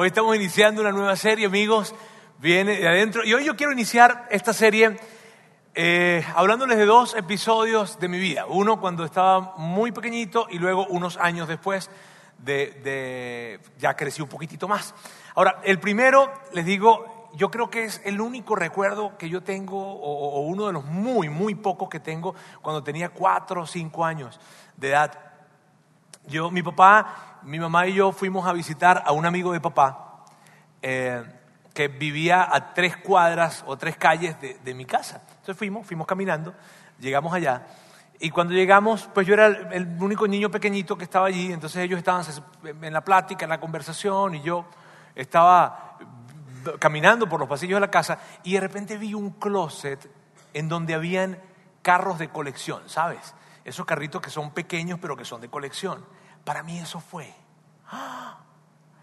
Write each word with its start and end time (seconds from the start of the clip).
Hoy 0.00 0.06
estamos 0.06 0.36
iniciando 0.36 0.80
una 0.80 0.92
nueva 0.92 1.16
serie, 1.16 1.46
amigos. 1.46 1.92
Viene 2.38 2.76
de 2.76 2.86
adentro. 2.86 3.24
Y 3.24 3.34
hoy 3.34 3.44
yo 3.44 3.56
quiero 3.56 3.72
iniciar 3.72 4.28
esta 4.30 4.52
serie 4.52 4.96
eh, 5.74 6.24
hablándoles 6.36 6.78
de 6.78 6.86
dos 6.86 7.16
episodios 7.16 7.98
de 7.98 8.06
mi 8.06 8.20
vida. 8.20 8.46
Uno 8.46 8.78
cuando 8.78 9.04
estaba 9.04 9.54
muy 9.56 9.90
pequeñito 9.90 10.46
y 10.50 10.60
luego 10.60 10.86
unos 10.86 11.16
años 11.16 11.48
después 11.48 11.90
de, 12.38 12.78
de 12.84 13.60
ya 13.78 13.96
crecí 13.96 14.22
un 14.22 14.28
poquitito 14.28 14.68
más. 14.68 14.94
Ahora, 15.34 15.60
el 15.64 15.80
primero, 15.80 16.32
les 16.52 16.64
digo, 16.64 17.28
yo 17.34 17.50
creo 17.50 17.68
que 17.68 17.82
es 17.82 18.00
el 18.04 18.20
único 18.20 18.54
recuerdo 18.54 19.18
que 19.18 19.28
yo 19.28 19.42
tengo, 19.42 19.80
o, 19.82 20.36
o 20.36 20.40
uno 20.42 20.68
de 20.68 20.74
los 20.74 20.84
muy, 20.84 21.28
muy 21.28 21.56
pocos 21.56 21.88
que 21.88 21.98
tengo, 21.98 22.36
cuando 22.62 22.84
tenía 22.84 23.08
cuatro 23.08 23.62
o 23.62 23.66
cinco 23.66 24.04
años 24.04 24.38
de 24.76 24.90
edad. 24.90 25.24
Yo, 26.28 26.52
mi 26.52 26.62
papá, 26.62 27.37
mi 27.48 27.58
mamá 27.58 27.86
y 27.86 27.94
yo 27.94 28.12
fuimos 28.12 28.46
a 28.46 28.52
visitar 28.52 29.02
a 29.06 29.12
un 29.12 29.24
amigo 29.24 29.52
de 29.52 29.60
papá 29.60 30.24
eh, 30.82 31.22
que 31.72 31.88
vivía 31.88 32.46
a 32.54 32.74
tres 32.74 32.96
cuadras 32.98 33.64
o 33.66 33.78
tres 33.78 33.96
calles 33.96 34.38
de, 34.40 34.58
de, 34.62 34.74
mi 34.74 34.84
casa. 34.84 35.22
Entonces 35.30 35.56
fuimos, 35.56 35.86
fuimos 35.86 36.06
caminando, 36.06 36.54
llegamos 37.00 37.32
allá. 37.32 37.66
Y 38.20 38.30
cuando 38.30 38.52
llegamos, 38.52 39.08
pues 39.14 39.26
yo 39.26 39.32
era 39.32 39.46
el, 39.46 39.96
único 39.98 40.26
niño 40.26 40.50
pequeñito 40.50 40.98
que 40.98 41.04
estaba 41.04 41.28
allí, 41.28 41.50
entonces 41.52 41.82
ellos 41.82 41.98
estaban 41.98 42.24
en 42.64 42.92
la 42.92 43.02
plática, 43.02 43.44
en 43.44 43.50
la 43.50 43.60
conversación, 43.60 44.34
y 44.34 44.42
yo 44.42 44.66
estaba 45.14 45.96
caminando 46.78 47.28
por 47.28 47.40
los 47.40 47.48
pasillos 47.48 47.76
de 47.76 47.80
la 47.80 47.90
casa, 47.90 48.18
y 48.42 48.54
de 48.54 48.60
repente 48.60 48.98
vi 48.98 49.14
un 49.14 49.30
closet 49.30 50.10
en 50.52 50.68
donde 50.68 50.94
habían 50.94 51.38
carros 51.80 52.18
de 52.18 52.28
colección, 52.28 52.82
¿sabes? 52.88 53.34
Esos 53.64 53.86
carritos 53.86 54.20
que 54.20 54.30
son 54.30 54.50
pequeños 54.50 54.98
pero 55.00 55.16
que 55.16 55.24
son 55.24 55.40
de 55.40 55.48
colección. 55.48 56.04
Para 56.44 56.62
mí 56.62 56.78
eso 56.78 57.00
fue. 57.00 57.32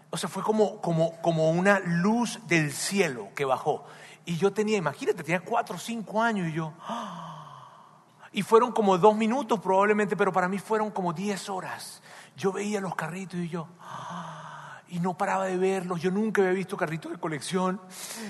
O 0.08 0.18
sea, 0.18 0.30
fue 0.30 0.42
como, 0.42 0.80
como, 0.80 1.20
como 1.20 1.50
una 1.50 1.78
luz 1.80 2.38
del 2.46 2.72
cielo 2.72 3.28
que 3.34 3.44
bajó. 3.44 3.84
Y 4.24 4.36
yo 4.38 4.50
tenía, 4.50 4.78
imagínate, 4.78 5.22
tenía 5.22 5.40
cuatro 5.40 5.76
o 5.76 5.78
cinco 5.78 6.22
años 6.22 6.48
y 6.48 6.52
yo... 6.52 6.72
Y 8.32 8.42
fueron 8.42 8.70
como 8.72 8.98
dos 8.98 9.16
minutos 9.16 9.60
probablemente, 9.60 10.16
pero 10.16 10.30
para 10.30 10.46
mí 10.48 10.58
fueron 10.58 10.90
como 10.90 11.12
diez 11.12 11.48
horas. 11.48 12.02
Yo 12.36 12.52
veía 12.52 12.80
los 12.80 12.94
carritos 12.94 13.40
y 13.40 13.48
yo... 13.48 13.68
Y 14.88 15.00
no 15.00 15.18
paraba 15.18 15.46
de 15.46 15.56
verlos. 15.56 16.00
Yo 16.00 16.12
nunca 16.12 16.40
había 16.40 16.54
visto 16.54 16.76
carritos 16.76 17.10
de 17.10 17.18
colección. 17.18 17.80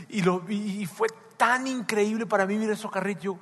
Y, 0.09 0.23
lo, 0.23 0.43
y 0.51 0.87
fue 0.87 1.09
tan 1.37 1.67
increíble 1.67 2.27
para 2.27 2.47
mí 2.47 2.57
ver 2.57 2.71
esos 2.71 2.91
carritos. 2.91 3.23
Yo, 3.23 3.39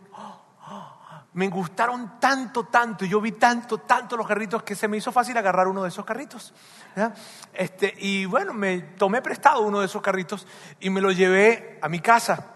me 1.34 1.48
gustaron 1.48 2.18
tanto, 2.20 2.64
tanto, 2.64 3.04
yo 3.04 3.20
vi 3.20 3.32
tanto, 3.32 3.78
tanto 3.78 4.16
los 4.16 4.26
carritos 4.26 4.62
que 4.62 4.74
se 4.74 4.86
me 4.88 4.96
hizo 4.96 5.10
fácil 5.12 5.36
agarrar 5.36 5.66
uno 5.66 5.82
de 5.82 5.88
esos 5.88 6.04
carritos. 6.04 6.54
Este, 7.52 7.92
y 7.98 8.24
bueno, 8.24 8.54
me 8.54 8.78
tomé 8.80 9.20
prestado 9.20 9.62
uno 9.62 9.80
de 9.80 9.86
esos 9.86 10.00
carritos 10.00 10.46
y 10.80 10.90
me 10.90 11.00
lo 11.00 11.10
llevé 11.10 11.78
a 11.82 11.88
mi 11.88 12.00
casa. 12.00 12.46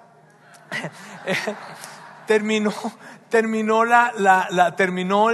terminó, 2.28 2.70
terminó, 3.30 3.84
la, 3.84 4.12
la, 4.18 4.76
terminó 4.76 5.30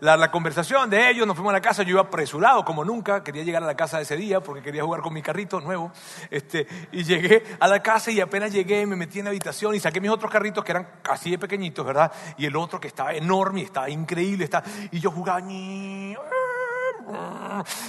la, 0.00 0.30
conversación 0.30 0.88
de 0.88 1.10
ellos, 1.10 1.26
nos 1.26 1.36
fuimos 1.36 1.50
a 1.50 1.52
la 1.52 1.60
casa, 1.60 1.82
yo 1.82 1.90
iba 1.90 2.00
apresurado 2.00 2.64
como 2.64 2.82
nunca, 2.82 3.22
quería 3.22 3.44
llegar 3.44 3.62
a 3.62 3.66
la 3.66 3.76
casa 3.76 4.00
ese 4.00 4.16
día 4.16 4.40
porque 4.40 4.62
quería 4.62 4.82
jugar 4.82 5.02
con 5.02 5.12
mi 5.12 5.22
carrito 5.22 5.60
nuevo, 5.60 5.92
este, 6.30 6.66
y 6.92 7.04
llegué 7.04 7.44
a 7.60 7.68
la 7.68 7.80
casa 7.82 8.10
y 8.10 8.20
apenas 8.20 8.52
llegué 8.52 8.86
me 8.86 8.96
metí 8.96 9.18
en 9.18 9.26
la 9.26 9.30
habitación 9.30 9.74
y 9.74 9.80
saqué 9.80 10.00
mis 10.00 10.10
otros 10.10 10.32
carritos 10.32 10.64
que 10.64 10.72
eran 10.72 10.88
así 11.08 11.30
de 11.30 11.38
pequeñitos, 11.38 11.84
¿verdad? 11.84 12.10
Y 12.38 12.46
el 12.46 12.56
otro 12.56 12.80
que 12.80 12.88
estaba 12.88 13.12
enorme, 13.12 13.60
estaba 13.62 13.90
increíble, 13.90 14.44
estaba, 14.44 14.66
y 14.90 14.98
yo 14.98 15.10
jugaba... 15.10 15.40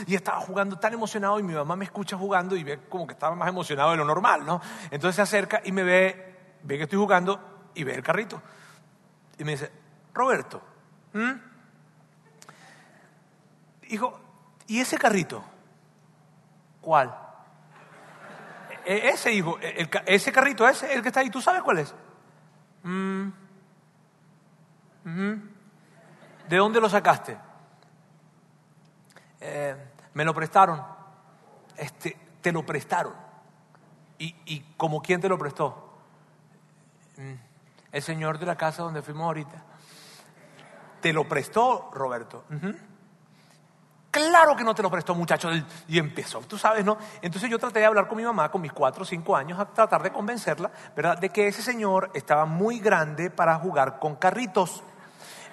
Y 0.08 0.16
estaba 0.16 0.40
jugando 0.42 0.78
tan 0.78 0.94
emocionado 0.94 1.40
y 1.40 1.44
mi 1.44 1.54
mamá 1.54 1.76
me 1.76 1.86
escucha 1.86 2.18
jugando 2.18 2.56
y 2.56 2.64
ve 2.64 2.80
como 2.90 3.06
que 3.06 3.14
estaba 3.14 3.36
más 3.36 3.48
emocionado 3.48 3.92
de 3.92 3.98
lo 3.98 4.04
normal, 4.04 4.46
¿no? 4.46 4.60
Entonces 4.90 5.16
se 5.16 5.22
acerca 5.22 5.62
y 5.64 5.72
me 5.72 5.84
ve, 5.84 6.36
ve 6.64 6.78
que 6.78 6.84
estoy 6.84 6.98
jugando 6.98 7.51
y 7.76 7.84
ve 7.84 7.96
el 7.96 8.04
carrito. 8.04 8.42
Y 9.38 9.44
me 9.44 9.52
dice, 9.52 9.72
Roberto, 10.14 10.62
hijo, 13.90 14.20
¿y 14.68 14.80
ese 14.80 14.98
carrito? 14.98 15.44
¿Cuál? 16.82 17.16
E 18.86 19.10
ese 19.10 19.32
hijo, 19.32 19.58
el, 19.60 19.90
ese 20.06 20.32
carrito, 20.32 20.68
ese, 20.68 20.94
el 20.94 21.02
que 21.02 21.10
está 21.10 21.20
ahí, 21.20 21.30
¿tú 21.30 21.42
sabes 21.42 21.62
cuál 21.62 21.80
es? 21.80 21.94
¿De 26.50 26.58
dónde 26.58 26.82
lo 26.82 26.90
sacaste? 26.90 27.38
Eh, 29.40 29.76
me 30.14 30.26
lo 30.26 30.34
prestaron. 30.34 30.84
Este, 31.78 32.18
te 32.42 32.52
lo 32.52 32.66
prestaron. 32.66 33.14
¿Y, 34.18 34.36
y 34.46 34.60
como 34.78 35.02
quién 35.02 35.22
te 35.22 35.30
lo 35.30 35.38
prestó? 35.38 35.90
El 37.92 38.02
señor 38.02 38.40
de 38.40 38.46
la 38.46 38.56
casa 38.56 38.84
donde 38.84 39.02
fuimos 39.02 39.24
ahorita. 39.24 39.64
Te 41.02 41.12
lo 41.14 41.28
prestó, 41.28 41.90
Roberto. 41.94 42.46
Claro 44.12 44.56
que 44.58 44.64
no 44.64 44.76
te 44.76 44.84
lo 44.84 44.92
prestó, 44.92 45.16
muchacho. 45.16 45.50
Y 45.88 45.98
empezó, 45.98 46.42
tú 46.42 46.58
sabes, 46.58 46.84
¿no? 46.84 46.98
Entonces 47.22 47.50
yo 47.50 47.58
traté 47.58 47.80
de 47.80 47.86
hablar 47.86 48.08
con 48.08 48.18
mi 48.18 48.24
mamá 48.24 48.52
con 48.52 48.62
mis 48.62 48.74
cuatro 48.74 49.04
o 49.04 49.06
cinco 49.06 49.36
años, 49.36 49.58
a 49.58 49.66
tratar 49.66 50.04
de 50.04 50.12
convencerla, 50.12 50.70
¿verdad?, 50.96 51.18
de 51.18 51.30
que 51.30 51.48
ese 51.48 51.62
señor 51.62 52.12
estaba 52.14 52.46
muy 52.46 52.80
grande 52.80 53.30
para 53.30 53.56
jugar 53.56 54.00
con 54.00 54.16
carritos 54.18 54.84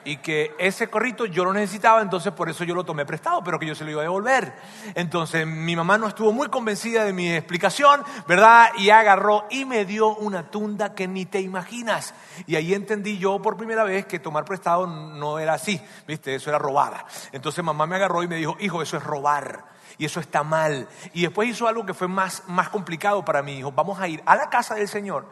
y 0.04 0.19
que 0.19 0.54
ese 0.59 0.88
carrito 0.88 1.26
yo 1.26 1.44
lo 1.44 1.53
necesitaba, 1.53 2.00
entonces 2.03 2.32
por 2.32 2.48
eso 2.48 2.64
yo 2.64 2.75
lo 2.75 2.84
tomé 2.84 3.04
prestado, 3.06 3.42
pero 3.42 3.59
que 3.59 3.66
yo 3.66 3.75
se 3.75 3.84
lo 3.84 3.91
iba 3.91 4.00
a 4.00 4.04
devolver. 4.04 4.53
Entonces 4.94 5.47
mi 5.47 5.76
mamá 5.76 5.98
no 5.98 6.09
estuvo 6.09 6.32
muy 6.32 6.48
convencida 6.48 7.04
de 7.04 7.12
mi 7.12 7.32
explicación, 7.32 8.03
¿verdad? 8.26 8.70
Y 8.78 8.91
agarró 8.91 9.47
y 9.50 9.64
me 9.64 9.84
dio 9.84 10.14
una 10.16 10.50
tunda 10.50 10.94
que 10.94 11.09
ni 11.09 11.26
te 11.26 11.41
imaginas. 11.41 12.14
Y 12.47 12.56
ahí 12.56 12.75
entendí 12.75 13.19
yo 13.19 13.41
por 13.41 13.56
primera 13.56 13.84
vez 13.84 14.06
que 14.06 14.19
tomar 14.19 14.44
prestado 14.44 14.86
no 14.86 15.38
era 15.38 15.54
así, 15.54 15.81
¿viste? 16.06 16.34
Eso 16.34 16.50
era 16.50 16.59
robada. 16.59 17.04
Entonces 17.32 17.65
mamá 17.65 17.86
me 17.86 17.97
agarró 17.97 18.22
y 18.22 18.28
me 18.28 18.36
dijo, 18.36 18.56
hijo, 18.60 18.82
eso 18.82 18.97
es 18.97 19.04
robar 19.04 19.65
y 19.98 20.04
eso 20.04 20.20
está 20.20 20.42
mal. 20.44 20.88
Y 21.12 21.22
después 21.22 21.48
hizo 21.48 21.66
algo 21.66 21.84
que 21.84 21.92
fue 21.92 22.09
más, 22.09 22.44
más 22.47 22.69
complicado 22.69 23.25
para 23.25 23.42
mí. 23.42 23.56
Dijo, 23.56 23.72
vamos 23.72 24.00
a 24.00 24.09
ir 24.09 24.22
a 24.25 24.36
la 24.36 24.48
casa 24.48 24.76
del 24.76 24.88
Señor. 24.88 25.26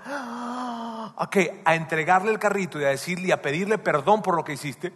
Ok, 1.16 1.36
a 1.64 1.74
entregarle 1.74 2.32
el 2.32 2.38
carrito 2.38 2.80
y 2.80 2.84
a 2.84 2.88
decirle 2.88 3.32
a 3.32 3.40
pedirle 3.40 3.78
perdón 3.78 4.22
por 4.22 4.36
lo 4.36 4.44
que 4.44 4.52
hiciste. 4.54 4.92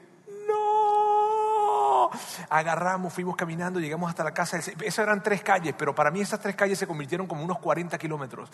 No. 0.48 2.10
Agarramos, 2.48 3.12
fuimos 3.12 3.36
caminando, 3.36 3.80
llegamos 3.80 4.08
hasta 4.08 4.24
la 4.24 4.32
casa. 4.32 4.58
Esas 4.58 4.98
eran 4.98 5.22
tres 5.22 5.42
calles, 5.42 5.74
pero 5.78 5.94
para 5.94 6.10
mí 6.10 6.20
esas 6.20 6.40
tres 6.40 6.56
calles 6.56 6.78
se 6.78 6.86
convirtieron 6.86 7.26
como 7.26 7.44
unos 7.44 7.58
40 7.58 7.96
kilómetros. 7.98 8.50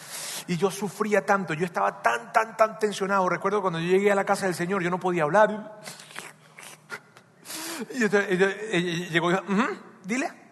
Y 0.46 0.56
yo 0.56 0.70
sufría 0.70 1.24
tanto, 1.24 1.54
yo 1.54 1.64
estaba 1.64 2.02
tan, 2.02 2.32
tan, 2.32 2.56
tan 2.56 2.78
tensionado. 2.78 3.28
Recuerdo 3.28 3.62
cuando 3.62 3.80
yo 3.80 3.88
llegué 3.88 4.12
a 4.12 4.14
la 4.14 4.24
casa 4.24 4.46
del 4.46 4.54
Señor, 4.54 4.82
yo 4.82 4.90
no 4.90 5.00
podía 5.00 5.24
hablar. 5.24 5.80
Y 7.90 7.98
llegó 7.98 8.20
y 8.72 9.04
dijo, 9.10 9.30
dile. 10.04 10.46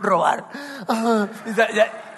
Robar. 0.00 0.48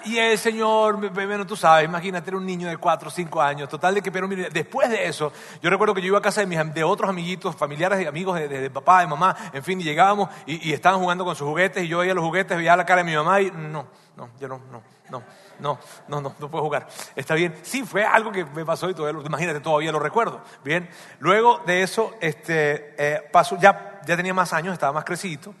Y 0.05 0.19
el 0.19 0.37
señor, 0.37 1.11
bueno, 1.11 1.47
tú 1.47 1.55
sabes, 1.55 1.85
imagínate, 1.85 2.29
era 2.29 2.37
un 2.37 2.45
niño 2.45 2.69
de 2.69 2.77
4 2.77 3.07
o 3.07 3.11
5 3.11 3.41
años, 3.41 3.67
total 3.67 3.95
de 3.95 4.03
que, 4.03 4.11
pero 4.11 4.27
mire, 4.27 4.49
después 4.51 4.87
de 4.87 5.07
eso, 5.07 5.33
yo 5.63 5.69
recuerdo 5.71 5.95
que 5.95 6.01
yo 6.01 6.07
iba 6.07 6.19
a 6.19 6.21
casa 6.21 6.41
de, 6.41 6.47
mis, 6.47 6.73
de 6.75 6.83
otros 6.83 7.09
amiguitos, 7.09 7.55
familiares 7.55 7.99
y 7.99 8.05
amigos 8.05 8.37
de, 8.37 8.47
de, 8.47 8.61
de, 8.61 8.69
papá, 8.69 8.99
de 8.99 9.07
mamá, 9.07 9.35
en 9.51 9.63
fin, 9.63 9.81
y 9.81 9.83
llegábamos 9.83 10.29
y, 10.45 10.69
y, 10.69 10.73
estaban 10.73 10.99
jugando 10.99 11.25
con 11.25 11.35
sus 11.35 11.47
juguetes 11.47 11.83
y 11.83 11.87
yo 11.87 11.99
veía 11.99 12.13
los 12.13 12.23
juguetes, 12.23 12.55
veía 12.55 12.77
la 12.77 12.85
cara 12.85 13.03
de 13.03 13.09
mi 13.09 13.15
mamá 13.15 13.41
y 13.41 13.49
no, 13.49 13.87
no, 14.15 14.29
yo 14.39 14.47
no, 14.47 14.61
no, 14.71 14.83
no. 15.09 15.23
No, 15.57 15.79
no, 16.09 16.19
no, 16.19 16.35
no 16.37 16.51
puedo 16.51 16.65
jugar. 16.65 16.85
Está 17.15 17.33
bien. 17.33 17.55
Sí, 17.61 17.83
fue 17.83 18.03
algo 18.03 18.29
que 18.29 18.43
me 18.43 18.65
pasó 18.65 18.89
y 18.89 18.93
todavía 18.93 19.21
imagínate, 19.25 19.61
todavía 19.61 19.89
lo 19.89 19.99
recuerdo. 19.99 20.41
Bien. 20.65 20.89
Luego 21.19 21.61
de 21.65 21.81
eso, 21.81 22.13
este, 22.19 22.93
eh, 22.97 23.21
pasó, 23.31 23.57
ya, 23.57 24.01
ya 24.05 24.17
tenía 24.17 24.33
más 24.33 24.51
años, 24.51 24.73
estaba 24.73 24.91
más 24.91 25.05
crecidito. 25.05 25.53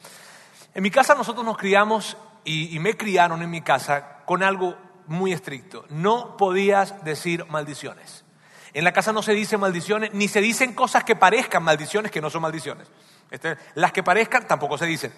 En 0.75 0.83
mi 0.83 0.91
casa 0.91 1.15
nosotros 1.15 1.45
nos 1.45 1.57
criamos 1.57 2.17
y, 2.43 2.77
me 2.79 2.97
criaron 2.97 3.41
en 3.41 3.49
mi 3.49 3.61
casa 3.61 4.23
con 4.25 4.43
algo 4.43 4.77
muy 5.07 5.31
estricto. 5.31 5.85
No 5.89 6.35
podías 6.35 7.03
decir 7.05 7.45
maldiciones. 7.45 8.25
En 8.73 8.83
la 8.83 8.91
casa 8.91 9.13
no 9.13 9.23
se 9.23 9.31
dicen 9.31 9.61
maldiciones, 9.61 10.13
ni 10.13 10.27
se 10.27 10.41
dicen 10.41 10.73
cosas 10.73 11.05
que 11.05 11.15
parezcan 11.15 11.63
maldiciones 11.63 12.11
que 12.11 12.19
no 12.19 12.29
son 12.29 12.41
maldiciones. 12.41 12.89
Este, 13.31 13.55
las 13.75 13.93
que 13.93 14.03
parezcan 14.03 14.47
tampoco 14.47 14.77
se 14.77 14.85
dicen. 14.85 15.13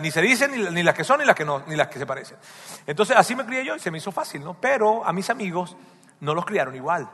Ni 0.00 0.12
se 0.12 0.22
dicen 0.22 0.52
ni, 0.52 0.70
ni, 0.70 0.84
las 0.84 0.94
que 0.94 1.02
son 1.02 1.18
ni 1.18 1.26
las 1.26 1.34
que 1.34 1.44
no, 1.44 1.64
ni 1.66 1.74
las 1.74 1.88
que 1.88 1.98
se 1.98 2.06
parecen. 2.06 2.38
Entonces 2.86 3.16
así 3.16 3.34
me 3.34 3.44
crié 3.44 3.64
yo 3.64 3.74
y 3.74 3.80
se 3.80 3.90
me 3.90 3.98
hizo 3.98 4.12
fácil, 4.12 4.44
¿no? 4.44 4.54
Pero 4.54 5.04
a 5.04 5.12
mis 5.12 5.28
amigos 5.28 5.76
no 6.20 6.34
los 6.34 6.46
criaron 6.46 6.76
igual. 6.76 7.10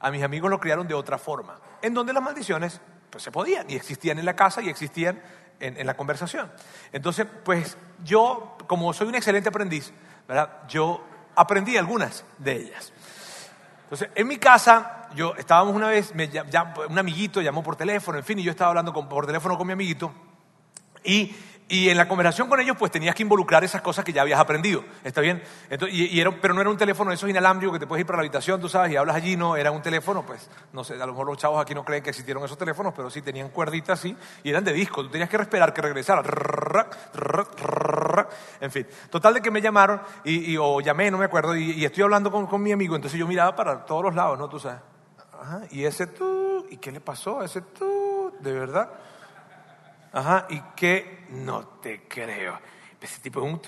A 0.00 0.10
mis 0.10 0.24
amigos 0.24 0.50
los 0.50 0.58
criaron 0.58 0.88
de 0.88 0.94
otra 0.94 1.18
forma, 1.18 1.60
en 1.80 1.94
donde 1.94 2.12
las 2.12 2.22
maldiciones 2.22 2.80
pues 3.08 3.22
se 3.22 3.30
podían 3.30 3.70
y 3.70 3.76
existían 3.76 4.18
en 4.18 4.24
la 4.24 4.34
casa 4.34 4.60
y 4.60 4.68
existían 4.68 5.22
en, 5.60 5.86
la 5.86 5.94
conversación. 5.94 6.50
Entonces, 6.92 7.26
pues 7.44 7.76
yo, 8.04 8.56
como 8.66 8.92
soy 8.92 9.08
un 9.08 9.14
excelente 9.14 9.48
aprendiz, 9.48 9.92
¿verdad? 10.26 10.66
Yo 10.68 11.04
aprendí 11.34 11.76
algunas 11.76 12.24
de 12.38 12.56
ellas. 12.56 12.92
Entonces, 13.84 14.10
en 14.14 14.26
mi 14.26 14.38
casa, 14.38 15.08
yo 15.14 15.34
estábamos 15.36 15.74
una 15.74 15.88
vez, 15.88 16.12
un 16.88 16.98
amiguito 16.98 17.40
llamó 17.40 17.62
por 17.62 17.76
teléfono, 17.76 18.18
en 18.18 18.24
fin, 18.24 18.38
y 18.38 18.42
yo 18.42 18.50
estaba 18.50 18.70
hablando 18.70 18.92
por 18.92 19.26
teléfono 19.26 19.56
con 19.58 19.66
mi 19.66 19.74
amiguito, 19.74 20.12
y 21.04 21.34
y 21.68 21.88
en 21.88 21.96
la 21.96 22.06
conversación 22.06 22.48
con 22.48 22.60
ellos, 22.60 22.76
pues 22.78 22.92
tenías 22.92 23.14
que 23.14 23.22
involucrar 23.22 23.64
esas 23.64 23.80
cosas 23.80 24.04
que 24.04 24.12
ya 24.12 24.22
habías 24.22 24.38
aprendido. 24.38 24.84
¿Está 25.04 25.20
bien? 25.20 25.42
Entonces, 25.70 25.98
y, 25.98 26.22
pero 26.40 26.52
no 26.52 26.60
era 26.60 26.68
un 26.68 26.76
teléfono 26.76 27.12
esos 27.12 27.30
inalámbricos 27.30 27.74
que 27.74 27.80
te 27.80 27.86
puedes 27.86 28.00
ir 28.00 28.06
para 28.06 28.18
la 28.18 28.22
habitación, 28.22 28.60
tú 28.60 28.68
sabes, 28.68 28.92
y 28.92 28.96
hablas 28.96 29.16
allí, 29.16 29.36
no, 29.36 29.56
era 29.56 29.70
un 29.70 29.80
teléfono, 29.80 30.22
pues, 30.22 30.50
no 30.72 30.84
sé, 30.84 30.94
a 30.94 31.06
lo 31.06 31.12
mejor 31.12 31.26
los 31.26 31.38
chavos 31.38 31.62
aquí 31.62 31.74
no 31.74 31.84
creen 31.84 32.02
que 32.02 32.10
existieron 32.10 32.44
esos 32.44 32.58
teléfonos, 32.58 32.92
pero 32.94 33.08
sí 33.08 33.22
tenían 33.22 33.48
cuerditas 33.48 33.98
así, 33.98 34.14
y 34.42 34.50
eran 34.50 34.64
de 34.64 34.72
disco, 34.72 35.02
tú 35.02 35.10
tenías 35.10 35.30
que 35.30 35.36
esperar 35.36 35.72
que 35.72 35.82
regresara. 35.82 36.22
En 38.60 38.70
fin, 38.70 38.86
total 39.10 39.34
de 39.34 39.40
que 39.40 39.50
me 39.50 39.60
llamaron, 39.60 40.00
y, 40.24 40.56
o 40.58 40.80
llamé, 40.80 41.10
no 41.10 41.18
me 41.18 41.24
acuerdo, 41.24 41.56
y, 41.56 41.84
estoy 41.84 42.02
hablando 42.02 42.30
con, 42.30 42.46
con 42.46 42.62
mi 42.62 42.72
amigo, 42.72 42.96
entonces 42.96 43.18
yo 43.18 43.26
miraba 43.26 43.56
para 43.56 43.84
todos 43.84 44.04
los 44.04 44.14
lados, 44.14 44.38
¿no? 44.38 44.48
Tú 44.48 44.58
sabes. 44.58 44.80
Ajá, 45.40 45.62
y 45.70 45.84
ese 45.84 46.06
tú, 46.06 46.66
¿y 46.70 46.76
qué 46.76 46.92
le 46.92 47.00
pasó 47.00 47.40
a 47.40 47.46
ese 47.46 47.62
tú? 47.62 48.32
¿De 48.40 48.52
verdad? 48.52 48.90
Ajá, 50.12 50.46
y 50.50 50.60
que 50.76 51.21
no 51.32 51.66
te 51.80 52.06
creo. 52.06 52.58
Ese 53.02 53.18
tipo 53.18 53.40
un... 53.40 53.60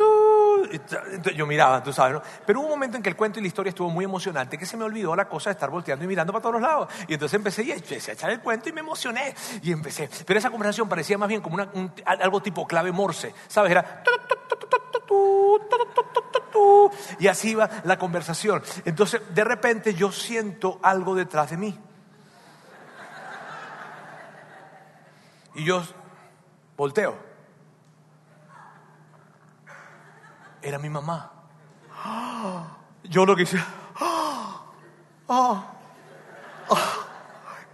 Yo 1.35 1.45
miraba, 1.45 1.83
tú 1.83 1.93
sabes, 1.93 2.15
¿no? 2.15 2.23
Pero 2.47 2.61
hubo 2.61 2.67
un 2.67 2.75
momento 2.75 2.97
en 2.97 3.03
que 3.03 3.09
el 3.09 3.17
cuento 3.17 3.41
y 3.41 3.43
la 3.43 3.49
historia 3.49 3.71
estuvo 3.71 3.91
muy 3.91 4.05
emocionante, 4.05 4.57
que 4.57 4.65
se 4.65 4.77
me 4.77 4.85
olvidó 4.85 5.17
la 5.17 5.29
cosa 5.29 5.51
de 5.51 5.55
estar 5.55 5.71
volteando 5.71 6.05
y 6.05 6.09
mirando 6.09 6.33
para 6.33 6.43
todos 6.43 6.61
lados. 6.61 6.89
Y 7.09 7.15
entonces 7.15 7.37
empecé, 7.37 7.65
y 7.65 7.73
empecé 7.73 8.13
a 8.13 8.15
echar 8.15 8.31
el 8.31 8.41
cuento 8.41 8.69
y 8.69 8.73
me 8.73 8.81
emocioné. 8.81 9.35
Y 9.61 9.73
empecé. 9.73 10.09
Pero 10.25 10.39
esa 10.39 10.51
conversación 10.51 10.89
parecía 10.89 11.19
más 11.19 11.29
bien 11.29 11.41
como 11.41 11.59
algo 12.05 12.41
tipo 12.43 12.65
clave 12.65 12.93
morse, 12.93 13.35
¿sabes? 13.49 13.73
Era... 13.73 14.05
Y 17.19 17.27
así 17.27 17.51
iba 17.51 17.69
la 17.83 17.99
conversación. 17.99 18.63
Entonces, 18.85 19.21
de 19.35 19.43
repente 19.43 19.95
yo 19.95 20.13
siento 20.13 20.79
algo 20.81 21.17
detrás 21.17 21.51
de 21.51 21.57
mí. 21.57 21.79
Y 25.57 25.65
yo 25.65 25.83
volteo 26.77 27.34
Era 30.65 30.79
mi 30.79 30.89
mamá. 30.89 31.31
Yo 33.05 33.27
lo 33.27 33.37
que 33.37 33.43
hice. 33.43 33.63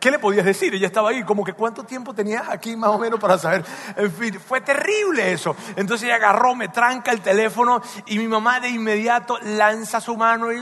¿Qué 0.01 0.11
le 0.11 0.19
podías 0.19 0.45
decir? 0.45 0.75
Ella 0.75 0.89
estaba 0.89 1.11
ahí, 1.11 1.23
como 1.23 1.45
que 1.45 1.53
cuánto 1.53 1.85
tiempo 1.85 2.13
tenías 2.13 2.49
aquí 2.49 2.75
más 2.75 2.91
o 2.91 2.99
menos 2.99 3.21
para 3.21 3.39
saber. 3.39 3.65
En 3.97 4.11
fin, 4.11 4.41
fue 4.41 4.61
terrible 4.61 5.31
eso. 5.31 5.55
Entonces 5.77 6.07
ella 6.07 6.17
agarró, 6.17 6.57
me 6.57 6.69
tranca 6.69 7.13
el 7.13 7.21
teléfono 7.21 7.81
y 8.07 8.19
mi 8.19 8.27
mamá 8.27 8.59
de 8.59 8.71
inmediato 8.71 9.39
lanza 9.41 10.01
su 10.01 10.17
mano 10.17 10.51
y 10.53 10.61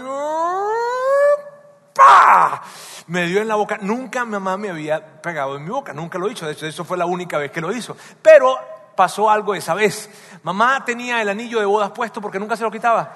¡pa! 1.95 2.63
Me 3.07 3.27
dio 3.27 3.41
en 3.41 3.49
la 3.49 3.55
boca. 3.55 3.79
Nunca 3.81 4.27
mi 4.27 4.33
mamá 4.33 4.59
me 4.59 4.69
había 4.69 5.23
pegado 5.23 5.57
en 5.57 5.65
mi 5.65 5.71
boca, 5.71 5.95
nunca 5.95 6.19
lo 6.19 6.29
dicho. 6.29 6.45
De 6.45 6.53
hecho, 6.53 6.67
eso 6.67 6.85
fue 6.85 6.99
la 6.99 7.07
única 7.07 7.39
vez 7.39 7.51
que 7.51 7.63
lo 7.63 7.73
hizo. 7.73 7.97
Pero 8.21 8.59
pasó 8.99 9.31
algo 9.31 9.55
esa 9.55 9.75
vez. 9.75 10.11
Mamá 10.43 10.85
tenía 10.85 11.23
el 11.23 11.29
anillo 11.29 11.61
de 11.61 11.67
bodas 11.67 11.93
puesto 11.93 12.21
porque 12.21 12.41
nunca 12.41 12.57
se 12.57 12.65
lo 12.65 12.71
quitaba. 12.73 13.15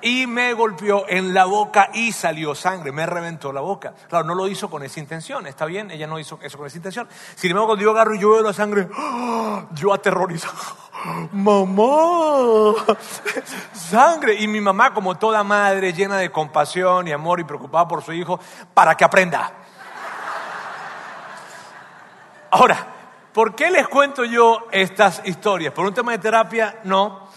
Y 0.00 0.28
me 0.28 0.52
golpeó 0.52 1.06
en 1.08 1.34
la 1.34 1.44
boca 1.44 1.90
y 1.92 2.12
salió 2.12 2.54
sangre, 2.54 2.92
me 2.92 3.04
reventó 3.04 3.52
la 3.52 3.60
boca. 3.60 3.94
Claro, 4.08 4.24
no 4.24 4.36
lo 4.36 4.46
hizo 4.46 4.70
con 4.70 4.84
esa 4.84 5.00
intención, 5.00 5.44
está 5.48 5.64
bien, 5.64 5.90
ella 5.90 6.06
no 6.06 6.20
hizo 6.20 6.38
eso 6.40 6.56
con 6.56 6.68
esa 6.68 6.76
intención. 6.76 7.08
Sin 7.34 7.50
embargo, 7.50 7.70
cuando 7.70 7.82
yo 7.82 7.90
agarro 7.90 8.14
y 8.14 8.20
yo 8.20 8.40
la 8.40 8.52
sangre, 8.52 8.88
¡ah! 8.96 9.64
yo 9.72 9.92
aterrorizado. 9.92 10.54
Mamá, 11.32 12.74
sangre. 13.72 14.34
Y 14.34 14.46
mi 14.46 14.60
mamá, 14.60 14.94
como 14.94 15.16
toda 15.16 15.42
madre, 15.42 15.92
llena 15.92 16.16
de 16.16 16.30
compasión 16.30 17.08
y 17.08 17.12
amor 17.12 17.40
y 17.40 17.44
preocupada 17.44 17.88
por 17.88 18.04
su 18.04 18.12
hijo, 18.12 18.38
para 18.72 18.94
que 18.94 19.04
aprenda. 19.04 19.52
Ahora, 22.52 22.95
¿por 23.36 23.54
qué 23.54 23.70
les 23.70 23.86
cuento 23.86 24.24
yo 24.24 24.66
estas 24.72 25.20
historias? 25.26 25.74
¿Por 25.74 25.84
un 25.84 25.92
tema 25.92 26.12
de 26.12 26.18
terapia? 26.18 26.80
No. 26.84 27.28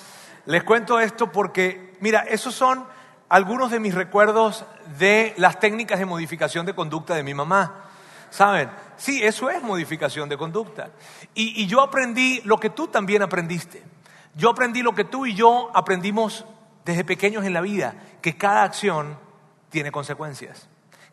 Les 0.45 0.63
cuento 0.63 0.97
esto 0.97 1.29
porque, 1.29 1.97
mira, 1.99 2.21
esos 2.21 2.55
son 2.55 2.85
algunos 3.27 3.69
de 3.69 3.81
mis 3.81 3.93
recuerdos 3.93 4.63
de 4.97 5.33
las 5.35 5.59
técnicas 5.59 5.99
de 5.99 6.05
modificación 6.05 6.65
de 6.65 6.73
conducta 6.73 7.15
de 7.15 7.23
mi 7.23 7.33
mamá. 7.33 7.89
¿Saben? 8.29 8.69
Sí, 8.95 9.21
eso 9.21 9.49
es 9.49 9.61
modificación 9.61 10.29
de 10.29 10.37
conducta. 10.37 10.91
Y, 11.33 11.67
yo 11.67 11.81
aprendí 11.81 12.39
lo 12.45 12.57
que 12.61 12.69
tú 12.69 12.87
también 12.87 13.21
aprendiste. 13.21 13.83
Yo 14.35 14.51
aprendí 14.51 14.81
lo 14.81 14.95
que 14.95 15.03
tú 15.03 15.25
y 15.25 15.35
yo 15.35 15.69
aprendimos 15.73 16.45
desde 16.85 17.03
pequeños 17.03 17.43
en 17.43 17.51
la 17.51 17.59
vida, 17.59 17.93
que 18.21 18.37
cada 18.37 18.63
acción 18.63 19.19
tiene 19.69 19.91
consecuencias. 19.91 20.69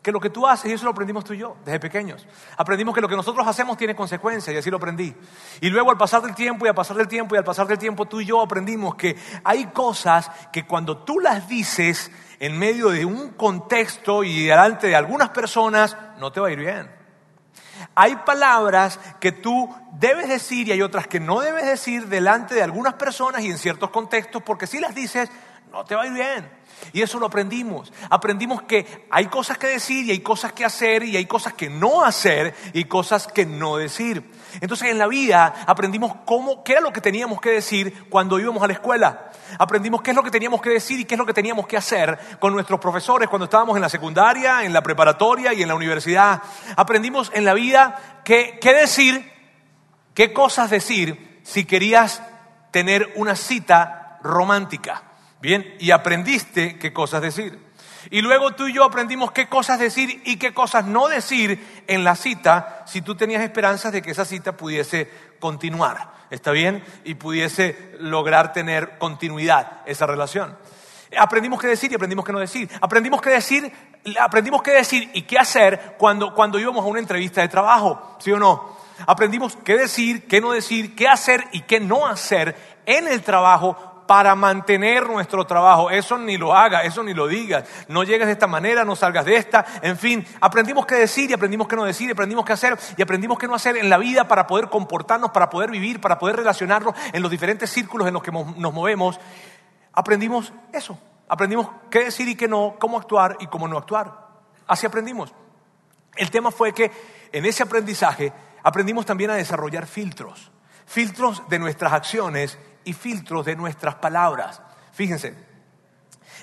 Que 0.07 0.11
lo 0.13 0.21
que 0.21 0.29
tú 0.29 0.47
haces, 0.47 0.71
y 0.71 0.73
eso 0.73 0.85
lo 0.85 0.91
aprendimos 0.91 1.25
tú 1.25 1.33
y 1.33 1.39
yo, 1.39 1.57
desde 1.65 1.81
pequeños. 1.81 2.25
Aprendimos 2.55 2.95
que 2.95 3.01
lo 3.01 3.09
que 3.09 3.17
nosotros 3.17 3.45
hacemos 3.45 3.75
tiene 3.75 3.93
consecuencias, 3.93 4.55
y 4.55 4.57
así 4.57 4.71
lo 4.71 4.77
aprendí. 4.77 5.13
Y 5.59 5.69
luego 5.69 5.91
al 5.91 5.97
pasar 5.97 6.21
del 6.21 6.33
tiempo, 6.33 6.65
y 6.65 6.69
al 6.69 6.75
pasar 6.75 6.95
del 6.95 7.09
tiempo, 7.09 7.35
y 7.35 7.37
al 7.37 7.43
pasar 7.43 7.67
del 7.67 7.77
tiempo, 7.77 8.05
tú 8.05 8.21
y 8.21 8.25
yo 8.25 8.41
aprendimos 8.41 8.95
que 8.95 9.17
hay 9.43 9.65
cosas 9.65 10.31
que 10.53 10.65
cuando 10.65 10.99
tú 10.99 11.19
las 11.19 11.49
dices 11.49 12.09
en 12.39 12.57
medio 12.57 12.87
de 12.87 13.03
un 13.03 13.31
contexto 13.31 14.23
y 14.23 14.45
delante 14.45 14.87
de 14.87 14.95
algunas 14.95 15.31
personas, 15.31 15.97
no 16.19 16.31
te 16.31 16.39
va 16.39 16.47
a 16.47 16.51
ir 16.51 16.59
bien. 16.59 16.89
Hay 17.93 18.15
palabras 18.25 19.01
que 19.19 19.33
tú 19.33 19.69
debes 19.91 20.29
decir 20.29 20.69
y 20.69 20.71
hay 20.71 20.81
otras 20.81 21.07
que 21.07 21.19
no 21.19 21.41
debes 21.41 21.65
decir 21.65 22.07
delante 22.07 22.55
de 22.55 22.63
algunas 22.63 22.93
personas 22.93 23.41
y 23.41 23.51
en 23.51 23.57
ciertos 23.57 23.89
contextos, 23.89 24.41
porque 24.41 24.67
si 24.67 24.79
las 24.79 24.95
dices, 24.95 25.29
no 25.71 25.85
te 25.85 25.95
va 25.95 26.03
a 26.03 26.07
ir 26.07 26.13
bien. 26.13 26.57
Y 26.93 27.01
eso 27.01 27.19
lo 27.19 27.25
aprendimos. 27.25 27.91
Aprendimos 28.09 28.61
que 28.63 29.07
hay 29.09 29.27
cosas 29.27 29.57
que 29.57 29.67
decir 29.67 30.05
y 30.05 30.11
hay 30.11 30.19
cosas 30.19 30.53
que 30.53 30.63
hacer 30.63 31.03
y 31.03 31.17
hay 31.17 31.25
cosas 31.25 31.53
que 31.53 31.69
no 31.69 32.03
hacer 32.03 32.55
y 32.73 32.85
cosas 32.85 33.27
que 33.27 33.45
no 33.45 33.77
decir. 33.77 34.23
Entonces 34.61 34.89
en 34.89 34.97
la 34.97 35.07
vida 35.07 35.53
aprendimos 35.65 36.15
cómo, 36.25 36.63
qué 36.63 36.73
era 36.73 36.81
lo 36.81 36.93
que 36.93 37.01
teníamos 37.01 37.41
que 37.41 37.51
decir 37.51 38.07
cuando 38.09 38.39
íbamos 38.39 38.63
a 38.63 38.67
la 38.67 38.73
escuela. 38.73 39.31
Aprendimos 39.59 40.01
qué 40.01 40.11
es 40.11 40.15
lo 40.15 40.23
que 40.23 40.31
teníamos 40.31 40.61
que 40.61 40.69
decir 40.69 40.99
y 40.99 41.05
qué 41.05 41.15
es 41.15 41.19
lo 41.19 41.25
que 41.25 41.33
teníamos 41.33 41.67
que 41.67 41.77
hacer 41.77 42.17
con 42.39 42.53
nuestros 42.53 42.79
profesores 42.79 43.27
cuando 43.27 43.45
estábamos 43.45 43.75
en 43.75 43.81
la 43.81 43.89
secundaria, 43.89 44.63
en 44.63 44.73
la 44.73 44.81
preparatoria 44.81 45.53
y 45.53 45.61
en 45.61 45.67
la 45.67 45.75
universidad. 45.75 46.41
Aprendimos 46.75 47.31
en 47.33 47.43
la 47.43 47.53
vida 47.53 48.21
qué, 48.23 48.59
qué 48.61 48.73
decir, 48.73 49.31
qué 50.13 50.31
cosas 50.31 50.69
decir 50.69 51.41
si 51.43 51.65
querías 51.65 52.21
tener 52.71 53.11
una 53.15 53.35
cita 53.35 54.19
romántica. 54.21 55.06
Bien, 55.41 55.75
y 55.79 55.91
aprendiste 55.91 56.79
qué 56.79 56.93
cosas 56.93 57.21
decir. 57.21 57.59
Y 58.09 58.21
luego 58.21 58.51
tú 58.51 58.67
y 58.67 58.73
yo 58.73 58.83
aprendimos 58.83 59.31
qué 59.31 59.47
cosas 59.47 59.79
decir 59.79 60.21
y 60.25 60.37
qué 60.37 60.53
cosas 60.53 60.85
no 60.85 61.07
decir 61.07 61.83
en 61.87 62.03
la 62.03 62.15
cita 62.15 62.83
si 62.87 63.01
tú 63.01 63.15
tenías 63.15 63.43
esperanzas 63.43 63.91
de 63.91 64.01
que 64.01 64.11
esa 64.11 64.25
cita 64.25 64.55
pudiese 64.55 65.09
continuar. 65.39 66.15
¿Está 66.29 66.51
bien? 66.51 66.83
Y 67.03 67.15
pudiese 67.15 67.95
lograr 67.99 68.53
tener 68.53 68.97
continuidad 68.97 69.81
esa 69.85 70.05
relación. 70.05 70.57
Aprendimos 71.17 71.61
qué 71.61 71.67
decir 71.67 71.91
y 71.91 71.95
aprendimos 71.95 72.25
qué 72.25 72.33
no 72.33 72.39
decir. 72.39 72.69
Aprendimos 72.81 73.21
qué 73.21 73.29
decir, 73.29 73.71
aprendimos 74.19 74.61
qué 74.61 74.71
decir 74.71 75.09
y 75.13 75.21
qué 75.23 75.37
hacer 75.37 75.95
cuando, 75.97 76.33
cuando 76.33 76.59
íbamos 76.59 76.83
a 76.83 76.87
una 76.87 76.99
entrevista 76.99 77.41
de 77.41 77.47
trabajo, 77.47 78.17
¿sí 78.19 78.31
o 78.31 78.39
no? 78.39 78.77
Aprendimos 79.05 79.55
qué 79.63 79.77
decir, 79.77 80.27
qué 80.27 80.41
no 80.41 80.51
decir, 80.51 80.95
qué 80.95 81.07
hacer 81.07 81.45
y 81.51 81.61
qué 81.61 81.79
no 81.79 82.07
hacer 82.07 82.55
en 82.85 83.07
el 83.07 83.21
trabajo 83.21 83.96
para 84.07 84.33
mantener 84.35 85.07
nuestro 85.07 85.45
trabajo. 85.45 85.91
Eso 85.91 86.17
ni 86.17 86.37
lo 86.37 86.55
hagas, 86.55 86.85
eso 86.85 87.03
ni 87.03 87.13
lo 87.13 87.27
digas. 87.27 87.65
No 87.89 88.03
llegues 88.03 88.25
de 88.27 88.33
esta 88.33 88.47
manera, 88.47 88.85
no 88.85 88.95
salgas 88.95 89.25
de 89.25 89.35
esta. 89.35 89.65
En 89.81 89.97
fin, 89.97 90.25
aprendimos 90.41 90.85
qué 90.85 90.95
decir 90.95 91.29
y 91.29 91.33
aprendimos 91.33 91.67
qué 91.67 91.75
no 91.75 91.83
decir, 91.83 92.07
y 92.07 92.13
aprendimos 92.13 92.45
qué 92.45 92.53
hacer 92.53 92.77
y 92.95 93.01
aprendimos 93.01 93.37
qué 93.37 93.47
no 93.47 93.55
hacer 93.55 93.77
en 93.77 93.89
la 93.89 93.97
vida 93.97 94.27
para 94.27 94.47
poder 94.47 94.69
comportarnos, 94.69 95.31
para 95.31 95.49
poder 95.49 95.69
vivir, 95.69 96.01
para 96.01 96.17
poder 96.17 96.37
relacionarnos 96.37 96.95
en 97.11 97.21
los 97.21 97.29
diferentes 97.29 97.69
círculos 97.69 98.07
en 98.07 98.13
los 98.13 98.23
que 98.23 98.31
nos 98.31 98.73
movemos. 98.73 99.19
Aprendimos 99.93 100.53
eso. 100.71 100.97
Aprendimos 101.29 101.67
qué 101.89 102.05
decir 102.05 102.27
y 102.29 102.35
qué 102.35 102.47
no, 102.47 102.75
cómo 102.79 102.97
actuar 102.97 103.35
y 103.39 103.47
cómo 103.47 103.67
no 103.67 103.77
actuar. 103.77 104.27
Así 104.65 104.85
aprendimos. 104.85 105.33
El 106.15 106.31
tema 106.31 106.51
fue 106.51 106.73
que 106.73 106.91
en 107.31 107.45
ese 107.45 107.63
aprendizaje 107.63 108.31
aprendimos 108.63 109.05
también 109.05 109.29
a 109.31 109.35
desarrollar 109.35 109.85
filtros. 109.85 110.51
Filtros 110.87 111.47
de 111.47 111.59
nuestras 111.59 111.93
acciones 111.93 112.57
y 112.83 112.93
filtros 112.93 113.45
de 113.45 113.55
nuestras 113.55 113.95
palabras. 113.95 114.61
Fíjense. 114.93 115.35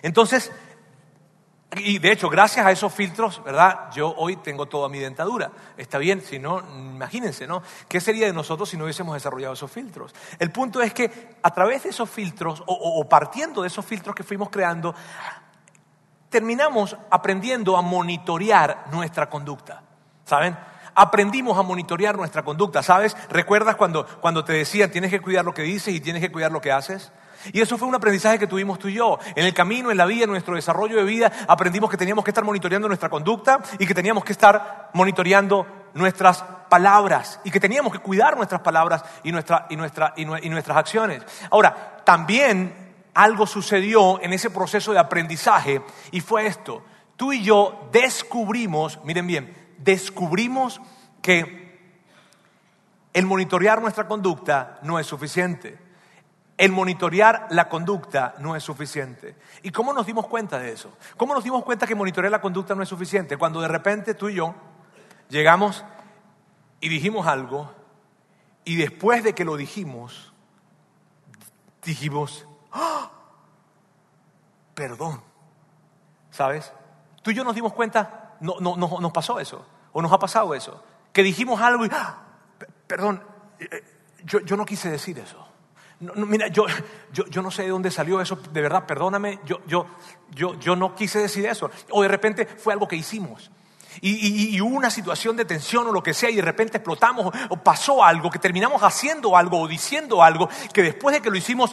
Entonces, 0.02 0.52
y 1.76 1.98
de 1.98 2.12
hecho, 2.12 2.28
gracias 2.28 2.64
a 2.64 2.70
esos 2.70 2.92
filtros, 2.92 3.42
¿verdad? 3.42 3.90
Yo 3.92 4.14
hoy 4.16 4.36
tengo 4.36 4.66
toda 4.66 4.88
mi 4.88 4.98
dentadura. 4.98 5.50
Está 5.76 5.98
bien, 5.98 6.20
si 6.20 6.38
no, 6.38 6.60
imagínense, 6.60 7.46
¿no? 7.46 7.62
¿Qué 7.88 8.00
sería 8.00 8.26
de 8.26 8.32
nosotros 8.32 8.68
si 8.68 8.76
no 8.76 8.84
hubiésemos 8.84 9.14
desarrollado 9.14 9.54
esos 9.54 9.70
filtros? 9.70 10.14
El 10.38 10.52
punto 10.52 10.80
es 10.82 10.94
que 10.94 11.36
a 11.42 11.50
través 11.50 11.82
de 11.82 11.88
esos 11.88 12.08
filtros, 12.08 12.62
o, 12.66 13.08
partiendo 13.08 13.62
de 13.62 13.68
esos 13.68 13.84
filtros 13.84 14.14
que 14.14 14.22
fuimos 14.22 14.50
creando, 14.50 14.94
terminamos 16.28 16.96
aprendiendo 17.10 17.76
a 17.76 17.82
monitorear 17.82 18.86
nuestra 18.92 19.28
conducta. 19.28 19.82
¿Saben? 20.24 20.56
Aprendimos 20.94 21.58
a 21.58 21.62
monitorear 21.62 22.16
nuestra 22.16 22.42
conducta, 22.42 22.82
¿sabes? 22.82 23.16
¿Recuerdas 23.30 23.76
cuando, 23.76 24.06
cuando 24.20 24.44
te 24.44 24.52
decían 24.52 24.90
tienes 24.90 25.10
que 25.10 25.20
cuidar 25.20 25.44
lo 25.44 25.54
que 25.54 25.62
dices 25.62 25.94
y 25.94 26.00
tienes 26.00 26.22
que 26.22 26.30
cuidar 26.30 26.52
lo 26.52 26.60
que 26.60 26.72
haces? 26.72 27.12
Y 27.52 27.60
eso 27.60 27.76
fue 27.76 27.88
un 27.88 27.94
aprendizaje 27.94 28.38
que 28.38 28.46
tuvimos 28.46 28.78
tú 28.78 28.88
y 28.88 28.94
yo. 28.94 29.18
En 29.34 29.44
el 29.44 29.52
camino, 29.52 29.90
en 29.90 29.96
la 29.96 30.06
vida, 30.06 30.24
en 30.24 30.30
nuestro 30.30 30.54
desarrollo 30.54 30.96
de 30.96 31.04
vida, 31.04 31.30
aprendimos 31.46 31.90
que 31.90 31.96
teníamos 31.96 32.24
que 32.24 32.30
estar 32.30 32.44
monitoreando 32.44 32.88
nuestra 32.88 33.08
conducta 33.08 33.60
y 33.78 33.86
que 33.86 33.94
teníamos 33.94 34.24
que 34.24 34.32
estar 34.32 34.90
monitoreando 34.94 35.66
nuestras 35.94 36.42
palabras 36.68 37.40
y 37.44 37.50
que 37.50 37.60
teníamos 37.60 37.92
que 37.92 37.98
cuidar 37.98 38.36
nuestras 38.36 38.62
palabras 38.62 39.04
y, 39.22 39.32
nuestra, 39.32 39.66
y, 39.68 39.76
nuestra, 39.76 40.14
y 40.16 40.48
nuestras 40.48 40.76
acciones. 40.76 41.22
Ahora, 41.50 42.02
también 42.04 42.84
algo 43.14 43.46
sucedió 43.46 44.20
en 44.22 44.32
ese 44.32 44.50
proceso 44.50 44.92
de 44.92 44.98
aprendizaje 44.98 45.82
y 46.10 46.20
fue 46.20 46.46
esto. 46.46 46.82
Tú 47.16 47.32
y 47.32 47.42
yo 47.42 47.88
descubrimos, 47.92 48.98
miren 49.04 49.26
bien, 49.26 49.63
descubrimos 49.84 50.80
que 51.22 51.64
el 53.12 53.26
monitorear 53.26 53.80
nuestra 53.80 54.08
conducta 54.08 54.78
no 54.82 54.98
es 54.98 55.06
suficiente. 55.06 55.78
El 56.56 56.72
monitorear 56.72 57.48
la 57.50 57.68
conducta 57.68 58.34
no 58.38 58.56
es 58.56 58.62
suficiente. 58.62 59.36
¿Y 59.62 59.70
cómo 59.70 59.92
nos 59.92 60.06
dimos 60.06 60.26
cuenta 60.26 60.58
de 60.58 60.72
eso? 60.72 60.96
¿Cómo 61.16 61.34
nos 61.34 61.44
dimos 61.44 61.64
cuenta 61.64 61.86
que 61.86 61.94
monitorear 61.94 62.30
la 62.30 62.40
conducta 62.40 62.74
no 62.74 62.82
es 62.82 62.88
suficiente? 62.88 63.36
Cuando 63.36 63.60
de 63.60 63.68
repente 63.68 64.14
tú 64.14 64.28
y 64.28 64.34
yo 64.34 64.54
llegamos 65.28 65.84
y 66.80 66.88
dijimos 66.88 67.26
algo 67.26 67.72
y 68.64 68.76
después 68.76 69.24
de 69.24 69.34
que 69.34 69.44
lo 69.44 69.56
dijimos, 69.56 70.32
dijimos, 71.82 72.46
¡Ah! 72.72 73.10
perdón. 74.74 75.22
¿Sabes? 76.30 76.72
Tú 77.22 77.30
y 77.30 77.34
yo 77.34 77.44
nos 77.44 77.54
dimos 77.54 77.72
cuenta, 77.72 78.36
no, 78.40 78.56
no, 78.60 78.76
no, 78.76 78.98
nos 79.00 79.12
pasó 79.12 79.38
eso, 79.38 79.64
o 79.94 80.02
nos 80.02 80.12
ha 80.12 80.18
pasado 80.18 80.54
eso, 80.54 80.82
que 81.12 81.22
dijimos 81.22 81.60
algo 81.60 81.86
y, 81.86 81.88
¡Ah! 81.90 82.18
perdón, 82.86 83.22
eh, 83.58 83.82
yo, 84.24 84.40
yo 84.40 84.56
no 84.56 84.66
quise 84.66 84.90
decir 84.90 85.18
eso. 85.18 85.48
No, 86.00 86.26
mira, 86.26 86.48
yo, 86.48 86.66
yo, 87.12 87.24
yo, 87.26 87.40
no 87.40 87.50
sé 87.50 87.62
de 87.62 87.68
dónde 87.68 87.90
salió 87.90 88.20
eso, 88.20 88.36
de 88.36 88.60
verdad, 88.60 88.84
perdóname, 88.84 89.38
yo, 89.46 89.60
yo, 89.66 89.86
yo, 90.30 90.58
yo 90.58 90.74
no 90.74 90.94
quise 90.94 91.20
decir 91.20 91.46
eso. 91.46 91.70
O 91.90 92.02
de 92.02 92.08
repente 92.08 92.44
fue 92.44 92.72
algo 92.72 92.88
que 92.88 92.96
hicimos. 92.96 93.50
Y, 94.00 94.60
hubo 94.60 94.76
una 94.76 94.90
situación 94.90 95.36
de 95.36 95.44
tensión 95.44 95.86
o 95.86 95.92
lo 95.92 96.02
que 96.02 96.12
sea 96.12 96.28
y 96.28 96.34
de 96.34 96.42
repente 96.42 96.78
explotamos 96.78 97.32
o, 97.48 97.56
pasó 97.56 98.02
algo, 98.02 98.28
que 98.28 98.40
terminamos 98.40 98.82
haciendo 98.82 99.36
algo 99.36 99.60
o 99.60 99.68
diciendo 99.68 100.20
algo, 100.20 100.48
que 100.72 100.82
después 100.82 101.14
de 101.14 101.22
que 101.22 101.30
lo 101.30 101.36
hicimos, 101.36 101.70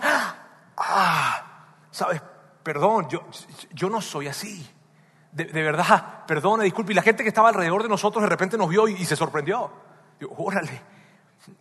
ah, 0.78 1.56
sabes, 1.90 2.22
perdón, 2.62 3.10
yo, 3.10 3.26
yo 3.74 3.90
no 3.90 4.00
soy 4.00 4.28
así. 4.28 4.70
De, 5.32 5.46
verdad, 5.46 6.26
perdone, 6.26 6.66
disculpe. 6.66 6.92
Y 6.92 6.96
la 6.96 7.02
gente 7.02 7.24
que 7.24 7.30
estaba 7.30 7.50
alrededor 7.50 7.84
de 7.84 7.90
nosotros 7.90 8.22
de 8.22 8.30
repente 8.30 8.58
nos 8.58 8.70
vio 8.70 8.88
y, 8.88 8.94
y 8.94 9.06
se 9.06 9.16
sorprendió. 9.16 9.72
Digo, 10.20 10.36
órale, 10.38 10.82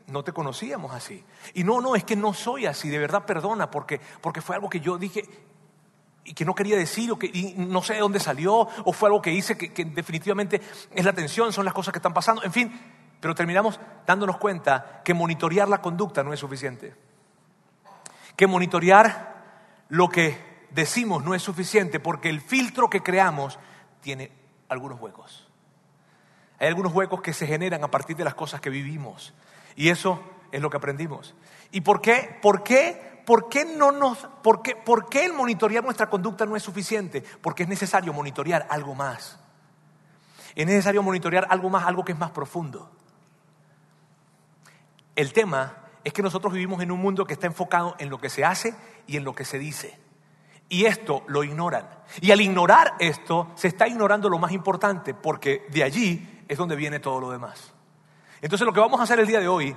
no 0.08 0.24
te 0.24 0.32
conocíamos 0.32 0.92
así. 0.92 1.24
Y 1.54 1.64
no, 1.64 1.80
no, 1.80 1.94
es 1.94 2.04
que 2.04 2.16
no 2.16 2.34
soy 2.34 2.66
así, 2.66 2.88
de 2.88 2.98
verdad 2.98 3.24
perdona, 3.24 3.70
porque, 3.70 4.00
porque 4.20 4.40
fue 4.40 4.56
algo 4.56 4.68
que 4.68 4.80
yo 4.80 4.98
dije 4.98 5.24
y 6.24 6.34
que 6.34 6.44
no 6.44 6.54
quería 6.54 6.76
decir, 6.76 7.10
o 7.10 7.18
que 7.18 7.54
no 7.56 7.82
sé 7.82 7.94
de 7.94 8.00
dónde 8.00 8.20
salió, 8.20 8.68
o 8.84 8.92
fue 8.92 9.08
algo 9.08 9.22
que 9.22 9.32
hice 9.32 9.56
que, 9.56 9.72
que 9.72 9.84
definitivamente 9.84 10.60
es 10.94 11.04
la 11.04 11.12
tensión, 11.12 11.52
son 11.52 11.64
las 11.64 11.74
cosas 11.74 11.92
que 11.92 11.98
están 11.98 12.12
pasando, 12.12 12.42
en 12.44 12.52
fin, 12.52 12.80
pero 13.20 13.34
terminamos 13.34 13.80
dándonos 14.06 14.36
cuenta 14.36 15.02
que 15.04 15.14
monitorear 15.14 15.68
la 15.68 15.80
conducta 15.80 16.22
no 16.22 16.32
es 16.32 16.40
suficiente. 16.40 16.94
Que 18.36 18.46
monitorear 18.46 19.42
lo 19.88 20.08
que 20.08 20.49
decimos 20.70 21.24
no 21.24 21.34
es 21.34 21.42
suficiente 21.42 22.00
porque 22.00 22.30
el 22.30 22.40
filtro 22.40 22.90
que 22.90 23.02
creamos 23.02 23.58
tiene 24.00 24.32
algunos 24.68 25.00
huecos. 25.00 25.48
Hay 26.58 26.68
algunos 26.68 26.92
huecos 26.92 27.22
que 27.22 27.32
se 27.32 27.46
generan 27.46 27.82
a 27.84 27.90
partir 27.90 28.16
de 28.16 28.24
las 28.24 28.34
cosas 28.34 28.60
que 28.60 28.70
vivimos. 28.70 29.32
Y 29.76 29.88
eso 29.88 30.22
es 30.52 30.60
lo 30.60 30.68
que 30.68 30.76
aprendimos. 30.76 31.34
¿Y 31.70 31.80
por 31.80 32.00
qué? 32.00 32.38
¿Por 32.42 32.62
qué? 32.62 33.22
¿Por 33.24 33.48
qué, 33.48 33.64
no 33.64 33.92
nos, 33.92 34.18
por, 34.42 34.60
qué, 34.62 34.74
¿Por 34.74 35.08
qué 35.08 35.24
el 35.24 35.32
monitorear 35.32 35.84
nuestra 35.84 36.10
conducta 36.10 36.46
no 36.46 36.56
es 36.56 36.62
suficiente? 36.62 37.22
Porque 37.40 37.62
es 37.62 37.68
necesario 37.68 38.12
monitorear 38.12 38.66
algo 38.70 38.94
más. 38.94 39.38
Es 40.54 40.66
necesario 40.66 41.02
monitorear 41.02 41.46
algo 41.48 41.70
más, 41.70 41.86
algo 41.86 42.04
que 42.04 42.12
es 42.12 42.18
más 42.18 42.32
profundo. 42.32 42.90
El 45.14 45.32
tema 45.32 45.76
es 46.02 46.12
que 46.12 46.22
nosotros 46.22 46.52
vivimos 46.52 46.82
en 46.82 46.90
un 46.90 47.00
mundo 47.00 47.24
que 47.24 47.34
está 47.34 47.46
enfocado 47.46 47.94
en 47.98 48.10
lo 48.10 48.18
que 48.18 48.30
se 48.30 48.44
hace 48.44 48.74
y 49.06 49.16
en 49.16 49.24
lo 49.24 49.34
que 49.34 49.44
se 49.44 49.58
dice. 49.58 49.98
Y 50.70 50.86
esto 50.86 51.24
lo 51.26 51.44
ignoran. 51.44 51.86
Y 52.20 52.30
al 52.30 52.40
ignorar 52.40 52.94
esto, 53.00 53.48
se 53.56 53.68
está 53.68 53.88
ignorando 53.88 54.28
lo 54.28 54.38
más 54.38 54.52
importante, 54.52 55.12
porque 55.12 55.66
de 55.68 55.82
allí 55.82 56.44
es 56.48 56.56
donde 56.56 56.76
viene 56.76 57.00
todo 57.00 57.20
lo 57.20 57.30
demás. 57.30 57.74
Entonces 58.40 58.64
lo 58.64 58.72
que 58.72 58.80
vamos 58.80 59.00
a 59.00 59.02
hacer 59.02 59.18
el 59.18 59.26
día 59.26 59.40
de 59.40 59.48
hoy 59.48 59.76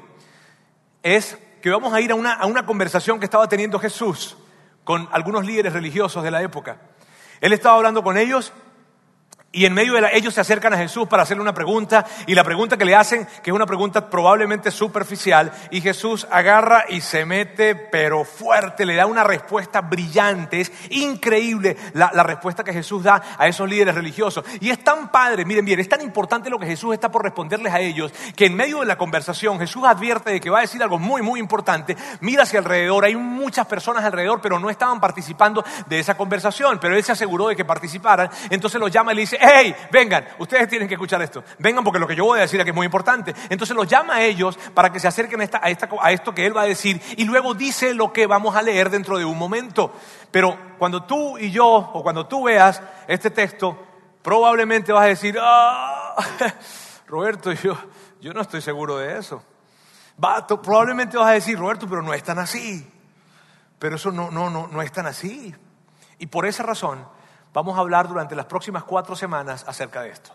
es 1.01 1.37
que 1.61 1.71
vamos 1.71 1.93
a 1.93 1.99
ir 1.99 2.11
a 2.11 2.15
una, 2.15 2.33
a 2.33 2.45
una 2.45 2.65
conversación 2.65 3.19
que 3.19 3.25
estaba 3.25 3.49
teniendo 3.49 3.79
Jesús 3.79 4.37
con 4.83 5.09
algunos 5.11 5.45
líderes 5.45 5.73
religiosos 5.73 6.23
de 6.23 6.29
la 6.31 6.43
época. 6.43 6.77
Él 7.41 7.53
estaba 7.53 7.75
hablando 7.75 8.03
con 8.03 8.15
ellos 8.15 8.53
y 9.55 9.65
en 9.65 9.73
medio 9.73 9.93
de 9.93 10.01
la, 10.01 10.11
ellos 10.11 10.33
se 10.33 10.41
acercan 10.41 10.73
a 10.73 10.77
Jesús 10.77 11.07
para 11.07 11.21
hacerle 11.21 11.43
una 11.43 11.53
pregunta 11.53 12.03
y 12.25 12.33
la 12.33 12.43
pregunta 12.43 12.75
que 12.75 12.85
le 12.85 12.95
hacen, 12.95 13.27
que 13.43 13.51
es 13.51 13.55
una 13.55 13.67
pregunta 13.67 14.09
probablemente 14.09 14.71
superficial, 14.71 15.51
y 15.69 15.79
Jesús 15.79 16.27
agarra 16.31 16.85
y 16.89 17.01
se 17.01 17.23
mete 17.23 17.75
pero 17.75 18.25
fuerte, 18.25 18.83
le 18.83 18.95
da 18.95 19.05
una 19.05 19.23
respuesta 19.23 19.81
brillante, 19.81 20.59
es 20.59 20.71
increíble 20.89 21.77
la, 21.93 22.09
respuesta 22.23 22.63
que 22.63 22.73
Jesús 22.73 23.03
da 23.03 23.21
a 23.37 23.47
esos 23.47 23.69
líderes 23.69 23.93
religiosos. 23.93 24.43
Y 24.59 24.71
es 24.71 24.83
tan 24.83 25.11
padre, 25.11 25.45
miren 25.45 25.65
bien, 25.65 25.79
es 25.79 25.87
tan 25.87 26.01
importante 26.01 26.49
lo 26.49 26.57
que 26.57 26.65
Jesús 26.65 26.95
está 26.95 27.11
por 27.11 27.21
responderles 27.21 27.71
a 27.71 27.79
ellos, 27.79 28.11
que 28.35 28.47
en 28.47 28.55
medio 28.55 28.79
de 28.79 28.87
la 28.87 28.97
conversación 28.97 29.59
Jesús 29.59 29.83
advierte 29.85 30.31
de 30.31 30.41
que 30.41 30.49
va 30.49 30.59
a 30.59 30.61
decir 30.61 30.81
algo 30.81 30.97
muy, 30.97 31.21
muy 31.21 31.39
importante, 31.39 31.95
mira 32.21 32.41
hacia 32.41 32.57
alrededor, 32.57 33.05
hay 33.05 33.15
muchas 33.15 33.67
personas 33.67 34.03
alrededor, 34.03 34.41
pero 34.41 34.57
no 34.57 34.71
estaban 34.71 34.99
participando 34.99 35.63
de 35.85 35.99
esa 35.99 36.17
conversación, 36.17 36.79
pero 36.81 36.95
él 36.95 37.03
se 37.03 37.11
aseguró 37.11 37.49
de 37.49 37.55
que 37.55 37.65
participaran, 37.65 38.31
entonces 38.49 38.79
los 38.79 38.89
llama 38.89 39.13
y 39.13 39.15
le 39.17 39.21
dice, 39.21 39.42
hey, 39.43 39.75
vengan, 39.91 40.25
ustedes 40.39 40.67
tienen 40.69 40.87
que 40.87 40.93
escuchar 40.93 41.21
esto, 41.21 41.43
vengan 41.59 41.83
porque 41.83 41.99
lo 41.99 42.07
que 42.07 42.15
yo 42.15 42.25
voy 42.25 42.39
a 42.39 42.43
decir 42.43 42.59
aquí 42.61 42.69
es 42.69 42.75
muy 42.75 42.85
importante. 42.85 43.33
Entonces 43.49 43.75
los 43.75 43.87
llama 43.87 44.15
a 44.15 44.23
ellos 44.23 44.57
para 44.73 44.91
que 44.91 44.99
se 44.99 45.07
acerquen 45.07 45.41
a, 45.41 45.49
a, 45.61 46.11
esto 46.11 46.33
que 46.33 46.45
él 46.45 46.55
va 46.55 46.61
a 46.61 46.65
decir 46.65 47.01
y 47.17 47.25
luego 47.25 47.53
dice 47.53 47.93
lo 47.93 48.13
que 48.13 48.27
vamos 48.27 48.55
a 48.55 48.61
leer 48.61 48.89
dentro 48.89 49.17
de 49.17 49.25
un 49.25 49.37
momento. 49.37 49.93
Pero 50.31 50.57
cuando 50.77 51.03
tú 51.03 51.37
y 51.37 51.51
yo, 51.51 51.65
o 51.65 52.01
cuando 52.03 52.25
tú 52.25 52.43
veas 52.45 52.81
este 53.07 53.29
texto, 53.29 53.77
probablemente 54.21 54.91
vas 54.91 55.03
a 55.03 55.07
decir, 55.07 55.37
ah, 55.39 56.15
Roberto, 57.07 57.51
yo, 57.51 58.33
no 58.33 58.41
estoy 58.41 58.61
seguro 58.61 58.97
de 58.97 59.19
eso. 59.19 59.43
probablemente 60.17 61.17
vas 61.17 61.27
a 61.27 61.33
decir, 61.33 61.59
Roberto, 61.59 61.87
pero 61.87 62.01
no 62.01 62.13
es 62.13 62.23
tan 62.23 62.39
así. 62.39 62.89
Pero 63.77 63.97
eso 63.97 64.11
no, 64.11 64.31
no, 64.31 64.49
no, 64.49 64.67
no 64.67 64.81
es 64.81 64.91
tan 64.91 65.05
así. 65.05 65.53
Y 66.17 66.27
por 66.27 66.45
esa 66.45 66.63
razón 66.63 67.05
Vamos 67.53 67.77
a 67.77 67.81
hablar 67.81 68.07
durante 68.07 68.35
las 68.35 68.47
próximas 68.47 68.83
cuatro 68.83 69.15
semanas 69.15 69.63
acerca 69.67 70.01
de 70.01 70.09
esto. 70.09 70.31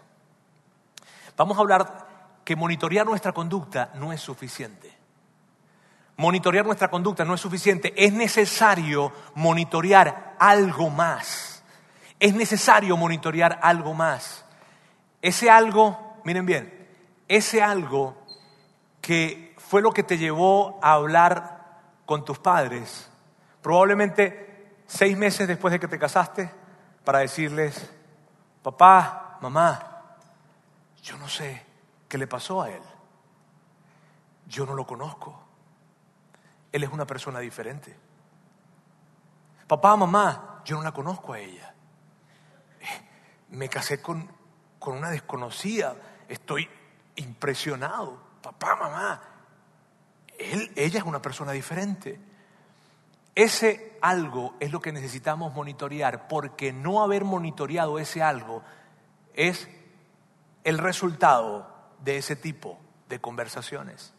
Vamos 1.36 1.56
a 1.56 1.60
hablar 1.60 2.06
que 2.44 2.56
monitorear 2.56 3.04
nuestra 3.04 3.32
conducta 3.32 3.90
no 3.94 4.12
es 4.12 4.20
suficiente. 4.20 4.96
Monitorear 6.16 6.64
nuestra 6.64 6.90
conducta 6.90 7.24
no 7.24 7.34
es 7.34 7.40
suficiente. 7.40 7.92
Es 7.96 8.12
necesario 8.12 9.12
monitorear 9.34 10.36
algo 10.38 10.90
más. 10.90 11.62
Es 12.18 12.34
necesario 12.34 12.96
monitorear 12.96 13.58
algo 13.62 13.94
más. 13.94 14.44
Ese 15.22 15.50
algo, 15.50 16.20
miren 16.24 16.46
bien, 16.46 16.88
ese 17.28 17.62
algo 17.62 18.16
que 19.00 19.54
fue 19.58 19.82
lo 19.82 19.92
que 19.92 20.02
te 20.02 20.18
llevó 20.18 20.78
a 20.82 20.92
hablar 20.92 21.58
con 22.06 22.24
tus 22.24 22.38
padres, 22.38 23.10
probablemente 23.62 24.72
seis 24.86 25.16
meses 25.16 25.46
después 25.46 25.72
de 25.72 25.80
que 25.80 25.88
te 25.88 25.98
casaste, 25.98 26.50
para 27.08 27.20
decirles, 27.20 27.90
papá, 28.62 29.38
mamá, 29.40 30.12
yo 31.02 31.16
no 31.16 31.26
sé 31.26 31.64
qué 32.06 32.18
le 32.18 32.26
pasó 32.26 32.60
a 32.60 32.68
él. 32.68 32.82
Yo 34.46 34.66
no 34.66 34.74
lo 34.74 34.86
conozco. 34.86 35.42
Él 36.70 36.84
es 36.84 36.90
una 36.90 37.06
persona 37.06 37.38
diferente. 37.38 37.96
Papá, 39.66 39.96
mamá, 39.96 40.60
yo 40.66 40.76
no 40.76 40.82
la 40.82 40.92
conozco 40.92 41.32
a 41.32 41.38
ella. 41.38 41.72
Me 43.48 43.70
casé 43.70 44.02
con, 44.02 44.30
con 44.78 44.94
una 44.94 45.08
desconocida. 45.08 45.96
Estoy 46.28 46.68
impresionado. 47.16 48.20
Papá, 48.42 48.76
mamá, 48.76 49.22
él, 50.38 50.70
ella 50.76 50.98
es 50.98 51.06
una 51.06 51.22
persona 51.22 51.52
diferente. 51.52 52.20
Ese 53.38 53.96
algo 54.02 54.56
es 54.58 54.72
lo 54.72 54.80
que 54.80 54.90
necesitamos 54.90 55.54
monitorear, 55.54 56.26
porque 56.26 56.72
no 56.72 57.04
haber 57.04 57.22
monitoreado 57.22 58.00
ese 58.00 58.20
algo 58.20 58.64
es 59.32 59.68
el 60.64 60.76
resultado 60.76 61.72
de 62.02 62.16
ese 62.16 62.34
tipo 62.34 62.80
de 63.08 63.20
conversaciones. 63.20 64.12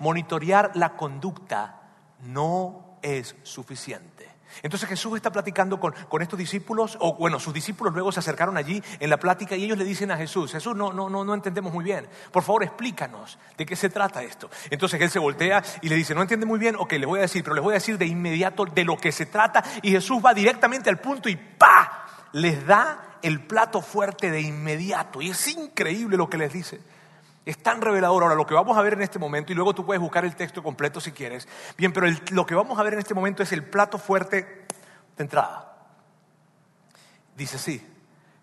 Monitorear 0.00 0.72
la 0.74 0.96
conducta 0.96 1.80
no 2.22 2.98
es 3.02 3.36
suficiente. 3.44 4.28
Entonces 4.62 4.88
Jesús 4.88 5.16
está 5.16 5.30
platicando 5.30 5.78
con, 5.78 5.94
estos 6.20 6.38
discípulos, 6.38 6.96
o 7.00 7.14
bueno, 7.14 7.38
sus 7.38 7.52
discípulos 7.52 7.92
luego 7.94 8.12
se 8.12 8.20
acercaron 8.20 8.56
allí 8.56 8.82
en 9.00 9.10
la 9.10 9.18
plática 9.18 9.56
y 9.56 9.64
ellos 9.64 9.78
le 9.78 9.84
dicen 9.84 10.10
a 10.10 10.16
Jesús, 10.16 10.52
Jesús, 10.52 10.74
no, 10.74 10.92
no, 10.92 11.10
no, 11.10 11.24
no 11.24 11.34
entendemos 11.34 11.72
muy 11.72 11.84
bien, 11.84 12.08
por 12.32 12.42
favor 12.42 12.64
explícanos 12.64 13.38
de 13.56 13.66
qué 13.66 13.76
se 13.76 13.90
trata 13.90 14.22
esto. 14.22 14.50
Entonces 14.70 15.00
él 15.00 15.10
se 15.10 15.18
voltea 15.18 15.62
y 15.82 15.88
le 15.88 15.96
dice, 15.96 16.14
no 16.14 16.22
entiende 16.22 16.46
muy 16.46 16.58
bien, 16.58 16.76
ok, 16.76 16.92
le 16.92 17.06
voy 17.06 17.18
a 17.18 17.22
decir, 17.22 17.42
pero 17.42 17.54
les 17.54 17.64
voy 17.64 17.72
a 17.72 17.74
decir 17.74 17.98
de 17.98 18.06
inmediato 18.06 18.64
de 18.64 18.84
lo 18.84 18.96
que 18.96 19.12
se 19.12 19.26
trata 19.26 19.62
y 19.82 19.90
Jesús 19.90 20.22
va 20.24 20.34
directamente 20.34 20.90
al 20.90 20.98
punto 20.98 21.28
y 21.28 21.36
¡pa! 21.36 22.06
les 22.32 22.66
da 22.66 23.18
el 23.22 23.46
plato 23.46 23.80
fuerte 23.80 24.30
de 24.30 24.40
inmediato 24.40 25.22
y 25.22 25.30
es 25.30 25.48
increíble 25.48 26.16
lo 26.16 26.28
que 26.28 26.38
les 26.38 26.52
dice. 26.52 26.80
Es 27.46 27.62
tan 27.62 27.80
revelador. 27.80 28.24
Ahora, 28.24 28.34
lo 28.34 28.44
que 28.44 28.54
vamos 28.54 28.76
a 28.76 28.82
ver 28.82 28.94
en 28.94 29.02
este 29.02 29.20
momento, 29.20 29.52
y 29.52 29.54
luego 29.54 29.72
tú 29.72 29.86
puedes 29.86 30.00
buscar 30.00 30.24
el 30.24 30.34
texto 30.34 30.62
completo 30.62 31.00
si 31.00 31.12
quieres. 31.12 31.48
Bien, 31.78 31.92
pero 31.92 32.08
lo 32.32 32.44
que 32.44 32.56
vamos 32.56 32.78
a 32.78 32.82
ver 32.82 32.94
en 32.94 32.98
este 32.98 33.14
momento 33.14 33.42
es 33.44 33.52
el 33.52 33.62
plato 33.62 33.98
fuerte 33.98 34.66
de 35.16 35.22
entrada. 35.22 35.76
Dice 37.36 37.56
así. 37.56 37.92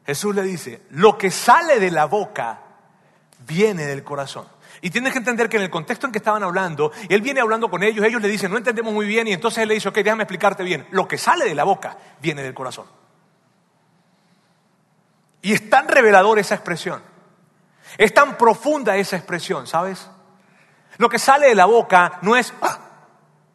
Jesús 0.05 0.35
le 0.35 0.41
dice, 0.41 0.81
lo 0.91 1.17
que 1.17 1.31
sale 1.31 1.79
de 1.79 1.91
la 1.91 2.05
boca 2.05 2.59
viene 3.45 3.85
del 3.85 4.03
corazón. 4.03 4.47
Y 4.81 4.89
tienes 4.89 5.13
que 5.13 5.19
entender 5.19 5.47
que 5.47 5.57
en 5.57 5.63
el 5.63 5.69
contexto 5.69 6.07
en 6.07 6.11
que 6.11 6.17
estaban 6.17 6.43
hablando, 6.43 6.91
él 7.07 7.21
viene 7.21 7.39
hablando 7.39 7.69
con 7.69 7.83
ellos, 7.83 8.05
ellos 8.05 8.21
le 8.21 8.27
dicen, 8.27 8.51
no 8.51 8.57
entendemos 8.57 8.93
muy 8.93 9.05
bien, 9.05 9.27
y 9.27 9.33
entonces 9.33 9.63
él 9.63 9.69
le 9.69 9.75
dice, 9.75 9.89
ok, 9.89 9.95
déjame 9.95 10.23
explicarte 10.23 10.63
bien. 10.63 10.87
Lo 10.91 11.07
que 11.07 11.17
sale 11.17 11.45
de 11.45 11.55
la 11.55 11.63
boca 11.63 11.97
viene 12.21 12.43
del 12.43 12.53
corazón. 12.53 12.85
Y 15.41 15.53
es 15.53 15.69
tan 15.69 15.87
revelador 15.87 16.39
esa 16.39 16.55
expresión. 16.55 17.12
Es 17.97 18.13
tan 18.13 18.37
profunda 18.37 18.95
esa 18.95 19.15
expresión, 19.15 19.67
¿sabes? 19.67 20.09
Lo 20.97 21.09
que 21.09 21.19
sale 21.19 21.47
de 21.47 21.55
la 21.55 21.65
boca 21.65 22.19
no 22.21 22.35
es 22.35 22.53
¡ah! 22.61 22.79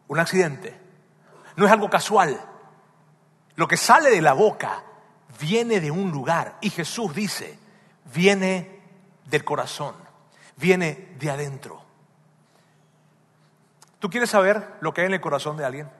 un 0.09 0.19
accidente, 0.19 0.79
no 1.57 1.67
es 1.67 1.73
algo 1.73 1.89
casual. 1.89 2.41
Lo 3.55 3.67
que 3.67 3.77
sale 3.77 4.11
de 4.11 4.23
la 4.23 4.33
boca 4.33 4.83
viene 5.41 5.81
de 5.81 5.91
un 5.91 6.11
lugar. 6.11 6.59
Y 6.61 6.71
Jesús 6.71 7.15
dice, 7.15 7.59
viene 8.15 8.81
del 9.27 9.45
corazón, 9.45 9.95
viene 10.57 11.15
de 11.19 11.31
adentro. 11.31 11.83
¿Tú 13.99 14.09
quieres 14.11 14.31
saber 14.31 14.77
lo 14.81 14.95
que 14.95 15.01
hay 15.01 15.09
en 15.09 15.15
el 15.15 15.21
corazón 15.21 15.57
de 15.57 15.65
alguien? 15.65 15.91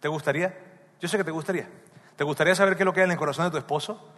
¿Te 0.00 0.08
gustaría? 0.08 0.58
Yo 1.00 1.08
sé 1.08 1.18
que 1.18 1.24
te 1.24 1.30
gustaría. 1.30 1.68
¿Te 2.16 2.24
gustaría 2.24 2.54
saber 2.54 2.76
qué 2.76 2.82
es 2.82 2.86
lo 2.86 2.94
que 2.94 3.00
hay 3.00 3.04
en 3.04 3.12
el 3.12 3.18
corazón 3.18 3.44
de 3.46 3.50
tu 3.50 3.58
esposo? 3.58 4.08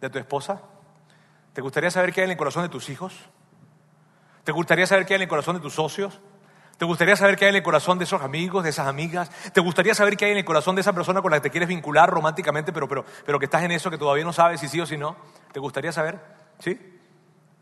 ¿De 0.00 0.10
tu 0.10 0.18
esposa? 0.18 0.60
¿Te 1.56 1.62
gustaría 1.62 1.90
saber 1.90 2.12
qué 2.12 2.20
hay 2.20 2.26
en 2.26 2.32
el 2.32 2.36
corazón 2.36 2.64
de 2.64 2.68
tus 2.68 2.90
hijos? 2.90 3.14
¿Te 4.44 4.52
gustaría 4.52 4.86
saber 4.86 5.06
qué 5.06 5.14
hay 5.14 5.16
en 5.16 5.22
el 5.22 5.28
corazón 5.28 5.56
de 5.56 5.62
tus 5.62 5.72
socios? 5.72 6.20
¿Te 6.76 6.84
gustaría 6.84 7.16
saber 7.16 7.38
qué 7.38 7.46
hay 7.46 7.48
en 7.48 7.56
el 7.56 7.62
corazón 7.62 7.96
de 7.96 8.04
esos 8.04 8.20
amigos, 8.20 8.62
de 8.62 8.68
esas 8.68 8.86
amigas? 8.86 9.30
¿Te 9.54 9.62
gustaría 9.62 9.94
saber 9.94 10.18
qué 10.18 10.26
hay 10.26 10.32
en 10.32 10.36
el 10.36 10.44
corazón 10.44 10.74
de 10.74 10.82
esa 10.82 10.92
persona 10.92 11.22
con 11.22 11.30
la 11.30 11.38
que 11.38 11.44
te 11.44 11.50
quieres 11.50 11.70
vincular 11.70 12.10
románticamente, 12.10 12.74
pero, 12.74 12.86
pero, 12.86 13.06
pero 13.24 13.38
que 13.38 13.46
estás 13.46 13.62
en 13.62 13.70
eso 13.70 13.90
que 13.90 13.96
todavía 13.96 14.22
no 14.22 14.34
sabes 14.34 14.60
si 14.60 14.68
sí 14.68 14.78
o 14.82 14.84
si 14.84 14.98
no? 14.98 15.16
¿Te 15.50 15.58
gustaría 15.58 15.92
saber? 15.92 16.20
¿Sí? 16.58 16.78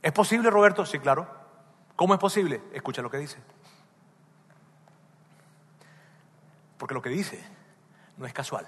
¿Es 0.03 0.11
posible, 0.11 0.51
Roberto? 0.51 0.85
Sí, 0.85 0.99
claro. 0.99 1.29
¿Cómo 1.95 2.15
es 2.15 2.21
posible? 2.21 2.63
Escucha 2.73 3.01
lo 3.01 3.13
que 3.13 3.19
dice. 3.19 3.39
Porque 6.79 6.95
lo 6.95 7.01
que 7.01 7.11
dice 7.11 7.41
no 8.17 8.27
es 8.27 8.33
casual. 8.33 8.67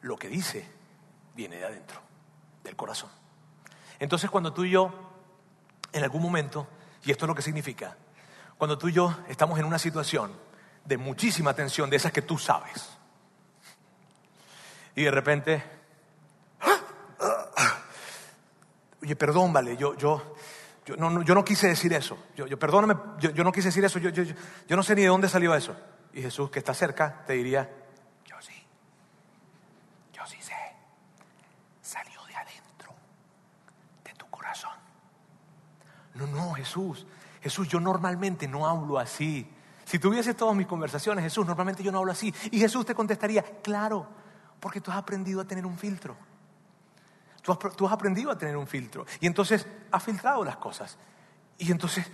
Lo 0.00 0.16
que 0.16 0.28
dice 0.28 0.66
viene 1.34 1.56
de 1.56 1.66
adentro, 1.66 2.00
del 2.64 2.76
corazón. 2.76 3.19
Entonces 4.00 4.30
cuando 4.30 4.52
tú 4.52 4.64
y 4.64 4.70
yo, 4.70 4.90
en 5.92 6.02
algún 6.02 6.22
momento, 6.22 6.66
y 7.04 7.10
esto 7.12 7.26
es 7.26 7.28
lo 7.28 7.34
que 7.34 7.42
significa, 7.42 7.96
cuando 8.58 8.76
tú 8.76 8.88
y 8.88 8.92
yo 8.92 9.14
estamos 9.28 9.58
en 9.58 9.66
una 9.66 9.78
situación 9.78 10.32
de 10.84 10.96
muchísima 10.96 11.54
tensión, 11.54 11.88
de 11.90 11.96
esas 11.96 12.10
que 12.10 12.22
tú 12.22 12.38
sabes, 12.38 12.90
y 14.96 15.04
de 15.04 15.10
repente, 15.10 15.62
oye, 19.02 19.16
perdón, 19.16 19.52
vale, 19.52 19.76
yo, 19.76 19.94
yo, 19.96 20.34
yo, 20.86 20.96
no, 20.96 21.22
yo 21.22 21.34
no 21.34 21.44
quise 21.44 21.68
decir 21.68 21.92
eso, 21.92 22.18
yo, 22.34 22.58
perdóname, 22.58 22.94
yo, 23.20 23.44
no 23.44 23.52
quise 23.52 23.68
decir 23.68 23.84
eso, 23.84 23.98
yo, 23.98 24.08
yo, 24.10 24.24
yo 24.66 24.76
no 24.76 24.82
sé 24.82 24.94
ni 24.94 25.02
de 25.02 25.08
dónde 25.08 25.28
salió 25.28 25.54
eso. 25.54 25.76
Y 26.12 26.22
Jesús, 26.22 26.50
que 26.50 26.58
está 26.58 26.74
cerca, 26.74 27.22
te 27.26 27.34
diría, 27.34 27.70
No, 36.20 36.26
no, 36.26 36.52
Jesús. 36.52 37.06
Jesús, 37.40 37.68
yo 37.68 37.80
normalmente 37.80 38.46
no 38.46 38.66
hablo 38.68 38.98
así. 38.98 39.50
Si 39.84 39.98
tuviese 39.98 40.34
todas 40.34 40.54
mis 40.54 40.66
conversaciones, 40.66 41.24
Jesús, 41.24 41.46
normalmente 41.46 41.82
yo 41.82 41.90
no 41.90 41.98
hablo 41.98 42.12
así. 42.12 42.32
Y 42.50 42.60
Jesús 42.60 42.84
te 42.84 42.94
contestaría, 42.94 43.42
claro, 43.62 44.06
porque 44.60 44.80
tú 44.80 44.90
has 44.90 44.98
aprendido 44.98 45.40
a 45.40 45.44
tener 45.44 45.66
un 45.66 45.78
filtro. 45.78 46.16
Tú 47.42 47.86
has, 47.86 47.92
aprendido 47.92 48.30
a 48.30 48.38
tener 48.38 48.56
un 48.56 48.66
filtro. 48.66 49.06
Y 49.18 49.26
entonces 49.26 49.66
has 49.90 50.02
filtrado 50.02 50.44
las 50.44 50.58
cosas. 50.58 50.98
Y 51.58 51.72
entonces 51.72 52.06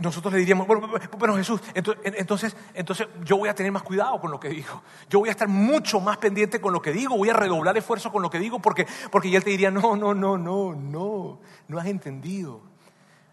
nosotros 0.00 0.32
le 0.32 0.40
diríamos, 0.40 0.66
bueno, 0.66 0.88
bueno 1.18 1.36
Jesús, 1.36 1.60
entonces, 1.74 2.56
entonces 2.74 3.06
yo 3.22 3.36
voy 3.36 3.50
a 3.50 3.54
tener 3.54 3.70
más 3.70 3.82
cuidado 3.82 4.18
con 4.18 4.30
lo 4.30 4.40
que 4.40 4.48
digo. 4.48 4.82
Yo 5.10 5.20
voy 5.20 5.28
a 5.28 5.32
estar 5.32 5.46
mucho 5.46 6.00
más 6.00 6.16
pendiente 6.16 6.60
con 6.60 6.72
lo 6.72 6.80
que 6.80 6.92
digo, 6.92 7.16
voy 7.16 7.28
a 7.28 7.34
redoblar 7.34 7.76
esfuerzo 7.76 8.10
con 8.10 8.22
lo 8.22 8.30
que 8.30 8.38
digo, 8.38 8.58
porque, 8.58 8.86
porque 9.12 9.34
él 9.36 9.44
te 9.44 9.50
diría, 9.50 9.70
no, 9.70 9.94
no, 9.94 10.14
no, 10.14 10.38
no, 10.38 10.74
no, 10.74 11.40
no 11.68 11.78
has 11.78 11.86
entendido 11.86 12.62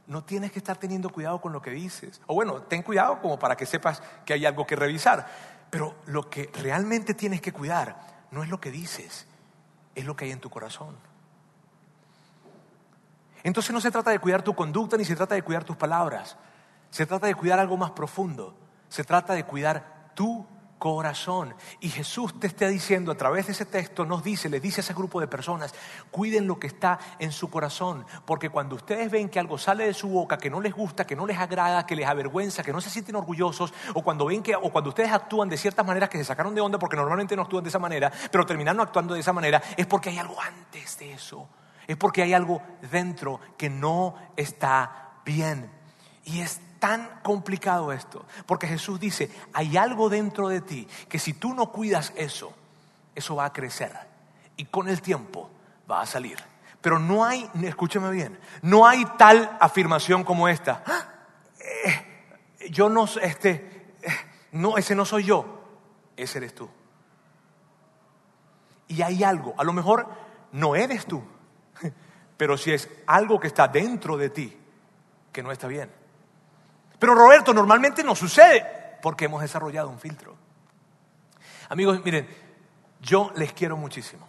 no 0.07 0.23
tienes 0.23 0.51
que 0.51 0.59
estar 0.59 0.77
teniendo 0.77 1.09
cuidado 1.09 1.39
con 1.39 1.53
lo 1.53 1.61
que 1.61 1.71
dices. 1.71 2.21
O 2.27 2.35
bueno, 2.35 2.61
ten 2.63 2.83
cuidado 2.83 3.21
como 3.21 3.39
para 3.39 3.55
que 3.55 3.65
sepas 3.65 4.01
que 4.25 4.33
hay 4.33 4.45
algo 4.45 4.67
que 4.67 4.75
revisar. 4.75 5.27
Pero 5.69 5.95
lo 6.05 6.29
que 6.29 6.51
realmente 6.61 7.13
tienes 7.13 7.41
que 7.41 7.51
cuidar 7.51 7.99
no 8.31 8.43
es 8.43 8.49
lo 8.49 8.59
que 8.59 8.71
dices, 8.71 9.27
es 9.95 10.05
lo 10.05 10.15
que 10.15 10.25
hay 10.25 10.31
en 10.31 10.39
tu 10.39 10.49
corazón. 10.49 10.95
Entonces 13.43 13.73
no 13.73 13.81
se 13.81 13.91
trata 13.91 14.11
de 14.11 14.19
cuidar 14.19 14.41
tu 14.41 14.55
conducta 14.55 14.97
ni 14.97 15.05
se 15.05 15.15
trata 15.15 15.35
de 15.35 15.41
cuidar 15.41 15.63
tus 15.63 15.75
palabras. 15.75 16.37
Se 16.89 17.05
trata 17.05 17.27
de 17.27 17.35
cuidar 17.35 17.59
algo 17.59 17.77
más 17.77 17.91
profundo. 17.91 18.55
Se 18.89 19.03
trata 19.03 19.33
de 19.33 19.45
cuidar 19.45 20.11
tu 20.13 20.45
corazón. 20.83 21.55
Y 21.79 21.87
Jesús 21.87 22.37
te 22.41 22.47
está 22.47 22.67
diciendo 22.67 23.13
a 23.13 23.15
través 23.15 23.45
de 23.45 23.53
ese 23.53 23.65
texto, 23.65 24.03
nos 24.03 24.21
dice, 24.21 24.49
le 24.49 24.59
dice 24.59 24.81
a 24.81 24.83
ese 24.83 24.93
grupo 24.93 25.21
de 25.21 25.27
personas, 25.27 25.73
cuiden 26.11 26.45
lo 26.45 26.59
que 26.59 26.67
está 26.67 26.99
en 27.19 27.31
su 27.31 27.49
corazón, 27.49 28.05
porque 28.25 28.49
cuando 28.49 28.75
ustedes 28.75 29.09
ven 29.09 29.29
que 29.29 29.39
algo 29.39 29.57
sale 29.57 29.85
de 29.85 29.93
su 29.93 30.09
boca 30.09 30.37
que 30.37 30.49
no 30.49 30.59
les 30.59 30.73
gusta, 30.73 31.07
que 31.07 31.15
no 31.15 31.25
les 31.25 31.37
agrada, 31.37 31.85
que 31.85 31.95
les 31.95 32.05
avergüenza, 32.05 32.63
que 32.63 32.73
no 32.73 32.81
se 32.81 32.89
sienten 32.89 33.15
orgullosos, 33.15 33.73
o 33.93 34.03
cuando 34.03 34.25
ven 34.25 34.43
que, 34.43 34.57
o 34.57 34.73
cuando 34.73 34.89
ustedes 34.89 35.13
actúan 35.13 35.47
de 35.47 35.55
ciertas 35.55 35.85
maneras 35.85 36.09
que 36.09 36.17
se 36.17 36.25
sacaron 36.25 36.53
de 36.53 36.59
onda, 36.59 36.77
porque 36.77 36.97
normalmente 36.97 37.33
no 37.37 37.43
actúan 37.43 37.63
de 37.63 37.69
esa 37.69 37.79
manera, 37.79 38.11
pero 38.29 38.45
terminaron 38.45 38.81
actuando 38.81 39.13
de 39.13 39.21
esa 39.21 39.31
manera, 39.31 39.63
es 39.77 39.85
porque 39.85 40.09
hay 40.09 40.17
algo 40.17 40.35
antes 40.41 40.99
de 40.99 41.13
eso, 41.13 41.47
es 41.87 41.95
porque 41.95 42.23
hay 42.23 42.33
algo 42.33 42.61
dentro 42.91 43.39
que 43.55 43.69
no 43.69 44.15
está 44.35 45.13
bien. 45.23 45.71
Y 46.25 46.41
es 46.41 46.59
tan 46.83 47.21
complicado 47.23 47.93
esto, 47.93 48.25
porque 48.45 48.67
Jesús 48.67 48.99
dice, 48.99 49.31
hay 49.53 49.77
algo 49.77 50.09
dentro 50.09 50.49
de 50.49 50.59
ti 50.59 50.85
que 51.07 51.17
si 51.17 51.31
tú 51.31 51.53
no 51.53 51.71
cuidas 51.71 52.11
eso, 52.17 52.53
eso 53.15 53.37
va 53.37 53.45
a 53.45 53.53
crecer 53.53 53.97
y 54.57 54.65
con 54.65 54.89
el 54.89 55.01
tiempo 55.01 55.49
va 55.89 56.01
a 56.01 56.05
salir. 56.05 56.37
Pero 56.81 56.99
no 56.99 57.23
hay, 57.23 57.49
escúcheme 57.61 58.11
bien, 58.11 58.37
no 58.63 58.85
hay 58.85 59.05
tal 59.17 59.55
afirmación 59.61 60.25
como 60.25 60.49
esta. 60.49 60.83
¡Ah! 60.85 61.05
Eh, 61.57 62.69
yo 62.69 62.89
no, 62.89 63.05
este, 63.21 63.95
eh, 64.01 64.09
no, 64.51 64.77
ese 64.77 64.93
no 64.93 65.05
soy 65.05 65.23
yo, 65.23 65.63
ese 66.17 66.39
eres 66.39 66.53
tú. 66.53 66.69
Y 68.89 69.01
hay 69.03 69.23
algo, 69.23 69.55
a 69.57 69.63
lo 69.63 69.71
mejor 69.71 70.05
no 70.51 70.75
eres 70.75 71.05
tú, 71.05 71.23
pero 72.35 72.57
si 72.57 72.73
es 72.73 72.89
algo 73.07 73.39
que 73.39 73.47
está 73.47 73.69
dentro 73.69 74.17
de 74.17 74.29
ti, 74.29 74.57
que 75.31 75.41
no 75.41 75.49
está 75.49 75.69
bien. 75.69 76.02
Pero 77.03 77.15
Roberto, 77.15 77.53
normalmente 77.53 78.01
no 78.01 78.15
sucede 78.15 78.65
porque 79.01 79.25
hemos 79.25 79.41
desarrollado 79.41 79.89
un 79.89 79.99
filtro. 79.99 80.37
Amigos, 81.67 81.99
miren, 82.01 82.25
yo 83.01 83.29
les 83.35 83.51
quiero 83.51 83.75
muchísimo. 83.75 84.25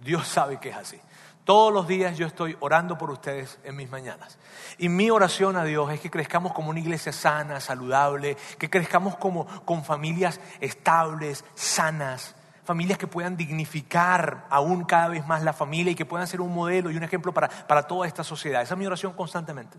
Dios 0.00 0.26
sabe 0.26 0.58
que 0.58 0.70
es 0.70 0.76
así. 0.76 0.98
Todos 1.44 1.70
los 1.70 1.86
días 1.86 2.16
yo 2.16 2.26
estoy 2.26 2.56
orando 2.60 2.96
por 2.96 3.10
ustedes 3.10 3.58
en 3.62 3.76
mis 3.76 3.90
mañanas. 3.90 4.38
Y 4.78 4.88
mi 4.88 5.10
oración 5.10 5.58
a 5.58 5.64
Dios 5.64 5.92
es 5.92 6.00
que 6.00 6.10
crezcamos 6.10 6.54
como 6.54 6.70
una 6.70 6.80
iglesia 6.80 7.12
sana, 7.12 7.60
saludable, 7.60 8.38
que 8.58 8.70
crezcamos 8.70 9.16
como 9.16 9.44
con 9.66 9.84
familias 9.84 10.40
estables, 10.60 11.44
sanas, 11.54 12.34
familias 12.64 12.96
que 12.96 13.06
puedan 13.06 13.36
dignificar 13.36 14.46
aún 14.48 14.84
cada 14.84 15.08
vez 15.08 15.26
más 15.26 15.42
la 15.42 15.52
familia 15.52 15.92
y 15.92 15.94
que 15.94 16.06
puedan 16.06 16.26
ser 16.26 16.40
un 16.40 16.54
modelo 16.54 16.90
y 16.90 16.96
un 16.96 17.02
ejemplo 17.02 17.34
para, 17.34 17.50
para 17.50 17.82
toda 17.82 18.06
esta 18.06 18.24
sociedad. 18.24 18.62
Esa 18.62 18.72
es 18.72 18.78
mi 18.78 18.86
oración 18.86 19.12
constantemente. 19.12 19.76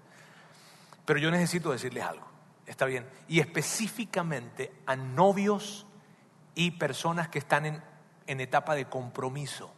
Pero 1.05 1.19
yo 1.19 1.31
necesito 1.31 1.71
decirles 1.71 2.03
algo. 2.03 2.34
Está 2.65 2.85
bien. 2.85 3.07
Y 3.27 3.39
específicamente 3.39 4.73
a 4.85 4.95
novios 4.95 5.85
y 6.55 6.71
personas 6.71 7.27
que 7.29 7.39
están 7.39 7.65
en, 7.65 7.83
en 8.27 8.41
etapa 8.41 8.75
de 8.75 8.85
compromiso. 8.85 9.71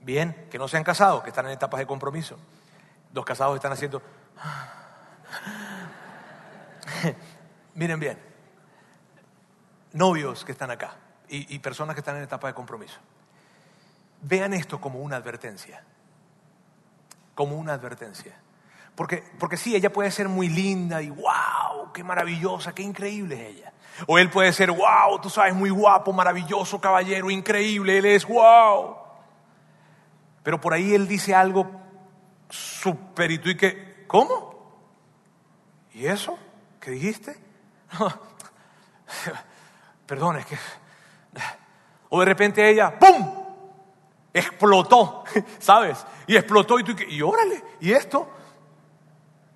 Bien, 0.00 0.48
que 0.50 0.58
no 0.58 0.68
se 0.68 0.76
han 0.76 0.84
casado, 0.84 1.22
que 1.22 1.30
están 1.30 1.46
en 1.46 1.52
etapas 1.52 1.78
de 1.78 1.86
compromiso. 1.86 2.38
Los 3.12 3.24
casados 3.24 3.54
están 3.56 3.72
haciendo... 3.72 4.02
Miren 7.74 7.98
bien, 7.98 8.18
novios 9.92 10.44
que 10.44 10.52
están 10.52 10.70
acá 10.70 10.96
y, 11.28 11.54
y 11.54 11.58
personas 11.58 11.94
que 11.94 12.00
están 12.00 12.16
en 12.16 12.22
etapa 12.22 12.46
de 12.46 12.54
compromiso. 12.54 13.00
Vean 14.22 14.54
esto 14.54 14.80
como 14.80 15.00
una 15.00 15.16
advertencia. 15.16 15.82
Como 17.34 17.56
una 17.56 17.72
advertencia. 17.74 18.36
Porque, 18.94 19.24
porque 19.38 19.56
sí, 19.56 19.74
ella 19.74 19.92
puede 19.92 20.10
ser 20.10 20.28
muy 20.28 20.48
linda 20.48 21.02
y 21.02 21.10
wow, 21.10 21.92
qué 21.92 22.04
maravillosa, 22.04 22.74
qué 22.74 22.82
increíble 22.82 23.34
es 23.34 23.56
ella. 23.56 23.72
O 24.06 24.18
él 24.18 24.30
puede 24.30 24.52
ser 24.52 24.70
wow, 24.70 25.20
tú 25.20 25.30
sabes, 25.30 25.54
muy 25.54 25.70
guapo, 25.70 26.12
maravilloso, 26.12 26.80
caballero, 26.80 27.30
increíble, 27.30 27.98
él 27.98 28.06
es 28.06 28.26
wow. 28.26 28.96
Pero 30.42 30.60
por 30.60 30.74
ahí 30.74 30.94
él 30.94 31.08
dice 31.08 31.34
algo 31.34 31.70
súper 32.48 33.30
y 33.30 33.38
tú 33.38 33.48
y 33.50 33.56
que, 33.56 34.04
¿cómo? 34.06 34.54
¿y 35.94 36.06
eso? 36.06 36.38
¿Qué 36.80 36.90
dijiste? 36.90 37.36
Perdón, 40.06 40.36
es 40.36 40.46
que... 40.46 40.58
O 42.10 42.20
de 42.20 42.26
repente 42.26 42.68
ella, 42.68 42.98
¡pum! 42.98 43.44
Explotó, 44.32 45.24
¿sabes? 45.58 46.04
Y 46.26 46.36
explotó 46.36 46.78
y 46.78 46.84
tú, 46.84 46.94
y 47.08 47.22
órale, 47.22 47.62
¿y 47.80 47.92
esto? 47.92 48.28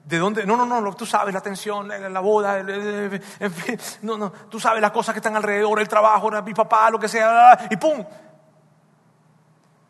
¿De 0.09 0.16
dónde? 0.16 0.47
No, 0.47 0.57
no, 0.57 0.64
no, 0.64 0.94
tú 0.94 1.05
sabes 1.05 1.35
la 1.35 1.42
tensión, 1.42 1.87
la 1.87 2.21
boda, 2.21 2.61
en 2.61 3.53
fin, 3.53 3.79
no, 4.01 4.16
no, 4.16 4.33
tú 4.33 4.59
sabes 4.59 4.81
las 4.81 4.90
cosas 4.90 5.12
que 5.12 5.18
están 5.18 5.37
alrededor, 5.37 5.79
el 5.79 5.87
trabajo, 5.87 6.31
mi 6.40 6.55
papá, 6.55 6.88
lo 6.88 6.99
que 6.99 7.09
sea, 7.09 7.68
y 7.71 7.77
¡pum! 7.77 8.03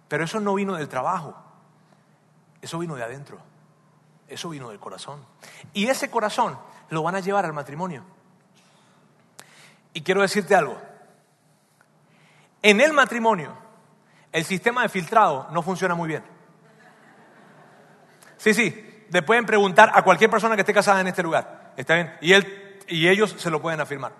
Pero 0.09 0.24
eso 0.24 0.40
no 0.40 0.54
vino 0.54 0.74
del 0.74 0.88
trabajo, 0.88 1.37
eso 2.61 2.81
vino 2.81 2.96
de 2.96 3.04
adentro, 3.04 3.38
eso 4.26 4.48
vino 4.48 4.70
del 4.70 4.81
corazón. 4.81 5.24
Y 5.72 5.87
ese 5.87 6.11
corazón 6.11 6.59
lo 6.88 7.04
van 7.04 7.14
a 7.14 7.20
llevar 7.20 7.44
al 7.44 7.52
matrimonio. 7.52 8.02
Y 9.92 10.02
quiero 10.02 10.22
decirte 10.22 10.57
algo, 10.57 10.76
en 12.61 12.81
el 12.81 12.92
matrimonio 12.92 13.57
el 14.33 14.44
sistema 14.44 14.83
de 14.83 14.88
filtrado 14.88 15.46
no 15.52 15.62
funciona 15.62 15.94
muy 15.94 16.09
bien. 16.09 16.24
Sí, 18.37 18.52
sí, 18.52 18.88
le 19.11 19.23
pueden 19.23 19.47
preguntar 19.47 19.90
a 19.94 20.03
cualquier 20.03 20.31
persona 20.31 20.55
que 20.55 20.62
esté 20.62 20.75
casada 20.75 21.01
en 21.01 21.09
este 21.09 21.23
lugar. 21.23 21.73
¿Está 21.77 21.94
bien? 21.94 22.14
Y, 22.21 22.33
él, 22.33 22.81
y 22.88 23.09
ellos 23.09 23.35
se 23.38 23.51
lo 23.51 23.61
pueden 23.61 23.81
afirmar. 23.81 24.12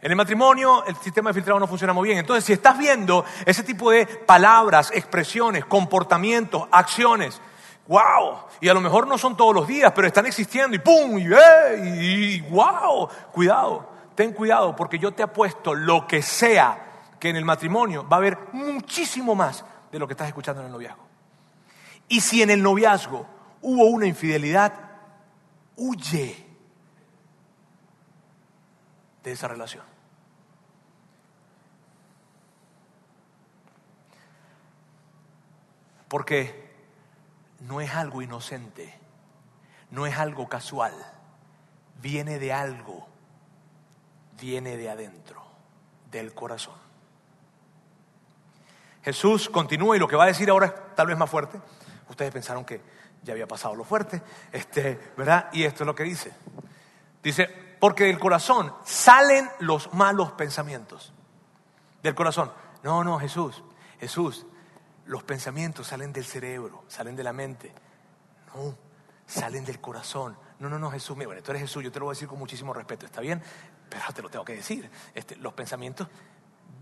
En 0.00 0.10
el 0.10 0.16
matrimonio 0.16 0.84
el 0.86 0.96
sistema 0.96 1.30
de 1.30 1.34
filtrado 1.34 1.58
no 1.58 1.66
funciona 1.66 1.92
muy 1.92 2.08
bien. 2.08 2.18
Entonces, 2.18 2.44
si 2.44 2.52
estás 2.52 2.78
viendo 2.78 3.24
ese 3.44 3.62
tipo 3.62 3.90
de 3.90 4.06
palabras, 4.06 4.90
expresiones, 4.94 5.64
comportamientos, 5.64 6.68
acciones, 6.70 7.40
wow, 7.88 8.38
y 8.60 8.68
a 8.68 8.74
lo 8.74 8.80
mejor 8.80 9.06
no 9.06 9.16
son 9.16 9.36
todos 9.36 9.54
los 9.54 9.66
días, 9.66 9.92
pero 9.94 10.06
están 10.06 10.26
existiendo 10.26 10.76
y 10.76 10.80
pum, 10.80 11.18
y, 11.18 11.24
y, 11.24 12.34
y 12.34 12.40
wow, 12.50 13.08
cuidado, 13.32 13.88
ten 14.14 14.32
cuidado 14.32 14.74
porque 14.76 14.98
yo 14.98 15.12
te 15.12 15.22
apuesto 15.22 15.74
lo 15.74 16.06
que 16.06 16.22
sea 16.22 16.82
que 17.18 17.30
en 17.30 17.36
el 17.36 17.44
matrimonio 17.44 18.06
va 18.08 18.16
a 18.16 18.18
haber 18.18 18.38
muchísimo 18.52 19.34
más 19.34 19.64
de 19.90 19.98
lo 19.98 20.06
que 20.06 20.12
estás 20.12 20.28
escuchando 20.28 20.60
en 20.60 20.66
el 20.66 20.72
noviazgo. 20.72 21.06
Y 22.08 22.20
si 22.20 22.42
en 22.42 22.50
el 22.50 22.62
noviazgo 22.62 23.26
hubo 23.66 23.86
una 23.86 24.06
infidelidad, 24.06 24.72
huye 25.74 26.46
de 29.24 29.32
esa 29.32 29.48
relación. 29.48 29.82
Porque 36.06 36.72
no 37.58 37.80
es 37.80 37.92
algo 37.92 38.22
inocente, 38.22 38.94
no 39.90 40.06
es 40.06 40.16
algo 40.16 40.48
casual, 40.48 40.94
viene 42.00 42.38
de 42.38 42.52
algo, 42.52 43.08
viene 44.40 44.76
de 44.76 44.90
adentro, 44.90 45.42
del 46.12 46.32
corazón. 46.34 46.76
Jesús 49.02 49.50
continúa 49.50 49.96
y 49.96 49.98
lo 49.98 50.06
que 50.06 50.14
va 50.14 50.22
a 50.22 50.28
decir 50.28 50.50
ahora 50.50 50.66
es 50.66 50.94
tal 50.94 51.08
vez 51.08 51.18
más 51.18 51.28
fuerte. 51.28 51.60
Ustedes 52.08 52.32
pensaron 52.32 52.64
que 52.64 52.80
ya 53.26 53.32
había 53.32 53.48
pasado 53.48 53.74
lo 53.74 53.84
fuerte, 53.84 54.22
este, 54.52 55.12
¿verdad? 55.16 55.48
Y 55.52 55.64
esto 55.64 55.82
es 55.82 55.86
lo 55.86 55.94
que 55.94 56.04
dice. 56.04 56.32
Dice, 57.22 57.48
porque 57.80 58.04
del 58.04 58.20
corazón 58.20 58.72
salen 58.84 59.50
los 59.58 59.92
malos 59.92 60.32
pensamientos. 60.32 61.12
Del 62.02 62.14
corazón. 62.14 62.52
No, 62.84 63.02
no, 63.02 63.18
Jesús, 63.18 63.64
Jesús, 63.98 64.46
los 65.06 65.24
pensamientos 65.24 65.88
salen 65.88 66.12
del 66.12 66.24
cerebro, 66.24 66.84
salen 66.86 67.16
de 67.16 67.24
la 67.24 67.32
mente. 67.32 67.74
No, 68.54 68.76
salen 69.26 69.64
del 69.64 69.80
corazón. 69.80 70.38
No, 70.60 70.70
no, 70.70 70.78
no, 70.78 70.90
Jesús, 70.92 71.16
mira, 71.16 71.26
bueno, 71.26 71.42
tú 71.42 71.50
eres 71.50 71.62
Jesús, 71.62 71.82
yo 71.82 71.90
te 71.90 71.98
lo 71.98 72.06
voy 72.06 72.12
a 72.12 72.14
decir 72.14 72.28
con 72.28 72.38
muchísimo 72.38 72.72
respeto, 72.72 73.06
¿está 73.06 73.20
bien? 73.20 73.42
Pero 73.90 74.04
te 74.14 74.22
lo 74.22 74.30
tengo 74.30 74.44
que 74.44 74.54
decir. 74.54 74.88
Este, 75.14 75.34
los 75.34 75.52
pensamientos 75.52 76.08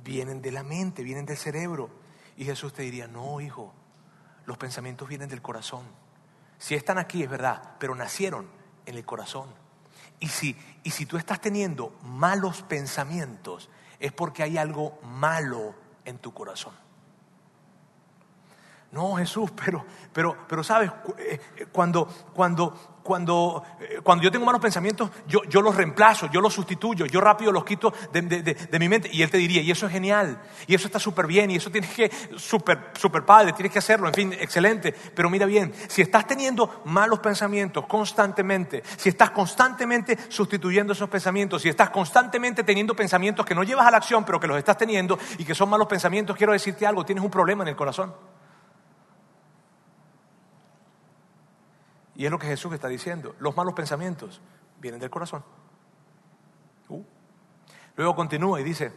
vienen 0.04 0.42
de 0.42 0.52
la 0.52 0.62
mente, 0.62 1.02
vienen 1.02 1.24
del 1.24 1.38
cerebro. 1.38 1.88
Y 2.36 2.44
Jesús 2.44 2.74
te 2.74 2.82
diría, 2.82 3.06
no, 3.06 3.40
hijo, 3.40 3.72
los 4.44 4.58
pensamientos 4.58 5.08
vienen 5.08 5.30
del 5.30 5.40
corazón. 5.40 6.03
Si 6.64 6.74
están 6.74 6.96
aquí 6.96 7.22
es 7.22 7.28
verdad, 7.28 7.74
pero 7.78 7.94
nacieron 7.94 8.48
en 8.86 8.94
el 8.94 9.04
corazón. 9.04 9.50
Y 10.18 10.28
si, 10.28 10.56
y 10.82 10.92
si 10.92 11.04
tú 11.04 11.18
estás 11.18 11.38
teniendo 11.38 11.94
malos 12.00 12.62
pensamientos, 12.62 13.68
es 14.00 14.12
porque 14.12 14.42
hay 14.42 14.56
algo 14.56 14.98
malo 15.02 15.74
en 16.06 16.16
tu 16.16 16.32
corazón. 16.32 16.72
No, 18.92 19.16
Jesús, 19.16 19.50
pero, 19.62 19.84
pero, 20.10 20.38
pero 20.48 20.64
sabes, 20.64 20.90
eh, 21.18 21.38
eh, 21.54 21.66
cuando, 21.66 22.06
cuando, 22.32 22.93
cuando, 23.04 23.62
eh, 23.80 24.00
cuando 24.02 24.24
yo 24.24 24.32
tengo 24.32 24.46
malos 24.46 24.62
pensamientos, 24.62 25.10
yo, 25.28 25.44
yo, 25.44 25.60
los 25.60 25.76
reemplazo, 25.76 26.28
yo 26.32 26.40
los 26.40 26.54
sustituyo, 26.54 27.04
yo 27.04 27.20
rápido 27.20 27.52
los 27.52 27.64
quito 27.64 27.92
de, 28.10 28.22
de, 28.22 28.42
de, 28.42 28.78
mi 28.78 28.88
mente. 28.88 29.10
Y 29.12 29.22
él 29.22 29.30
te 29.30 29.36
diría, 29.36 29.60
y 29.60 29.70
eso 29.70 29.86
es 29.86 29.92
genial, 29.92 30.40
y 30.66 30.74
eso 30.74 30.86
está 30.86 30.98
súper 30.98 31.26
bien, 31.26 31.50
y 31.50 31.56
eso 31.56 31.70
tienes 31.70 31.90
que, 31.90 32.10
súper 32.36 32.92
super 32.94 33.24
padre, 33.24 33.52
tienes 33.52 33.72
que 33.72 33.78
hacerlo, 33.78 34.08
en 34.08 34.14
fin, 34.14 34.32
excelente. 34.32 34.94
Pero 35.14 35.28
mira 35.28 35.44
bien, 35.44 35.72
si 35.86 36.00
estás 36.00 36.26
teniendo 36.26 36.82
malos 36.86 37.20
pensamientos 37.20 37.86
constantemente, 37.86 38.82
si 38.96 39.10
estás 39.10 39.30
constantemente 39.30 40.18
sustituyendo 40.28 40.94
esos 40.94 41.10
pensamientos, 41.10 41.60
si 41.60 41.68
estás 41.68 41.90
constantemente 41.90 42.64
teniendo 42.64 42.96
pensamientos 42.96 43.44
que 43.44 43.54
no 43.54 43.62
llevas 43.62 43.86
a 43.86 43.90
la 43.90 43.98
acción, 43.98 44.24
pero 44.24 44.40
que 44.40 44.46
los 44.46 44.56
estás 44.56 44.78
teniendo 44.78 45.18
y 45.36 45.44
que 45.44 45.54
son 45.54 45.68
malos 45.68 45.86
pensamientos, 45.86 46.36
quiero 46.36 46.54
decirte 46.54 46.86
algo, 46.86 47.04
tienes 47.04 47.22
un 47.22 47.30
problema 47.30 47.64
en 47.64 47.68
el 47.68 47.76
corazón. 47.76 48.14
Y 52.16 52.24
es 52.24 52.30
lo 52.30 52.38
que 52.38 52.46
Jesús 52.46 52.72
está 52.72 52.88
diciendo. 52.88 53.34
Los 53.38 53.56
malos 53.56 53.74
pensamientos 53.74 54.40
vienen 54.80 55.00
del 55.00 55.10
corazón. 55.10 55.44
Uh. 56.88 57.02
Luego 57.96 58.14
continúa 58.14 58.60
y 58.60 58.64
dice, 58.64 58.92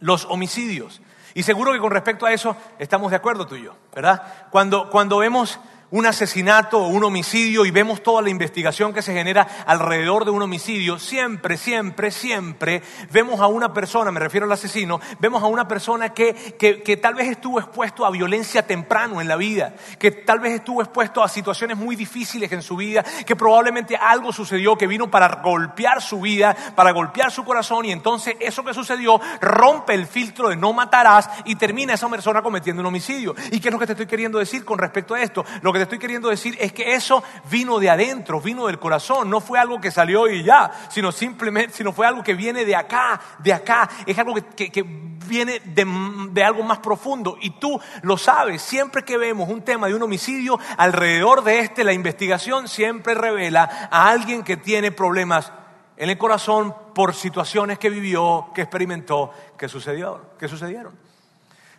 los 0.00 0.24
homicidios. 0.26 1.00
Y 1.34 1.42
seguro 1.42 1.72
que 1.72 1.78
con 1.78 1.92
respecto 1.92 2.26
a 2.26 2.32
eso 2.32 2.56
estamos 2.78 3.10
de 3.10 3.16
acuerdo 3.16 3.46
tú 3.46 3.54
y 3.54 3.62
yo, 3.64 3.76
¿verdad? 3.94 4.48
Cuando, 4.50 4.90
cuando 4.90 5.18
vemos 5.18 5.58
un 5.90 6.06
asesinato 6.06 6.78
o 6.78 6.88
un 6.88 7.04
homicidio 7.04 7.64
y 7.66 7.70
vemos 7.70 8.02
toda 8.02 8.22
la 8.22 8.30
investigación 8.30 8.92
que 8.92 9.02
se 9.02 9.12
genera 9.12 9.46
alrededor 9.66 10.24
de 10.24 10.30
un 10.30 10.42
homicidio, 10.42 10.98
siempre, 10.98 11.56
siempre, 11.56 12.10
siempre 12.10 12.82
vemos 13.10 13.40
a 13.40 13.46
una 13.46 13.72
persona, 13.72 14.10
me 14.10 14.20
refiero 14.20 14.46
al 14.46 14.52
asesino, 14.52 15.00
vemos 15.18 15.42
a 15.42 15.46
una 15.46 15.66
persona 15.66 16.10
que, 16.10 16.34
que, 16.58 16.96
tal 16.96 17.14
vez 17.14 17.28
estuvo 17.28 17.58
expuesto 17.58 18.04
a 18.04 18.10
violencia 18.10 18.66
temprano 18.66 19.20
en 19.20 19.28
la 19.28 19.36
vida, 19.36 19.74
que 19.98 20.10
tal 20.10 20.40
vez 20.40 20.54
estuvo 20.54 20.80
expuesto 20.82 21.22
a 21.22 21.28
situaciones 21.28 21.76
muy 21.76 21.96
difíciles 21.96 22.50
en 22.52 22.62
su 22.62 22.76
vida, 22.76 23.04
que 23.26 23.36
probablemente 23.36 23.96
algo 23.96 24.32
sucedió 24.32 24.76
que 24.76 24.86
vino 24.86 25.10
para 25.10 25.40
golpear 25.42 26.02
su 26.02 26.20
vida, 26.20 26.56
para 26.74 26.92
golpear 26.92 27.30
su 27.30 27.44
corazón 27.44 27.84
y 27.86 27.92
entonces 27.92 28.36
eso 28.40 28.64
que 28.64 28.74
sucedió 28.74 29.20
rompe 29.40 29.94
el 29.94 30.06
filtro 30.06 30.48
de 30.48 30.56
no 30.56 30.72
matarás 30.72 31.28
y 31.44 31.56
termina 31.56 31.94
esa 31.94 32.08
persona 32.08 32.42
cometiendo 32.42 32.80
un 32.80 32.86
homicidio. 32.86 33.34
¿Y 33.50 33.60
qué 33.60 33.68
es 33.68 33.72
lo 33.72 33.78
que 33.78 33.86
te 33.86 33.92
estoy 33.92 34.06
queriendo 34.06 34.38
decir 34.38 34.64
con 34.64 34.78
respecto 34.78 35.14
a 35.14 35.22
esto? 35.22 35.44
Lo 35.62 35.72
que 35.72 35.79
estoy 35.82 35.98
queriendo 35.98 36.28
decir 36.28 36.56
es 36.60 36.72
que 36.72 36.94
eso 36.94 37.22
vino 37.50 37.78
de 37.78 37.90
adentro, 37.90 38.40
vino 38.40 38.66
del 38.66 38.78
corazón, 38.78 39.30
no 39.30 39.40
fue 39.40 39.58
algo 39.58 39.80
que 39.80 39.90
salió 39.90 40.28
y 40.28 40.42
ya, 40.42 40.70
sino 40.88 41.12
simplemente, 41.12 41.74
sino 41.74 41.92
fue 41.92 42.06
algo 42.06 42.22
que 42.22 42.34
viene 42.34 42.64
de 42.64 42.76
acá, 42.76 43.20
de 43.38 43.52
acá, 43.52 43.88
es 44.06 44.18
algo 44.18 44.34
que, 44.34 44.84
viene 45.26 45.60
de, 45.60 45.86
de, 46.32 46.44
algo 46.44 46.62
más 46.62 46.78
profundo. 46.78 47.36
Y 47.40 47.50
tú 47.50 47.80
lo 48.02 48.16
sabes, 48.16 48.62
siempre 48.62 49.04
que 49.04 49.16
vemos 49.16 49.48
un 49.48 49.62
tema 49.62 49.86
de 49.86 49.94
un 49.94 50.02
homicidio, 50.02 50.58
alrededor 50.76 51.44
de 51.44 51.60
este 51.60 51.84
la 51.84 51.92
investigación 51.92 52.68
siempre 52.68 53.14
revela 53.14 53.88
a 53.90 54.10
alguien 54.10 54.42
que 54.42 54.56
tiene 54.56 54.90
problemas 54.90 55.52
en 55.96 56.08
el 56.08 56.16
corazón 56.16 56.74
por 56.94 57.14
situaciones 57.14 57.78
que 57.78 57.90
vivió, 57.90 58.48
que 58.54 58.62
experimentó, 58.62 59.32
que, 59.58 59.68
sucedió, 59.68 60.30
que 60.38 60.48
sucedieron. 60.48 60.94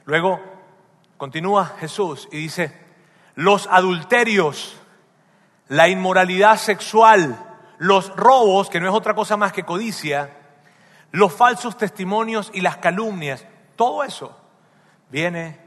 Luego 0.05 0.39
continúa 1.17 1.75
Jesús 1.79 2.27
y 2.31 2.37
dice, 2.37 2.80
los 3.41 3.67
adulterios, 3.71 4.79
la 5.67 5.87
inmoralidad 5.87 6.57
sexual, 6.57 7.43
los 7.79 8.15
robos, 8.15 8.69
que 8.69 8.79
no 8.79 8.87
es 8.87 8.93
otra 8.93 9.15
cosa 9.15 9.35
más 9.35 9.51
que 9.51 9.63
codicia, 9.63 10.37
los 11.11 11.33
falsos 11.33 11.75
testimonios 11.75 12.51
y 12.53 12.61
las 12.61 12.77
calumnias, 12.77 13.47
todo 13.75 14.03
eso 14.03 14.39
viene 15.09 15.59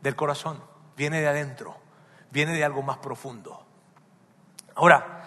del 0.00 0.16
corazón, 0.16 0.60
viene 0.96 1.20
de 1.20 1.28
adentro, 1.28 1.76
viene 2.32 2.52
de 2.52 2.64
algo 2.64 2.82
más 2.82 2.98
profundo. 2.98 3.64
Ahora, 4.74 5.24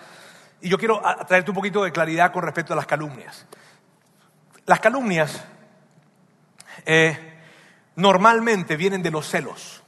y 0.59 0.67
yo 0.67 0.77
quiero 0.77 1.01
traerte 1.25 1.51
un 1.51 1.55
poquito 1.55 1.85
de 1.85 1.93
claridad 1.93 2.33
con 2.33 2.43
respecto 2.43 2.73
a 2.73 2.75
las 2.75 2.85
calumnias. 2.85 3.45
Las 4.65 4.81
calumnias 4.81 5.41
eh, 6.85 7.39
normalmente 7.95 8.75
vienen 8.75 9.01
de 9.01 9.11
los 9.11 9.29
celos 9.29 9.82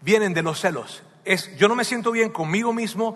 vienen 0.00 0.34
de 0.34 0.42
los 0.42 0.60
celos. 0.60 1.02
Es, 1.24 1.54
yo 1.58 1.68
no 1.68 1.74
me 1.74 1.84
siento 1.84 2.10
bien 2.10 2.30
conmigo 2.30 2.72
mismo, 2.72 3.14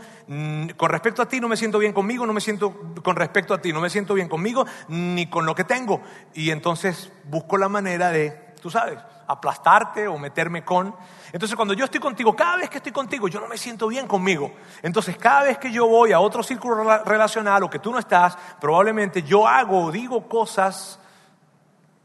con 0.77 0.91
respecto 0.91 1.23
a 1.23 1.29
ti 1.29 1.41
no 1.41 1.49
me 1.49 1.57
siento 1.57 1.79
bien 1.79 1.95
conmigo, 1.95 2.27
no 2.27 2.35
me 2.35 2.43
siento 2.43 2.95
con 3.03 3.17
respecto 3.17 3.55
a 3.55 3.63
ti, 3.63 3.73
no 3.73 3.81
me 3.81 3.89
siento 3.89 4.13
bien 4.15 4.29
conmigo 4.29 4.67
ni 4.89 5.27
con 5.29 5.47
lo 5.47 5.55
que 5.55 5.65
tengo. 5.65 6.03
Y 6.35 6.51
entonces 6.51 7.11
busco 7.25 7.57
la 7.57 7.71
manera 7.71 8.11
de, 8.11 8.53
tú 8.61 8.71
sabes, 8.71 8.99
aplastarte 9.27 10.09
o 10.09 10.19
meterme 10.19 10.63
con. 10.63 10.95
Entonces 11.33 11.57
cuando 11.57 11.73
yo 11.73 11.87
estoy 11.87 12.01
contigo, 12.01 12.37
cada 12.37 12.59
vez 12.59 12.69
que 12.69 12.77
estoy 12.79 12.93
contigo, 12.93 13.29
yo 13.29 13.41
no 13.41 13.49
me 13.49 13.57
siento 13.57 13.89
bien 13.89 14.07
conmigo. 14.07 14.53
Entonces 14.83 15.17
cada 15.17 15.45
vez 15.45 15.57
que 15.57 15.73
yo 15.73 15.87
voy 15.87 16.13
a 16.13 16.21
otro 16.21 16.43
círculo 16.43 17.03
relacional 17.05 17.63
o 17.63 17.71
que 17.71 17.79
tú 17.79 17.91
no 17.91 17.99
estás, 17.99 18.37
probablemente 18.61 19.23
yo 19.23 19.49
hago 19.49 19.87
o 19.87 19.91
digo 19.91 20.29
cosas 20.29 20.99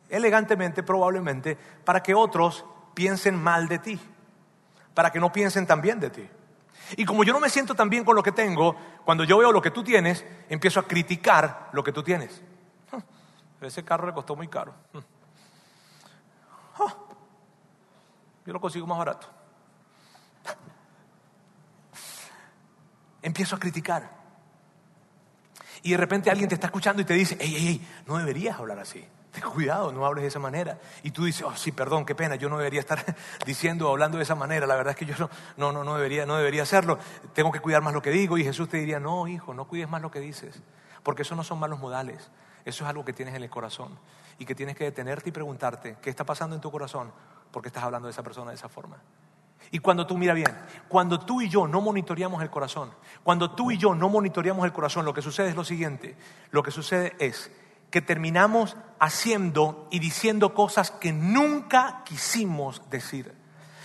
elegantemente, 0.09 0.83
probablemente, 0.83 1.57
para 1.83 2.01
que 2.01 2.13
otros 2.13 2.65
piensen 2.93 3.35
mal 3.41 3.67
de 3.67 3.79
ti, 3.79 3.99
para 4.97 5.11
que 5.11 5.19
no 5.19 5.31
piensen 5.31 5.67
tan 5.67 5.79
bien 5.79 5.99
de 5.99 6.09
ti. 6.09 6.27
Y 6.95 7.05
como 7.05 7.23
yo 7.23 7.31
no 7.31 7.39
me 7.39 7.49
siento 7.49 7.75
tan 7.75 7.87
bien 7.87 8.03
con 8.03 8.15
lo 8.15 8.23
que 8.23 8.31
tengo, 8.31 8.75
cuando 9.05 9.23
yo 9.25 9.37
veo 9.37 9.51
lo 9.51 9.61
que 9.61 9.69
tú 9.69 9.83
tienes, 9.83 10.25
empiezo 10.49 10.79
a 10.79 10.87
criticar 10.87 11.69
lo 11.71 11.83
que 11.83 11.91
tú 11.91 12.01
tienes. 12.01 12.41
Ese 13.61 13.85
carro 13.85 14.07
le 14.07 14.13
costó 14.13 14.35
muy 14.35 14.47
caro. 14.47 14.73
Yo 18.43 18.53
lo 18.53 18.59
consigo 18.59 18.87
más 18.87 18.97
barato. 18.97 19.27
Empiezo 23.21 23.55
a 23.55 23.59
criticar. 23.59 24.09
Y 25.83 25.91
de 25.91 25.97
repente 25.97 26.31
alguien 26.31 26.49
te 26.49 26.55
está 26.55 26.65
escuchando 26.65 27.03
y 27.03 27.05
te 27.05 27.13
dice, 27.13 27.37
hey, 27.39 27.53
hey, 27.55 27.65
hey, 27.67 28.03
no 28.07 28.17
deberías 28.17 28.57
hablar 28.57 28.79
así. 28.79 29.07
Cuidado, 29.41 29.91
no 29.91 30.05
hables 30.05 30.23
de 30.23 30.27
esa 30.29 30.39
manera. 30.39 30.79
Y 31.03 31.11
tú 31.11 31.25
dices, 31.25 31.43
oh, 31.43 31.55
sí, 31.55 31.71
perdón, 31.71 32.05
qué 32.05 32.15
pena, 32.15 32.35
yo 32.35 32.49
no 32.49 32.57
debería 32.57 32.79
estar 32.79 33.03
diciendo 33.45 33.87
o 33.87 33.91
hablando 33.91 34.17
de 34.17 34.23
esa 34.23 34.35
manera. 34.35 34.67
La 34.67 34.75
verdad 34.75 34.91
es 34.91 34.97
que 34.97 35.05
yo 35.05 35.15
no, 35.57 35.71
no, 35.71 35.83
no, 35.83 35.95
debería, 35.95 36.25
no 36.25 36.37
debería 36.37 36.63
hacerlo. 36.63 36.97
Tengo 37.33 37.51
que 37.51 37.59
cuidar 37.59 37.81
más 37.81 37.93
lo 37.93 38.01
que 38.01 38.11
digo. 38.11 38.37
Y 38.37 38.43
Jesús 38.43 38.69
te 38.69 38.77
diría, 38.77 38.99
no, 38.99 39.27
hijo, 39.27 39.53
no 39.53 39.67
cuides 39.67 39.89
más 39.89 40.01
lo 40.01 40.11
que 40.11 40.19
dices. 40.19 40.61
Porque 41.03 41.21
eso 41.21 41.35
no 41.35 41.43
son 41.43 41.59
malos 41.59 41.79
modales. 41.79 42.31
Eso 42.65 42.83
es 42.83 42.89
algo 42.89 43.05
que 43.05 43.13
tienes 43.13 43.35
en 43.35 43.43
el 43.43 43.49
corazón. 43.49 43.97
Y 44.39 44.45
que 44.45 44.55
tienes 44.55 44.75
que 44.75 44.83
detenerte 44.83 45.29
y 45.29 45.31
preguntarte, 45.31 45.97
¿qué 46.01 46.09
está 46.09 46.23
pasando 46.23 46.55
en 46.55 46.61
tu 46.61 46.69
corazón? 46.69 47.11
Porque 47.51 47.69
estás 47.69 47.83
hablando 47.83 48.07
de 48.07 48.11
esa 48.11 48.23
persona 48.23 48.51
de 48.51 48.55
esa 48.55 48.69
forma. 48.69 48.97
Y 49.71 49.79
cuando 49.79 50.07
tú, 50.07 50.17
mira 50.17 50.33
bien, 50.33 50.55
cuando 50.87 51.19
tú 51.19 51.41
y 51.41 51.49
yo 51.49 51.67
no 51.67 51.81
monitoreamos 51.81 52.41
el 52.41 52.49
corazón, 52.49 52.91
cuando 53.23 53.51
tú 53.51 53.71
y 53.71 53.77
yo 53.77 53.93
no 53.95 54.09
monitoreamos 54.09 54.65
el 54.65 54.71
corazón, 54.71 55.05
lo 55.05 55.13
que 55.13 55.21
sucede 55.21 55.49
es 55.49 55.55
lo 55.55 55.63
siguiente. 55.63 56.15
Lo 56.51 56.63
que 56.63 56.71
sucede 56.71 57.15
es 57.19 57.51
que 57.89 58.01
terminamos 58.01 58.77
haciendo 58.99 59.87
y 59.91 59.99
diciendo 59.99 60.53
cosas 60.53 60.91
que 60.91 61.13
nunca 61.13 62.03
quisimos 62.05 62.81
decir. 62.89 63.33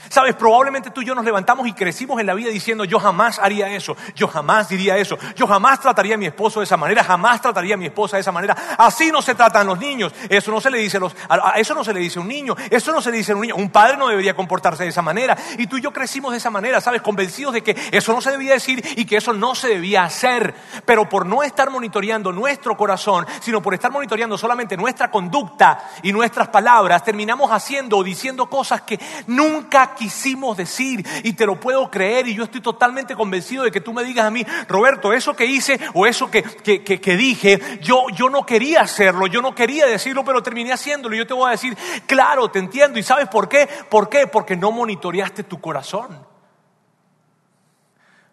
Sabes, 0.09 0.35
probablemente 0.35 0.91
tú 0.91 1.03
y 1.03 1.07
yo 1.07 1.15
nos 1.15 1.25
levantamos 1.25 1.67
y 1.67 1.73
crecimos 1.73 2.21
en 2.21 2.27
la 2.27 2.35
vida 2.35 2.51
diciendo, 2.51 2.85
yo 2.85 2.99
jamás 2.99 3.39
haría 3.39 3.69
eso, 3.69 3.97
yo 4.15 4.29
jamás 4.29 4.69
diría 4.69 4.97
eso, 4.97 5.19
yo 5.37 5.47
jamás 5.47 5.81
trataría 5.81 6.15
a 6.15 6.19
mi 6.19 6.27
esposo 6.27 6.61
de 6.61 6.65
esa 6.65 6.77
manera, 6.77 7.05
jamás 7.05 7.41
trataría 7.41 7.75
a 7.75 7.79
mi 7.79 7.87
esposa 7.87 8.17
de 8.17 8.21
esa 8.21 8.33
manera. 8.33 8.57
Así 8.79 9.11
no 9.11 9.23
se 9.23 9.35
tratan 9.35 9.67
los 9.67 9.79
niños. 9.79 10.13
Eso 10.29 10.51
no 10.51 10.61
se 10.61 10.71
le 10.71 10.79
dice 10.79 10.97
a, 10.97 11.01
los, 11.01 11.15
eso 11.57 11.75
no 11.75 11.85
se 11.85 11.93
le 11.93 12.01
dice 12.01 12.19
a 12.19 12.23
un 12.23 12.29
niño, 12.29 12.57
eso 12.71 12.93
no 12.93 13.01
se 13.01 13.11
le 13.11 13.19
dice 13.19 13.33
a 13.33 13.35
un 13.35 13.43
niño. 13.43 13.57
Un 13.57 13.71
padre 13.71 13.97
no 13.97 14.09
debería 14.09 14.35
comportarse 14.35 14.85
de 14.85 14.91
esa 14.91 15.03
manera. 15.03 15.37
Y 15.59 15.67
tú 15.67 15.77
y 15.77 15.81
yo 15.81 15.93
crecimos 15.93 16.33
de 16.33 16.39
esa 16.39 16.51
manera, 16.51 16.81
sabes, 16.81 17.03
convencidos 17.03 17.55
de 17.55 17.63
que 17.63 17.77
eso 17.93 18.13
no 18.13 18.21
se 18.21 18.31
debía 18.31 18.53
decir 18.53 18.83
y 18.97 19.05
que 19.05 19.17
eso 19.17 19.33
no 19.33 19.55
se 19.55 19.69
debía 19.69 20.05
hacer. 20.05 20.55
Pero 20.85 21.09
por 21.09 21.27
no 21.27 21.43
estar 21.43 21.71
monitoreando 21.71 22.33
nuestro 22.33 22.77
corazón, 22.77 23.27
sino 23.41 23.63
por 23.63 23.75
estar 23.75 23.91
monitoreando 23.91 24.37
solamente 24.37 24.77
nuestra 24.77 25.11
conducta 25.11 25.91
y 26.03 26.13
nuestras 26.13 26.49
palabras, 26.49 27.05
terminamos 27.05 27.51
haciendo 27.51 27.99
o 27.99 28.05
diciendo 28.05 28.47
cosas 28.47 28.83
que 28.83 28.99
nunca 29.27 29.92
quisimos 29.95 30.57
decir 30.57 31.07
y 31.23 31.33
te 31.33 31.47
lo 31.47 31.59
puedo 31.59 31.91
creer 31.91 32.29
y 32.29 32.35
yo 32.35 32.45
estoy 32.45 32.61
totalmente 32.61 33.15
convencido 33.15 33.65
de 33.65 33.71
que 33.71 33.81
tú 33.81 33.93
me 33.93 34.05
digas 34.05 34.27
a 34.27 34.31
mí, 34.31 34.45
Roberto, 34.69 35.13
eso 35.13 35.35
que 35.35 35.47
hice 35.47 35.79
o 35.95 36.07
eso 36.07 36.31
que, 36.31 36.43
que, 36.43 37.17
dije, 37.17 37.81
yo, 37.81 38.07
yo 38.15 38.29
no 38.29 38.45
quería 38.47 38.83
hacerlo, 38.83 39.27
yo 39.27 39.43
no 39.43 39.55
quería 39.55 39.87
decirlo, 39.87 40.25
pero 40.25 40.43
terminé 40.43 40.73
haciéndolo. 40.73 41.15
Y 41.15 41.19
yo 41.19 41.27
te 41.27 41.35
voy 41.35 41.49
a 41.49 41.53
decir, 41.53 41.77
claro, 42.07 42.51
te 42.51 42.59
entiendo. 42.59 42.99
¿Y 42.99 43.03
sabes 43.03 43.29
por 43.29 43.49
qué? 43.49 43.69
¿Por 43.91 44.09
qué? 44.09 44.27
Porque 44.27 44.57
no 44.57 44.71
monitoreaste 44.73 45.45
tu 45.45 45.61
corazón. 45.61 46.27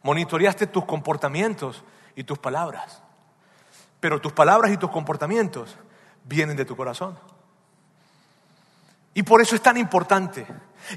Monitoreaste 0.01 0.67
tus 0.67 0.85
comportamientos 0.85 1.83
y 2.15 2.23
tus 2.23 2.39
palabras. 2.39 3.01
Pero 3.99 4.21
tus 4.21 4.31
palabras 4.31 4.71
y 4.71 4.77
tus 4.77 4.89
comportamientos 4.91 5.77
vienen 6.23 6.55
de 6.55 6.65
tu 6.65 6.75
corazón. 6.75 7.17
Y 9.13 9.23
por 9.23 9.41
eso 9.41 9.55
es 9.55 9.61
tan 9.61 9.77
importante 9.77 10.45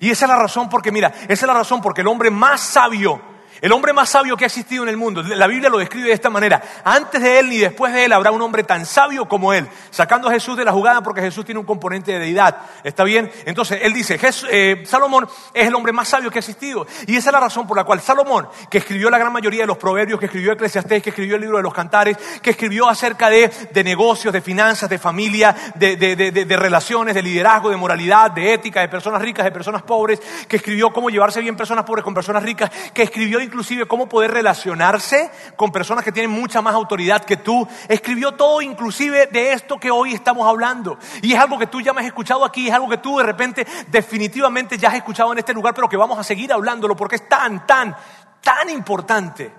y 0.01 0.11
esa 0.11 0.25
es 0.27 0.29
la 0.29 0.38
razón 0.38 0.68
porque, 0.68 0.92
mira, 0.92 1.12
esa 1.25 1.33
es 1.33 1.42
la 1.42 1.55
razón 1.55 1.81
porque 1.81 2.01
el 2.01 2.07
hombre 2.07 2.31
más 2.31 2.61
sabio 2.61 3.32
el 3.62 3.70
hombre 3.70 3.92
más 3.92 4.11
sabio 4.11 4.37
que 4.37 4.44
ha 4.44 4.48
existido 4.48 4.83
en 4.83 4.88
el 4.88 4.96
mundo, 4.96 5.22
la 5.22 5.46
Biblia 5.46 5.70
lo 5.70 5.79
describe 5.79 6.09
de 6.09 6.14
esta 6.14 6.31
manera. 6.31 6.61
Antes 6.83 7.22
de 7.22 7.38
él 7.38 7.48
ni 7.48 7.59
después 7.59 7.92
de 7.92 8.05
él 8.05 8.12
habrá 8.12 8.33
un 8.33 8.42
hombre 8.42 8.64
tan 8.64 8.85
sabio 8.85 9.29
como 9.29 9.53
él, 9.53 9.68
sacando 9.90 10.29
a 10.29 10.33
Jesús 10.33 10.57
de 10.57 10.64
la 10.64 10.72
jugada 10.72 11.01
porque 11.01 11.20
Jesús 11.20 11.44
tiene 11.44 11.61
un 11.61 11.64
componente 11.64 12.11
de 12.11 12.18
deidad. 12.18 12.57
¿Está 12.83 13.05
bien? 13.05 13.31
Entonces 13.46 13.79
él 13.83 13.92
dice, 13.92 14.18
eh, 14.51 14.83
Salomón 14.85 15.29
es 15.55 15.68
el 15.68 15.75
hombre 15.77 15.92
más 15.92 16.09
sabio 16.09 16.29
que 16.29 16.38
ha 16.38 16.40
existido. 16.40 16.88
Y 17.07 17.16
esa 17.16 17.31
es 17.31 17.33
la 17.33 17.38
razón 17.38 17.68
por 17.68 17.77
la 17.77 17.85
cual 17.85 18.01
Salomón, 18.01 18.48
que 18.68 18.79
escribió 18.79 19.09
la 19.11 19.18
gran 19.18 19.33
mayoría 19.33 19.61
de 19.61 19.68
los 19.68 19.79
proverbios, 19.79 20.18
que 20.18 20.27
escribió 20.27 20.53
Eclesiastés, 20.55 21.01
que 21.01 21.11
escribió 21.11 21.37
el 21.37 21.42
libro 21.42 21.59
de 21.59 21.62
los 21.62 21.72
cantares, 21.72 22.16
que 22.42 22.51
escribió 22.51 22.88
acerca 22.88 23.31
de, 23.31 23.48
negocios, 23.85 24.33
de 24.33 24.40
finanzas, 24.40 24.90
de 24.90 24.98
familia, 24.98 25.55
de, 25.77 25.96
de 25.96 26.57
relaciones, 26.57 27.14
de 27.14 27.22
liderazgo, 27.22 27.70
de 27.70 27.77
moralidad, 27.77 28.33
de 28.33 28.55
ética, 28.55 28.81
de 28.81 28.88
personas 28.88 29.22
ricas, 29.22 29.44
de 29.44 29.53
personas 29.53 29.83
pobres, 29.83 30.20
que 30.48 30.57
escribió 30.57 30.92
cómo 30.92 31.11
llevarse 31.11 31.40
bien 31.40 31.57
personas 31.57 31.85
pobres 31.85 32.05
con 32.05 32.12
personas 32.12 32.42
ricas, 32.42 32.68
que 32.92 33.05
escribió 33.05 33.40
inclusive 33.53 33.85
cómo 33.85 34.09
poder 34.09 34.31
relacionarse 34.31 35.31
con 35.57 35.71
personas 35.71 36.03
que 36.03 36.11
tienen 36.11 36.31
mucha 36.31 36.62
más 36.62 36.75
autoridad 36.75 37.23
que 37.23 37.37
tú. 37.37 37.69
Escribió 37.87 38.33
todo 38.33 38.62
inclusive 38.62 39.27
de 39.27 39.53
esto 39.53 39.79
que 39.79 39.91
hoy 39.91 40.15
estamos 40.15 40.49
hablando. 40.49 40.99
Y 41.21 41.35
es 41.35 41.38
algo 41.38 41.59
que 41.59 41.67
tú 41.67 41.83
ya 41.83 41.93
me 41.93 42.01
has 42.01 42.07
escuchado 42.07 42.47
aquí, 42.47 42.69
es 42.69 42.75
algo 42.75 42.88
que 42.88 42.97
tú 42.97 43.19
de 43.19 43.25
repente 43.25 43.67
definitivamente 43.88 44.79
ya 44.79 44.88
has 44.88 44.95
escuchado 44.95 45.33
en 45.33 45.38
este 45.38 45.53
lugar, 45.53 45.75
pero 45.75 45.87
que 45.87 45.99
vamos 45.99 46.19
a 46.19 46.25
seguir 46.25 46.51
hablándolo 46.51 46.97
porque 46.97 47.17
es 47.17 47.29
tan, 47.29 47.67
tan, 47.67 47.95
tan 48.41 48.71
importante. 48.71 49.53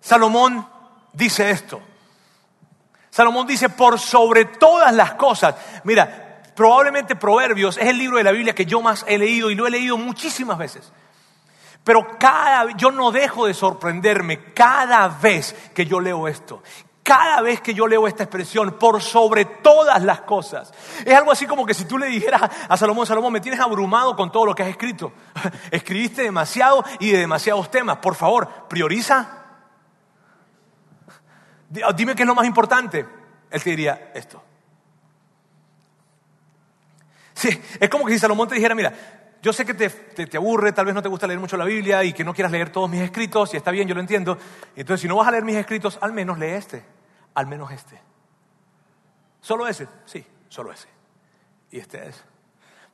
Salomón 0.00 0.66
dice 1.12 1.48
esto. 1.48 1.80
Salomón 3.08 3.46
dice, 3.46 3.68
por 3.68 4.00
sobre 4.00 4.46
todas 4.46 4.92
las 4.92 5.14
cosas. 5.14 5.54
Mira, 5.84 6.42
probablemente 6.56 7.14
Proverbios 7.14 7.78
es 7.78 7.86
el 7.86 7.98
libro 7.98 8.18
de 8.18 8.24
la 8.24 8.32
Biblia 8.32 8.52
que 8.52 8.66
yo 8.66 8.80
más 8.82 9.04
he 9.06 9.16
leído 9.16 9.48
y 9.48 9.54
lo 9.54 9.68
he 9.68 9.70
leído 9.70 9.96
muchísimas 9.96 10.58
veces. 10.58 10.92
Pero 11.84 12.18
cada 12.18 12.76
yo 12.76 12.90
no 12.90 13.10
dejo 13.10 13.46
de 13.46 13.54
sorprenderme 13.54 14.52
cada 14.52 15.08
vez 15.08 15.54
que 15.74 15.86
yo 15.86 16.00
leo 16.00 16.28
esto. 16.28 16.62
Cada 17.02 17.40
vez 17.40 17.60
que 17.60 17.74
yo 17.74 17.88
leo 17.88 18.06
esta 18.06 18.24
expresión, 18.24 18.78
por 18.78 19.02
sobre 19.02 19.44
todas 19.44 20.02
las 20.02 20.20
cosas. 20.20 20.72
Es 21.04 21.14
algo 21.14 21.32
así 21.32 21.46
como 21.46 21.64
que 21.64 21.74
si 21.74 21.86
tú 21.86 21.98
le 21.98 22.06
dijeras 22.06 22.42
a 22.68 22.76
Salomón, 22.76 23.06
Salomón, 23.06 23.32
me 23.32 23.40
tienes 23.40 23.58
abrumado 23.58 24.14
con 24.14 24.30
todo 24.30 24.46
lo 24.46 24.54
que 24.54 24.62
has 24.62 24.68
escrito. 24.68 25.12
Escribiste 25.70 26.22
demasiado 26.22 26.84
y 27.00 27.10
de 27.10 27.18
demasiados 27.18 27.70
temas. 27.70 27.96
Por 27.96 28.14
favor, 28.14 28.48
prioriza. 28.68 29.26
Dime 31.68 32.14
qué 32.14 32.22
es 32.22 32.28
lo 32.28 32.34
más 32.34 32.46
importante. 32.46 33.06
Él 33.50 33.62
te 33.62 33.70
diría 33.70 34.12
esto. 34.14 34.42
Sí, 37.34 37.48
es 37.80 37.88
como 37.88 38.04
que 38.04 38.12
si 38.12 38.18
Salomón 38.18 38.48
te 38.48 38.54
dijera, 38.54 38.74
mira, 38.74 38.92
yo 39.42 39.52
sé 39.52 39.64
que 39.64 39.74
te, 39.74 40.36
aburre, 40.36 40.72
tal 40.72 40.84
vez 40.84 40.94
no 40.94 41.02
te 41.02 41.08
gusta 41.08 41.26
leer 41.26 41.40
mucho 41.40 41.56
la 41.56 41.64
Biblia 41.64 42.04
y 42.04 42.12
que 42.12 42.24
no 42.24 42.34
quieras 42.34 42.52
leer 42.52 42.70
todos 42.70 42.90
mis 42.90 43.00
escritos, 43.00 43.54
y 43.54 43.56
está 43.56 43.70
bien, 43.70 43.88
yo 43.88 43.94
lo 43.94 44.00
entiendo. 44.00 44.36
Entonces, 44.76 45.00
si 45.00 45.08
no 45.08 45.16
vas 45.16 45.28
a 45.28 45.30
leer 45.30 45.44
mis 45.44 45.56
escritos, 45.56 45.98
al 46.02 46.12
menos 46.12 46.38
lee 46.38 46.48
este, 46.48 46.84
al 47.34 47.46
menos 47.46 47.70
este. 47.72 48.00
¿Solo 49.40 49.66
ese? 49.66 49.88
Sí, 50.04 50.24
solo 50.48 50.72
ese. 50.72 50.88
Y 51.70 51.78
este 51.78 52.08
es. 52.08 52.22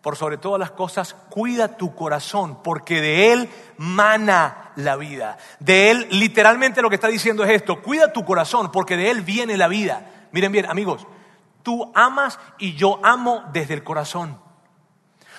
Por 0.00 0.14
sobre 0.14 0.38
todas 0.38 0.60
las 0.60 0.70
cosas, 0.70 1.14
cuida 1.14 1.76
tu 1.76 1.96
corazón, 1.96 2.62
porque 2.62 3.00
de 3.00 3.32
él 3.32 3.50
mana 3.76 4.70
la 4.76 4.94
vida. 4.94 5.38
De 5.58 5.90
él, 5.90 6.06
literalmente 6.10 6.80
lo 6.80 6.88
que 6.88 6.94
está 6.94 7.08
diciendo 7.08 7.42
es 7.42 7.50
esto, 7.50 7.82
cuida 7.82 8.12
tu 8.12 8.24
corazón, 8.24 8.70
porque 8.70 8.96
de 8.96 9.10
él 9.10 9.22
viene 9.22 9.56
la 9.56 9.66
vida. 9.66 10.28
Miren 10.30 10.52
bien, 10.52 10.66
amigos, 10.66 11.08
tú 11.64 11.90
amas 11.92 12.38
y 12.58 12.74
yo 12.74 13.00
amo 13.04 13.42
desde 13.52 13.74
el 13.74 13.82
corazón. 13.82 14.45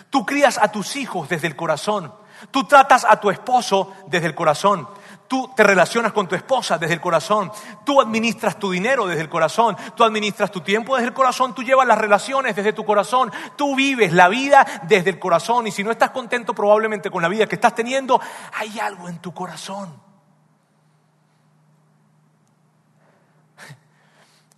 Tú 0.09 0.25
crías 0.25 0.57
a 0.57 0.71
tus 0.71 0.95
hijos 0.95 1.27
desde 1.29 1.47
el 1.47 1.55
corazón. 1.55 2.13
Tú 2.51 2.65
tratas 2.65 3.05
a 3.07 3.19
tu 3.19 3.29
esposo 3.29 3.93
desde 4.07 4.27
el 4.27 4.35
corazón. 4.35 4.87
Tú 5.27 5.51
te 5.55 5.63
relacionas 5.63 6.13
con 6.13 6.27
tu 6.27 6.35
esposa 6.35 6.77
desde 6.77 6.93
el 6.93 7.01
corazón. 7.01 7.51
Tú 7.83 7.99
administras 7.99 8.57
tu 8.57 8.71
dinero 8.71 9.05
desde 9.07 9.21
el 9.21 9.29
corazón. 9.29 9.75
Tú 9.95 10.03
administras 10.03 10.51
tu 10.51 10.61
tiempo 10.61 10.95
desde 10.95 11.09
el 11.09 11.13
corazón. 11.13 11.53
Tú 11.53 11.63
llevas 11.63 11.87
las 11.87 11.97
relaciones 11.97 12.55
desde 12.55 12.71
tu 12.71 12.85
corazón. 12.85 13.31
Tú 13.57 13.75
vives 13.75 14.13
la 14.13 14.29
vida 14.29 14.65
desde 14.83 15.09
el 15.09 15.19
corazón. 15.19 15.67
Y 15.67 15.71
si 15.71 15.83
no 15.83 15.91
estás 15.91 16.11
contento 16.11 16.53
probablemente 16.53 17.11
con 17.11 17.21
la 17.21 17.27
vida 17.27 17.47
que 17.47 17.55
estás 17.55 17.75
teniendo, 17.75 18.21
hay 18.53 18.79
algo 18.79 19.09
en 19.09 19.19
tu 19.19 19.33
corazón. 19.33 20.01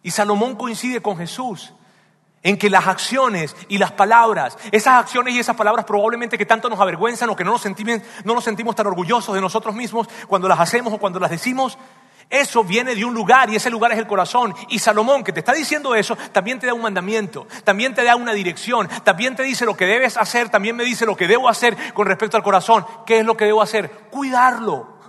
Y 0.04 0.12
Salomón 0.12 0.56
coincide 0.56 1.02
con 1.02 1.18
Jesús 1.18 1.74
en 2.43 2.58
que 2.58 2.69
las 2.69 2.88
acciones 2.88 3.56
y 3.67 3.78
las 3.78 3.91
palabras, 3.91 4.58
esas 4.71 4.95
acciones 4.95 5.34
y 5.34 5.39
esas 5.39 5.56
palabras 5.56 5.86
probablemente 5.86 6.38
que 6.38 6.45
tanto 6.45 6.69
nos 6.69 6.80
avergüenzan 6.80 7.30
o 7.30 7.36
que 7.36 7.43
no 7.43 7.52
nos 7.52 7.62
sentimos, 7.62 8.02
no 8.23 8.34
nos 8.34 8.43
sentimos 8.43 8.75
tan 8.75 8.88
orgullosos 8.88 9.36
de 9.36 9.41
nosotros 9.41 9.75
mismos 9.75 10.08
cuando 10.28 10.47
las 10.47 10.60
hacemos 10.60 10.93
o 10.93 10.97
cuando 10.97 11.19
las 11.19 11.32
decimos, 11.32 11.78
Eso 12.30 12.63
viene 12.63 12.93
de 12.93 13.04
un 13.04 13.13
lugar 13.15 13.49
y 13.49 13.56
ese 13.56 13.71
lugar 13.71 13.91
es 13.91 13.97
el 13.97 14.06
corazón. 14.06 14.54
Y 14.69 14.78
Salomón, 14.78 15.23
que 15.23 15.34
te 15.34 15.39
está 15.39 15.52
diciendo 15.52 15.95
eso, 15.95 16.15
también 16.32 16.60
te 16.60 16.67
da 16.67 16.75
un 16.75 16.82
mandamiento, 16.82 17.47
también 17.63 17.95
te 17.95 18.04
da 18.04 18.15
una 18.15 18.34
dirección, 18.34 18.88
también 19.04 19.36
te 19.36 19.41
dice 19.41 19.65
lo 19.65 19.75
que 19.75 19.86
debes 19.86 20.15
hacer, 20.15 20.49
también 20.49 20.75
me 20.75 20.84
dice 20.84 21.08
lo 21.08 21.15
que 21.15 21.28
debo 21.28 21.49
hacer 21.49 21.75
con 21.93 22.06
respecto 22.06 22.38
al 22.38 22.43
corazón. 22.43 22.86
¿Qué 23.08 23.19
es 23.19 23.25
lo 23.25 23.36
que 23.36 23.45
debo 23.45 23.63
hacer? 23.63 23.89
Cuidarlo. 24.12 24.99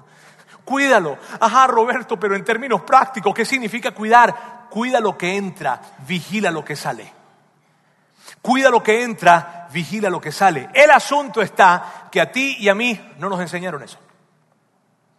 Cuídalo. 0.64 1.18
Ajá, 1.38 1.66
Roberto, 1.66 2.18
pero 2.18 2.34
en 2.34 2.44
términos 2.44 2.82
prácticos, 2.82 3.34
¿qué 3.34 3.44
significa 3.44 3.90
cuidar? 3.90 4.68
Cuida 4.70 4.98
lo 4.98 5.18
que 5.18 5.36
entra, 5.36 5.78
vigila 6.06 6.50
lo 6.50 6.64
que 6.64 6.76
sale. 6.76 7.19
Cuida 8.42 8.70
lo 8.70 8.83
que 8.83 9.03
entra, 9.03 9.68
vigila 9.72 10.09
lo 10.09 10.20
que 10.20 10.33
sale. 10.33 10.68
El 10.72 10.90
asunto 10.90 11.42
está 11.42 12.09
que 12.11 12.20
a 12.20 12.33
ti 12.33 12.57
y 12.59 12.68
a 12.68 12.74
mí 12.74 12.98
no 13.18 13.29
nos 13.29 13.40
enseñaron 13.40 13.83
eso. 13.83 13.98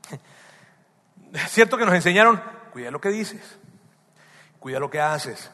Es 1.33 1.49
cierto 1.51 1.77
que 1.77 1.85
nos 1.85 1.95
enseñaron, 1.95 2.41
cuida 2.73 2.91
lo 2.91 2.99
que 2.99 3.07
dices, 3.07 3.57
cuida 4.59 4.79
lo 4.79 4.89
que 4.89 4.99
haces, 4.99 5.49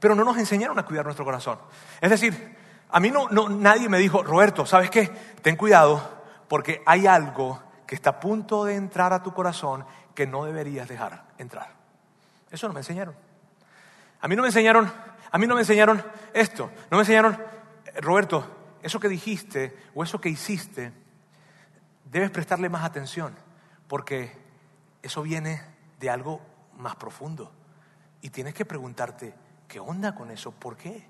pero 0.00 0.16
no 0.16 0.24
nos 0.24 0.36
enseñaron 0.38 0.76
a 0.78 0.84
cuidar 0.84 1.04
nuestro 1.04 1.24
corazón. 1.24 1.58
Es 2.00 2.10
decir, 2.10 2.56
a 2.90 3.00
mí 3.00 3.10
no, 3.10 3.28
nadie 3.48 3.88
me 3.88 3.98
dijo, 3.98 4.22
Roberto, 4.22 4.66
¿sabes 4.66 4.90
qué? 4.90 5.06
Ten 5.40 5.56
cuidado 5.56 6.22
porque 6.48 6.82
hay 6.86 7.06
algo 7.06 7.62
que 7.86 7.94
está 7.94 8.10
a 8.10 8.20
punto 8.20 8.64
de 8.64 8.76
entrar 8.76 9.12
a 9.12 9.22
tu 9.22 9.32
corazón 9.32 9.84
que 10.14 10.26
no 10.26 10.44
deberías 10.44 10.88
dejar 10.88 11.24
entrar. 11.38 11.70
Eso 12.50 12.68
no 12.68 12.74
me 12.74 12.80
enseñaron. 12.80 13.14
A 14.20 14.28
mí 14.28 14.36
no 14.36 14.42
me 14.42 14.48
enseñaron, 14.48 14.92
a 15.34 15.38
mí 15.38 15.48
no 15.48 15.56
me 15.56 15.62
enseñaron 15.62 16.00
esto, 16.32 16.70
no 16.92 16.96
me 16.96 17.02
enseñaron, 17.02 17.36
Roberto, 17.96 18.46
eso 18.84 19.00
que 19.00 19.08
dijiste 19.08 19.76
o 19.92 20.04
eso 20.04 20.20
que 20.20 20.28
hiciste, 20.28 20.92
debes 22.04 22.30
prestarle 22.30 22.68
más 22.68 22.84
atención 22.84 23.34
porque 23.88 24.30
eso 25.02 25.22
viene 25.22 25.60
de 25.98 26.08
algo 26.08 26.40
más 26.76 26.94
profundo. 26.94 27.50
Y 28.20 28.30
tienes 28.30 28.54
que 28.54 28.64
preguntarte, 28.64 29.34
¿qué 29.66 29.80
onda 29.80 30.14
con 30.14 30.30
eso? 30.30 30.52
¿Por 30.52 30.76
qué? 30.76 31.04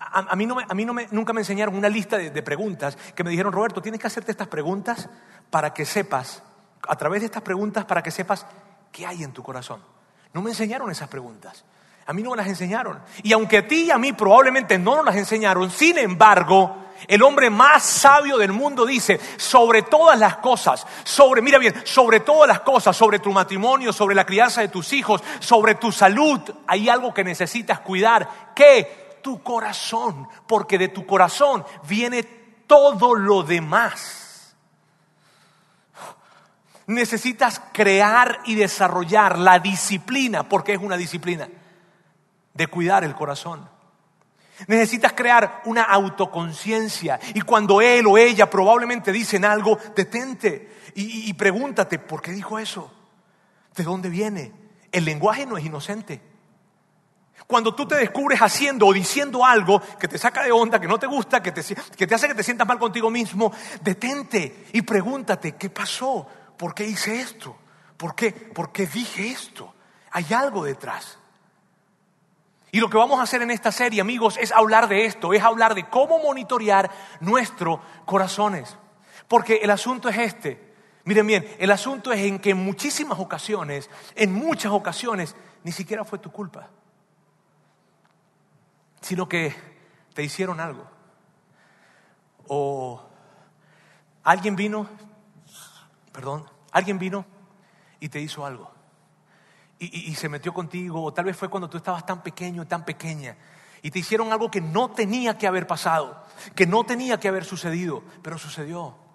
A, 0.00 0.34
mí, 0.34 0.46
no 0.46 0.56
a 0.66 0.74
mí 0.74 0.86
no 0.86 0.94
me, 0.94 1.06
nunca 1.10 1.34
me 1.34 1.42
enseñaron 1.42 1.76
una 1.76 1.90
lista 1.90 2.16
de 2.16 2.42
preguntas 2.42 2.96
que 3.14 3.22
me 3.22 3.28
dijeron, 3.28 3.52
Roberto, 3.52 3.82
tienes 3.82 4.00
que 4.00 4.06
hacerte 4.06 4.30
estas 4.30 4.48
preguntas 4.48 5.10
para 5.50 5.74
que 5.74 5.84
sepas, 5.84 6.42
a 6.88 6.96
través 6.96 7.20
de 7.20 7.26
estas 7.26 7.42
preguntas, 7.42 7.84
para 7.84 8.02
que 8.02 8.12
sepas 8.12 8.46
qué 8.90 9.04
hay 9.04 9.24
en 9.24 9.34
tu 9.34 9.42
corazón. 9.42 9.82
No 10.32 10.40
me 10.40 10.48
enseñaron 10.48 10.90
esas 10.90 11.08
preguntas. 11.08 11.66
A 12.08 12.14
mí 12.14 12.22
no 12.22 12.30
me 12.30 12.38
las 12.38 12.46
enseñaron. 12.46 12.98
Y 13.22 13.34
aunque 13.34 13.58
a 13.58 13.68
ti 13.68 13.82
y 13.82 13.90
a 13.90 13.98
mí 13.98 14.14
probablemente 14.14 14.78
no 14.78 14.96
nos 14.96 15.04
las 15.04 15.16
enseñaron, 15.16 15.70
sin 15.70 15.98
embargo, 15.98 16.74
el 17.06 17.22
hombre 17.22 17.50
más 17.50 17.82
sabio 17.82 18.38
del 18.38 18.50
mundo 18.50 18.86
dice, 18.86 19.20
sobre 19.36 19.82
todas 19.82 20.18
las 20.18 20.38
cosas, 20.38 20.86
sobre, 21.04 21.42
mira 21.42 21.58
bien, 21.58 21.74
sobre 21.84 22.20
todas 22.20 22.48
las 22.48 22.60
cosas, 22.60 22.96
sobre 22.96 23.18
tu 23.18 23.30
matrimonio, 23.30 23.92
sobre 23.92 24.14
la 24.14 24.24
crianza 24.24 24.62
de 24.62 24.68
tus 24.68 24.94
hijos, 24.94 25.22
sobre 25.38 25.74
tu 25.74 25.92
salud, 25.92 26.40
hay 26.66 26.88
algo 26.88 27.12
que 27.12 27.22
necesitas 27.22 27.80
cuidar. 27.80 28.54
¿Qué? 28.54 29.18
Tu 29.22 29.42
corazón, 29.42 30.28
porque 30.46 30.78
de 30.78 30.88
tu 30.88 31.04
corazón 31.04 31.62
viene 31.86 32.22
todo 32.66 33.14
lo 33.14 33.42
demás. 33.42 34.56
Necesitas 36.86 37.60
crear 37.74 38.40
y 38.46 38.54
desarrollar 38.54 39.38
la 39.38 39.58
disciplina, 39.58 40.48
porque 40.48 40.72
es 40.72 40.80
una 40.80 40.96
disciplina, 40.96 41.50
de 42.58 42.66
cuidar 42.66 43.04
el 43.04 43.14
corazón. 43.14 43.66
Necesitas 44.66 45.12
crear 45.12 45.62
una 45.64 45.84
autoconciencia 45.84 47.20
y 47.32 47.40
cuando 47.42 47.80
él 47.80 48.04
o 48.08 48.18
ella 48.18 48.50
probablemente 48.50 49.12
dicen 49.12 49.44
algo, 49.44 49.78
detente 49.94 50.76
y, 50.96 51.32
pregúntate, 51.34 52.00
¿por 52.00 52.20
qué 52.20 52.32
dijo 52.32 52.58
eso? 52.58 52.92
¿De 53.76 53.84
dónde 53.84 54.08
viene? 54.08 54.52
El 54.90 55.04
lenguaje 55.04 55.46
no 55.46 55.56
es 55.56 55.64
inocente. 55.64 56.20
Cuando 57.46 57.72
tú 57.76 57.86
te 57.86 57.94
descubres 57.94 58.42
haciendo 58.42 58.88
o 58.88 58.92
diciendo 58.92 59.44
algo 59.44 59.80
que 60.00 60.08
te 60.08 60.18
saca 60.18 60.42
de 60.42 60.50
onda, 60.50 60.80
que 60.80 60.88
no 60.88 60.98
te 60.98 61.06
gusta, 61.06 61.40
que 61.40 61.52
te, 61.52 61.62
que 61.96 62.08
te 62.08 62.14
hace 62.16 62.26
que 62.26 62.34
te 62.34 62.42
sientas 62.42 62.66
mal 62.66 62.80
contigo 62.80 63.10
mismo, 63.10 63.52
detente 63.80 64.66
y 64.72 64.82
pregúntate, 64.82 65.52
¿qué 65.52 65.70
pasó? 65.70 66.26
¿Por 66.56 66.74
qué 66.74 66.84
hice 66.84 67.20
esto? 67.20 67.56
¿Por 67.96 68.16
qué? 68.16 68.32
¿Por 68.32 68.72
qué 68.72 68.88
dije 68.88 69.28
esto? 69.28 69.72
Hay 70.10 70.26
algo 70.32 70.64
detrás. 70.64 71.18
Y 72.70 72.80
lo 72.80 72.90
que 72.90 72.98
vamos 72.98 73.18
a 73.18 73.22
hacer 73.22 73.40
en 73.42 73.50
esta 73.50 73.72
serie, 73.72 74.00
amigos, 74.00 74.36
es 74.36 74.52
hablar 74.52 74.88
de 74.88 75.06
esto, 75.06 75.32
es 75.32 75.42
hablar 75.42 75.74
de 75.74 75.88
cómo 75.88 76.18
monitorear 76.18 76.90
nuestros 77.20 77.80
corazones. 78.04 78.76
Porque 79.26 79.56
el 79.56 79.70
asunto 79.70 80.08
es 80.08 80.18
este. 80.18 80.74
Miren 81.04 81.26
bien, 81.26 81.56
el 81.58 81.70
asunto 81.70 82.12
es 82.12 82.20
en 82.20 82.38
que 82.38 82.50
en 82.50 82.62
muchísimas 82.62 83.18
ocasiones, 83.18 83.88
en 84.14 84.32
muchas 84.32 84.72
ocasiones, 84.72 85.34
ni 85.64 85.72
siquiera 85.72 86.04
fue 86.04 86.18
tu 86.18 86.30
culpa, 86.30 86.68
sino 89.00 89.26
que 89.26 89.54
te 90.12 90.22
hicieron 90.22 90.60
algo. 90.60 90.86
O 92.48 93.02
alguien 94.24 94.56
vino, 94.56 94.86
perdón, 96.12 96.44
alguien 96.70 96.98
vino 96.98 97.24
y 98.00 98.10
te 98.10 98.20
hizo 98.20 98.44
algo 98.44 98.77
y, 99.78 100.14
se 100.14 100.28
metió 100.28 100.52
contigo, 100.52 101.02
o 101.04 101.12
tal 101.12 101.26
vez 101.26 101.36
fue 101.36 101.48
cuando 101.48 101.70
tú 101.70 101.76
estabas 101.76 102.04
tan 102.04 102.22
pequeño, 102.22 102.66
tan 102.66 102.84
pequeña, 102.84 103.36
y 103.80 103.90
te 103.90 104.00
hicieron 104.00 104.32
algo 104.32 104.50
que 104.50 104.60
no 104.60 104.90
tenía 104.90 105.38
que 105.38 105.46
haber 105.46 105.66
pasado, 105.66 106.24
que 106.54 106.66
no 106.66 106.84
tenía 106.84 107.20
que 107.20 107.28
haber 107.28 107.44
sucedido, 107.44 108.02
pero 108.22 108.38
sucedió. 108.38 109.07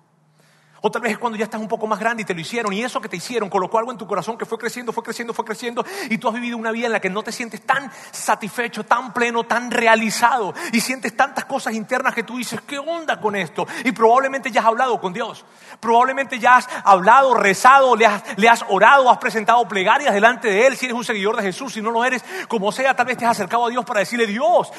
O 0.86 0.92
tal 0.92 1.02
vez 1.02 1.14
es 1.14 1.18
cuando 1.18 1.38
ya 1.38 1.46
estás 1.46 1.62
un 1.62 1.70
poco 1.70 1.88
más 1.88 1.98
grande 1.98 2.24
y 2.24 2.26
te 2.26 2.34
lo 2.34 2.42
hicieron 2.42 2.74
y 2.74 2.84
eso 2.84 3.00
que 3.00 3.08
te 3.08 3.16
hicieron 3.16 3.50
colocó 3.50 3.80
algo 3.80 3.94
en 3.94 3.98
tu 3.98 4.06
corazón 4.06 4.38
que 4.38 4.46
fue 4.46 4.58
creciendo, 4.58 4.92
fue 4.92 5.02
creciendo, 5.02 5.34
fue 5.34 5.46
creciendo 5.46 5.86
y 6.10 6.18
tú 6.18 6.28
has 6.28 6.34
vivido 6.34 6.58
una 6.58 6.74
vida 6.74 6.88
en 6.88 6.92
la 6.92 7.00
que 7.00 7.10
no 7.10 7.24
te 7.24 7.32
sientes 7.32 7.62
tan 7.62 7.90
satisfecho, 8.12 8.84
tan 8.84 9.14
pleno, 9.14 9.46
tan 9.46 9.72
realizado 9.72 10.54
y 10.74 10.82
sientes 10.82 11.16
tantas 11.16 11.46
cosas 11.46 11.74
internas 11.74 12.14
que 12.14 12.24
tú 12.24 12.36
dices, 12.36 12.60
¿qué 12.68 12.80
onda 12.80 13.18
con 13.22 13.34
esto? 13.38 13.66
Y 13.86 13.94
probablemente 13.94 14.52
ya 14.52 14.60
has 14.60 14.68
hablado 14.68 15.00
con 15.00 15.14
Dios, 15.14 15.46
probablemente 15.80 16.38
ya 16.38 16.58
has 16.58 16.68
hablado, 16.84 17.34
rezado, 17.34 17.96
le 17.96 18.06
has, 18.06 18.22
le 18.38 18.50
has 18.50 18.66
orado, 18.68 19.10
has 19.10 19.20
presentado 19.20 19.66
plegarias 19.66 20.14
delante 20.14 20.50
de 20.50 20.68
Él 20.68 20.76
si 20.76 20.88
eres 20.88 20.98
un 20.98 21.06
seguidor 21.06 21.38
de 21.38 21.44
Jesús, 21.44 21.72
si 21.72 21.82
no 21.82 21.92
lo 21.92 22.04
eres, 22.04 22.26
como 22.50 22.74
sea, 22.74 22.94
tal 22.94 23.06
vez 23.06 23.16
te 23.16 23.24
has 23.24 23.32
acercado 23.32 23.68
a 23.68 23.70
Dios 23.70 23.86
para 23.86 24.02
decirle, 24.02 24.28
Dios, 24.28 24.70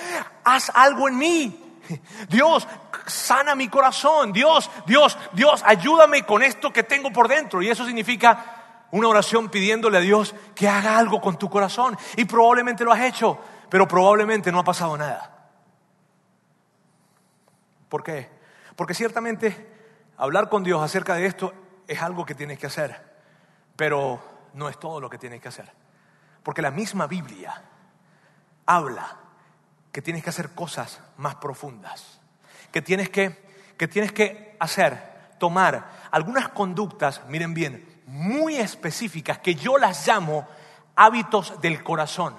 haz 0.45 0.71
algo 0.75 1.09
en 1.09 1.17
mí. 1.17 1.64
Dios, 2.29 2.67
sana 3.07 3.55
mi 3.55 3.69
corazón. 3.69 4.33
Dios, 4.33 4.71
Dios, 4.87 5.19
Dios, 5.33 5.63
ayúdame 5.67 6.25
con 6.25 6.43
esto 6.43 6.73
que 6.73 6.83
tengo 6.83 7.13
por 7.13 7.29
dentro. 7.29 7.63
Y 7.63 7.69
eso 7.69 7.85
significa 7.85 8.87
una 8.91 9.09
oración 9.09 9.49
pidiéndole 9.49 9.99
a 9.99 10.01
Dios 10.01 10.35
que 10.55 10.69
haga 10.69 10.99
algo 10.99 11.21
con 11.21 11.39
tu 11.39 11.51
corazón. 11.51 11.97
Y 12.17 12.25
probablemente 12.25 12.85
lo 12.85 12.93
has 12.93 13.01
hecho, 13.01 13.39
pero 13.69 13.89
probablemente 13.89 14.53
no 14.53 14.61
ha 14.61 14.65
pasado 14.65 14.97
nada. 14.97 15.49
¿Por 17.89 18.03
qué? 18.03 18.31
Porque 18.77 18.95
ciertamente 18.95 19.73
hablar 20.17 20.49
con 20.49 20.65
Dios 20.65 20.83
acerca 20.83 21.15
de 21.15 21.27
esto 21.27 21.53
es 21.87 22.03
algo 22.03 22.25
que 22.25 22.35
tienes 22.35 22.59
que 22.59 22.67
hacer, 22.67 23.01
pero 23.77 24.21
no 24.55 24.69
es 24.69 24.79
todo 24.79 25.01
lo 25.01 25.11
que 25.11 25.19
tienes 25.19 25.41
que 25.41 25.49
hacer. 25.49 25.71
Porque 26.43 26.63
la 26.63 26.71
misma 26.71 27.07
Biblia 27.07 27.63
habla 28.67 29.24
que 29.95 30.03
tienes 30.03 30.25
que 30.25 30.31
hacer 30.31 30.51
cosas 30.57 30.99
más 31.19 31.37
profundas, 31.37 32.19
que 32.73 32.83
tienes 32.83 33.11
que, 33.11 33.47
que 33.79 33.87
tienes 33.87 34.11
que 34.11 34.57
hacer, 34.59 35.37
tomar 35.39 36.09
algunas 36.11 36.49
conductas, 36.49 37.23
miren 37.29 37.55
bien, 37.55 38.03
muy 38.09 38.57
específicas, 38.57 39.39
que 39.39 39.55
yo 39.55 39.79
las 39.79 40.05
llamo 40.05 40.49
hábitos 40.97 41.61
del 41.61 41.85
corazón, 41.85 42.35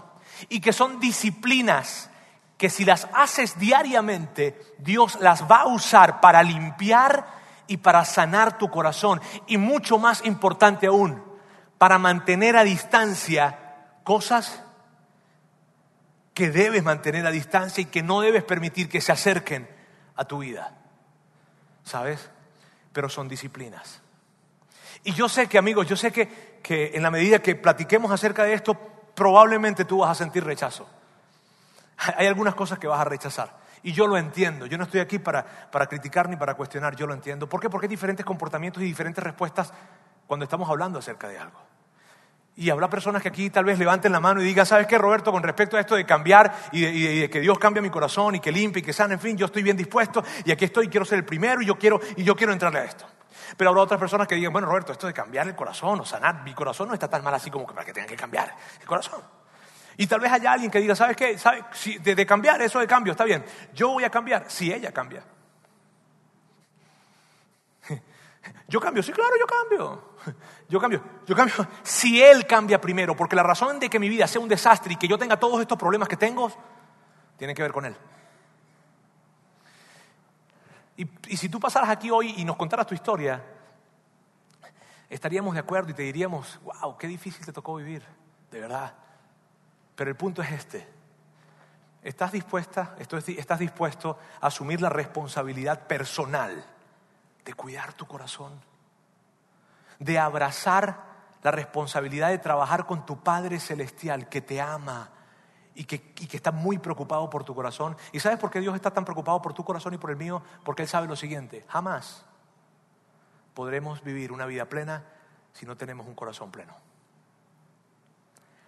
y 0.49 0.59
que 0.59 0.73
son 0.73 0.99
disciplinas 0.99 2.09
que 2.57 2.69
si 2.69 2.83
las 2.83 3.07
haces 3.13 3.57
diariamente, 3.57 4.75
Dios 4.79 5.17
las 5.21 5.49
va 5.49 5.61
a 5.61 5.67
usar 5.67 6.19
para 6.19 6.43
limpiar 6.43 7.25
y 7.67 7.77
para 7.77 8.03
sanar 8.03 8.57
tu 8.57 8.69
corazón, 8.69 9.21
y 9.47 9.55
mucho 9.57 9.97
más 9.97 10.25
importante 10.25 10.87
aún, 10.87 11.23
para 11.77 11.99
mantener 11.99 12.57
a 12.57 12.65
distancia 12.65 13.77
cosas 14.03 14.64
que 16.35 16.51
debes 16.51 16.83
mantener 16.83 17.25
a 17.25 17.31
distancia 17.31 17.81
y 17.81 17.85
que 17.85 18.03
no 18.03 18.19
debes 18.19 18.43
permitir 18.43 18.89
que 18.89 18.99
se 18.99 19.13
acerquen 19.13 19.67
a 20.17 20.25
tu 20.25 20.39
vida. 20.39 20.75
¿Sabes? 21.85 22.29
Pero 22.91 23.07
son 23.09 23.29
disciplinas. 23.29 24.01
Y 25.05 25.13
yo 25.13 25.29
sé 25.29 25.47
que, 25.47 25.57
amigos, 25.57 25.87
yo 25.87 25.95
sé 25.95 26.11
que, 26.11 26.59
que 26.61 26.91
en 26.93 27.03
la 27.03 27.09
medida 27.09 27.39
que 27.39 27.55
platiquemos 27.55 28.11
acerca 28.11 28.43
de 28.43 28.53
esto, 28.53 28.75
probablemente 28.75 29.85
tú 29.85 29.99
vas 29.99 30.11
a 30.11 30.15
sentir 30.15 30.43
rechazo. 30.43 30.87
Hay 32.17 32.27
algunas 32.27 32.53
cosas 32.53 32.79
que 32.79 32.87
vas 32.87 32.99
a 32.99 33.05
rechazar. 33.05 33.57
Y 33.81 33.93
yo 33.93 34.05
lo 34.05 34.17
entiendo. 34.17 34.65
Yo 34.65 34.77
no 34.77 34.83
estoy 34.83 34.99
aquí 34.99 35.19
para, 35.19 35.45
para 35.71 35.87
criticar 35.87 36.27
ni 36.27 36.35
para 36.35 36.55
cuestionar. 36.55 36.97
Yo 36.97 37.07
lo 37.07 37.13
entiendo. 37.13 37.47
¿Por 37.47 37.61
qué? 37.61 37.69
Porque 37.69 37.85
hay 37.85 37.89
diferentes 37.89 38.25
comportamientos 38.25 38.83
y 38.83 38.85
diferentes 38.87 39.23
respuestas 39.23 39.71
cuando 40.27 40.43
estamos 40.43 40.69
hablando 40.69 40.99
acerca 40.99 41.29
de 41.29 41.37
algo. 41.37 41.59
Y 42.57 42.69
habrá 42.69 42.89
personas 42.89 43.21
que 43.21 43.27
aquí 43.27 43.49
tal 43.49 43.65
vez 43.65 43.77
levanten 43.77 44.13
la 44.13 44.21
mano 44.21 44.41
y 44.41 44.45
digan, 44.45 44.65
¿sabes 44.65 44.87
qué, 44.87 44.97
Roberto? 44.97 45.29
Con 45.31 45.43
respecto 45.43 45.75
a 45.75 45.81
esto 45.81 45.95
de 45.95 46.05
cambiar 46.05 46.55
y 46.71 47.19
de, 47.19 47.29
que 47.29 47.41
Dios 47.41 47.59
cambie 47.59 47.81
mi 47.81 47.89
corazón 47.89 48.35
y 48.35 48.39
que 48.39 48.51
limpie 48.51 48.81
y 48.81 48.85
que 48.85 48.93
sane, 48.93 49.15
en 49.15 49.19
fin, 49.19 49.37
yo 49.37 49.47
estoy 49.47 49.61
bien 49.61 49.75
dispuesto 49.75 50.23
y 50.45 50.51
aquí 50.51 50.63
estoy, 50.63 50.87
quiero 50.87 51.05
ser 51.05 51.19
el 51.19 51.25
primero 51.25 51.61
y 51.61 51.65
yo 51.65 51.77
quiero, 51.77 51.99
y 52.15 52.23
yo 52.23 52.33
quiero 52.33 52.53
entrarle 52.53 52.79
a 52.79 52.83
esto. 52.85 53.05
Pero 53.57 53.71
habrá 53.71 53.81
otras 53.81 53.99
personas 53.99 54.25
que 54.25 54.35
digan, 54.35 54.53
bueno, 54.53 54.67
Roberto, 54.67 54.93
esto 54.93 55.05
de 55.05 55.13
cambiar 55.13 55.47
el 55.47 55.55
corazón 55.55 55.99
o 55.99 56.05
sanar, 56.05 56.43
mi 56.43 56.53
corazón 56.53 56.87
no 56.87 56.93
está 56.93 57.09
tan 57.09 57.23
mal 57.23 57.33
así 57.33 57.51
como 57.51 57.65
para 57.65 57.83
que 57.83 57.91
tengan 57.91 58.09
que 58.09 58.15
cambiar 58.15 58.55
el 58.79 58.87
corazón. 58.87 59.21
Y 59.97 60.07
tal 60.07 60.21
vez 60.21 60.31
haya 60.31 60.53
alguien 60.53 60.71
que 60.71 60.79
diga, 60.79 60.95
¿sabes 60.95 61.17
qué? 61.17 61.37
Si 61.73 61.97
de, 61.97 62.15
de 62.15 62.25
cambiar, 62.25 62.61
eso 62.61 62.79
de 62.79 62.87
cambio, 62.87 63.11
está 63.11 63.25
bien. 63.25 63.43
Yo 63.73 63.89
voy 63.89 64.05
a 64.05 64.09
cambiar 64.09 64.45
si 64.47 64.71
ella 64.71 64.93
cambia. 64.93 65.23
Yo 68.67 68.79
cambio, 68.79 69.03
sí, 69.03 69.11
claro, 69.11 69.31
yo 69.39 69.45
cambio. 69.45 70.15
Yo 70.67 70.79
cambio, 70.79 71.03
yo 71.27 71.35
cambio. 71.35 71.67
Si 71.83 72.19
él 72.23 72.47
cambia 72.47 72.81
primero, 72.81 73.15
porque 73.15 73.35
la 73.35 73.43
razón 73.43 73.79
de 73.79 73.87
que 73.87 73.99
mi 73.99 74.09
vida 74.09 74.25
sea 74.25 74.41
un 74.41 74.49
desastre 74.49 74.93
y 74.93 74.95
que 74.95 75.07
yo 75.07 75.15
tenga 75.15 75.37
todos 75.37 75.61
estos 75.61 75.77
problemas 75.77 76.09
que 76.09 76.17
tengo, 76.17 76.51
tiene 77.37 77.53
que 77.53 77.61
ver 77.61 77.71
con 77.71 77.85
él. 77.85 77.95
Y, 80.97 81.37
si 81.37 81.49
tú 81.49 81.59
pasaras 81.59 81.91
aquí 81.91 82.09
hoy 82.09 82.33
y 82.37 82.43
nos 82.45 82.55
contaras 82.55 82.87
tu 82.87 82.95
historia, 82.95 83.43
estaríamos 85.07 85.53
de 85.53 85.59
acuerdo 85.59 85.91
y 85.91 85.93
te 85.93 86.01
diríamos, 86.01 86.59
wow, 86.63 86.97
qué 86.97 87.05
difícil 87.05 87.45
te 87.45 87.53
tocó 87.53 87.75
vivir, 87.75 88.03
de 88.49 88.61
verdad. 88.61 88.95
Pero 89.95 90.09
el 90.09 90.17
punto 90.17 90.41
es 90.41 90.51
este. 90.51 90.87
¿Estás 92.01 92.31
dispuesta, 92.31 92.95
estás 92.97 93.59
dispuesto 93.59 94.17
a 94.41 94.47
asumir 94.47 94.81
la 94.81 94.89
responsabilidad 94.89 95.85
personal 95.85 96.74
de 97.45 97.53
cuidar 97.53 97.93
tu 97.93 98.05
corazón? 98.07 98.59
De 99.99 100.19
abrazar 100.19 101.15
la 101.41 101.51
responsabilidad 101.51 102.29
de 102.29 102.39
trabajar 102.39 102.85
con 102.85 103.05
tu 103.05 103.23
Padre 103.23 103.59
Celestial 103.59 104.27
que 104.27 104.41
te 104.41 104.59
ama 104.59 105.11
y 105.75 105.85
que, 105.85 106.13
y 106.19 106.27
que, 106.27 106.37
está 106.37 106.51
muy 106.51 106.79
preocupado 106.79 107.29
por 107.29 107.43
tu 107.43 107.53
corazón. 107.53 107.95
¿Y 108.11 108.19
sabes 108.19 108.39
por 108.39 108.49
qué 108.49 108.59
Dios 108.61 108.73
está 108.75 108.91
tan 108.91 109.05
preocupado 109.05 109.41
por 109.41 109.53
tu 109.53 109.63
corazón 109.63 109.93
y 109.93 109.97
por 109.97 110.09
el 110.09 110.17
mío? 110.17 110.41
Porque 110.63 110.81
Él 110.81 110.87
sabe 110.87 111.07
lo 111.07 111.15
siguiente, 111.15 111.65
jamás 111.69 112.25
podremos 113.55 114.03
vivir 114.03 114.31
una 114.31 114.45
vida 114.45 114.65
plena 114.65 115.03
si 115.53 115.65
no 115.65 115.75
tenemos 115.75 116.05
un 116.05 116.13
corazón 116.13 116.51
pleno. 116.51 116.75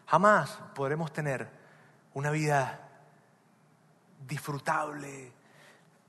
Jamás 0.07 0.57
podremos 0.73 1.11
tener 1.11 1.49
una 2.13 2.31
vida 2.31 2.79
disfrutable, 4.25 5.33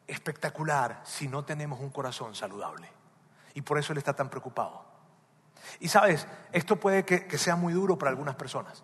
espectacular, 0.08 1.00
si 1.04 1.28
no 1.28 1.44
tenemos 1.44 1.78
un 1.80 1.90
corazón 1.90 2.34
saludable. 2.34 2.88
Y 3.54 3.62
por 3.62 3.78
eso 3.78 3.92
Él 3.92 3.98
está 3.98 4.14
tan 4.14 4.28
preocupado. 4.28 4.84
Y 5.80 5.88
sabes, 5.88 6.26
esto 6.52 6.76
puede 6.76 7.04
que, 7.04 7.38
sea 7.38 7.54
muy 7.54 7.72
duro 7.72 7.98
para 7.98 8.10
algunas 8.10 8.34
personas. 8.34 8.82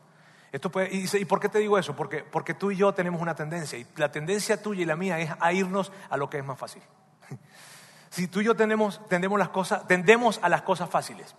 Esto 0.53 0.71
puede, 0.71 0.91
y, 0.93 1.25
por 1.25 1.41
qué 1.41 1.49
te 1.49 1.59
digo 1.59 1.79
eso? 1.79 1.97
Porque, 1.97 2.23
porque 2.23 2.55
tú 2.55 2.71
y 2.71 2.77
yo 2.77 2.95
tenemos 2.95 3.21
una 3.21 3.35
tendencia, 3.35 3.79
y 3.79 3.87
la 3.97 4.13
tendencia 4.13 4.63
tuya 4.63 4.83
y 4.83 4.85
la 4.85 4.95
mía 4.95 5.19
es 5.19 5.31
a 5.41 5.53
irnos 5.53 5.91
a 6.11 6.17
lo 6.17 6.31
que 6.31 6.39
es 6.39 6.45
más 6.45 6.59
fácil. 6.59 6.83
Si 8.11 8.29
tú 8.29 8.41
y 8.41 8.45
yo 8.45 8.55
tenemos, 8.55 9.01
tendemos, 9.09 9.41
las 9.41 9.49
cosas, 9.49 9.89
tendemos 9.89 10.39
a 10.41 10.49
las 10.49 10.63
cosas 10.63 10.89
fáciles. 10.89 11.35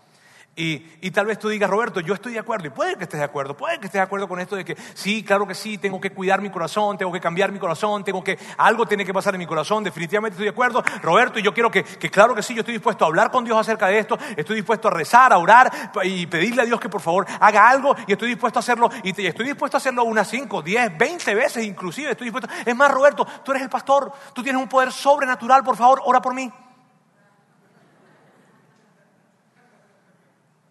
Y, 0.58 1.12
tal 1.12 1.26
vez 1.26 1.38
tú 1.38 1.50
digas, 1.50 1.70
Roberto, 1.70 2.00
yo 2.00 2.14
estoy 2.14 2.32
de 2.32 2.40
acuerdo, 2.40 2.68
y 2.68 2.70
puede 2.70 2.96
que 2.96 3.04
estés 3.04 3.20
de 3.20 3.26
acuerdo, 3.26 3.58
puede 3.58 3.78
que 3.78 3.88
estés 3.88 4.00
de 4.00 4.04
acuerdo 4.04 4.26
con 4.30 4.40
esto 4.40 4.56
de 4.56 4.64
que 4.64 4.78
sí, 4.94 5.22
claro 5.22 5.46
que 5.46 5.54
sí, 5.54 5.78
tengo 5.78 6.00
que 6.00 6.12
cuidar 6.12 6.42
mi 6.42 6.50
corazón, 6.50 6.98
tengo 6.98 7.12
que 7.12 7.20
cambiar 7.20 7.52
mi 7.52 7.60
corazón, 7.60 8.06
tengo 8.06 8.24
que, 8.24 8.40
algo 8.58 8.86
tiene 8.86 9.04
que 9.04 9.14
pasar 9.14 9.36
en 9.36 9.40
mi 9.40 9.46
corazón, 9.46 9.84
definitivamente 9.84 10.36
estoy 10.36 10.46
de 10.46 10.52
acuerdo, 10.52 10.82
Roberto, 11.02 11.40
y 11.40 11.42
yo 11.42 11.54
quiero 11.54 11.70
que, 11.70 11.84
claro 11.84 12.34
que 12.34 12.42
sí, 12.42 12.54
yo 12.54 12.62
estoy 12.62 12.76
dispuesto 12.76 13.04
a 13.04 13.10
hablar 13.10 13.32
con 13.32 13.44
Dios 13.44 13.58
acerca 13.58 13.88
de 13.88 14.00
esto, 14.00 14.18
estoy 14.38 14.56
dispuesto 14.56 14.88
a 14.88 14.92
rezar, 14.92 15.34
a 15.34 15.40
orar 15.40 15.92
y 16.04 16.26
pedirle 16.28 16.62
a 16.62 16.66
Dios 16.66 16.80
que 16.80 16.88
por 16.88 17.02
favor 17.02 17.26
haga 17.42 17.70
algo, 17.70 17.94
y 18.08 18.14
estoy 18.14 18.30
dispuesto 18.30 18.60
a 18.60 18.62
hacerlo, 18.62 18.90
y 19.04 19.10
estoy 19.10 19.46
dispuesto 19.46 19.76
a 19.76 19.80
hacerlo 19.80 20.06
unas 20.06 20.30
5, 20.30 20.62
10, 20.62 20.98
20 20.98 21.36
veces 21.36 21.66
inclusive, 21.66 22.12
estoy 22.12 22.28
dispuesto. 22.32 22.50
Es 22.66 22.76
más, 22.76 22.90
Roberto, 22.90 23.28
tú 23.44 23.52
eres 23.52 23.64
el 23.64 23.70
pastor, 23.70 24.10
tú 24.32 24.42
tienes 24.42 24.62
un 24.62 24.70
poder 24.70 24.94
sobrenatural, 24.94 25.66
por 25.66 25.76
favor, 25.76 26.02
ora 26.06 26.22
por 26.22 26.34
mí. 26.34 26.50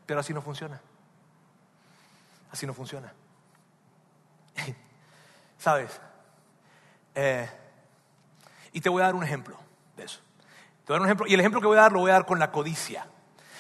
Pero 0.07 0.21
así 0.21 0.33
no 0.33 0.43
funciona. 0.43 0.81
Así 2.51 2.67
no 2.67 2.75
funciona. 2.75 3.13
¿Sabes? 5.59 6.01
Eh, 7.15 7.49
y 8.73 8.81
te 8.81 8.89
voy 8.89 9.03
a 9.03 9.07
dar 9.07 9.15
un 9.15 9.25
ejemplo 9.25 9.59
de 9.97 10.05
eso. 10.05 10.21
Te 10.85 10.93
voy 10.93 10.95
a 10.95 10.99
dar 10.99 11.01
un 11.01 11.07
ejemplo. 11.07 11.27
Y 11.27 11.35
el 11.35 11.41
ejemplo 11.41 11.61
que 11.61 11.67
voy 11.67 11.79
a 11.79 11.83
dar 11.83 11.93
lo 11.93 12.01
voy 12.01 12.11
a 12.11 12.15
dar 12.15 12.27
con 12.27 12.39
la 12.39 12.51
codicia. 12.51 13.07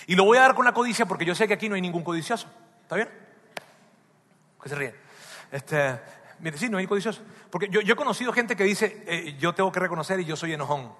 Y 0.06 0.16
lo 0.16 0.24
voy 0.24 0.38
a 0.38 0.42
dar 0.42 0.54
con 0.54 0.64
la 0.64 0.72
codicia 0.72 1.06
porque 1.06 1.24
yo 1.24 1.34
sé 1.34 1.48
que 1.48 1.54
aquí 1.54 1.68
no 1.68 1.74
hay 1.74 1.80
ningún 1.80 2.04
codicioso. 2.04 2.48
¿Está 2.82 2.96
bien? 2.96 3.08
Que 4.62 4.68
se 4.68 4.74
ríen. 4.74 4.94
Este, 5.50 6.00
mire, 6.40 6.58
sí, 6.58 6.68
no 6.68 6.78
hay 6.78 6.86
codicioso. 6.86 7.22
Porque 7.50 7.68
yo, 7.68 7.80
he 7.80 7.96
conocido 7.96 8.32
gente 8.32 8.56
que 8.56 8.64
dice, 8.64 9.04
eh, 9.06 9.36
yo 9.38 9.54
tengo 9.54 9.70
que 9.72 9.80
reconocer 9.80 10.20
y 10.20 10.24
yo 10.24 10.36
soy 10.36 10.52
enojón. 10.52 10.92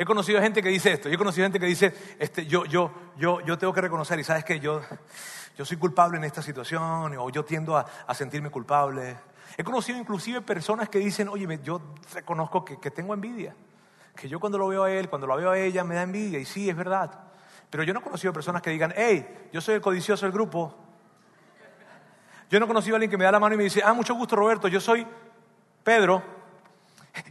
He 0.00 0.04
conocido 0.04 0.40
gente 0.40 0.62
que 0.62 0.68
dice 0.68 0.92
esto, 0.92 1.08
yo 1.08 1.16
he 1.16 1.18
conocido 1.18 1.44
gente 1.44 1.58
que 1.58 1.66
dice, 1.66 1.92
este, 2.20 2.46
yo, 2.46 2.64
yo, 2.66 2.92
yo, 3.16 3.40
yo 3.40 3.58
tengo 3.58 3.72
que 3.72 3.80
reconocer, 3.80 4.16
y 4.20 4.22
sabes 4.22 4.44
que 4.44 4.60
yo, 4.60 4.80
yo 5.56 5.64
soy 5.64 5.76
culpable 5.76 6.18
en 6.18 6.24
esta 6.24 6.40
situación, 6.40 7.16
o 7.18 7.30
yo 7.30 7.44
tiendo 7.44 7.76
a, 7.76 8.14
sentirme 8.14 8.48
culpable. 8.48 9.16
He 9.56 9.64
conocido 9.64 9.98
inclusive 9.98 10.40
personas 10.40 10.88
que 10.88 11.00
dicen, 11.00 11.26
oye, 11.26 11.58
yo 11.64 11.82
reconozco 12.14 12.64
que, 12.64 12.78
que 12.78 12.92
tengo 12.92 13.12
envidia, 13.12 13.56
que 14.14 14.28
yo 14.28 14.38
cuando 14.38 14.56
lo 14.56 14.68
veo 14.68 14.84
a 14.84 14.90
él, 14.92 15.08
cuando 15.08 15.26
lo 15.26 15.36
veo 15.36 15.50
a 15.50 15.58
ella, 15.58 15.82
me 15.82 15.96
da 15.96 16.02
envidia, 16.02 16.38
y 16.38 16.44
sí, 16.44 16.70
es 16.70 16.76
verdad. 16.76 17.10
Pero 17.68 17.82
yo 17.82 17.92
no 17.92 17.98
he 17.98 18.02
conocido 18.04 18.32
personas 18.32 18.62
que 18.62 18.70
digan, 18.70 18.94
hey, 18.96 19.48
yo 19.52 19.60
soy 19.60 19.74
el 19.74 19.80
codicioso 19.80 20.26
del 20.26 20.32
grupo. 20.32 20.76
Yo 22.48 22.60
no 22.60 22.66
he 22.66 22.68
conocido 22.68 22.94
a 22.94 22.98
alguien 22.98 23.10
que 23.10 23.18
me 23.18 23.24
da 23.24 23.32
la 23.32 23.40
mano 23.40 23.56
y 23.56 23.58
me 23.58 23.64
dice, 23.64 23.82
ah, 23.84 23.92
mucho 23.94 24.14
gusto 24.14 24.36
Roberto, 24.36 24.68
yo 24.68 24.80
soy 24.80 25.04
Pedro 25.82 26.22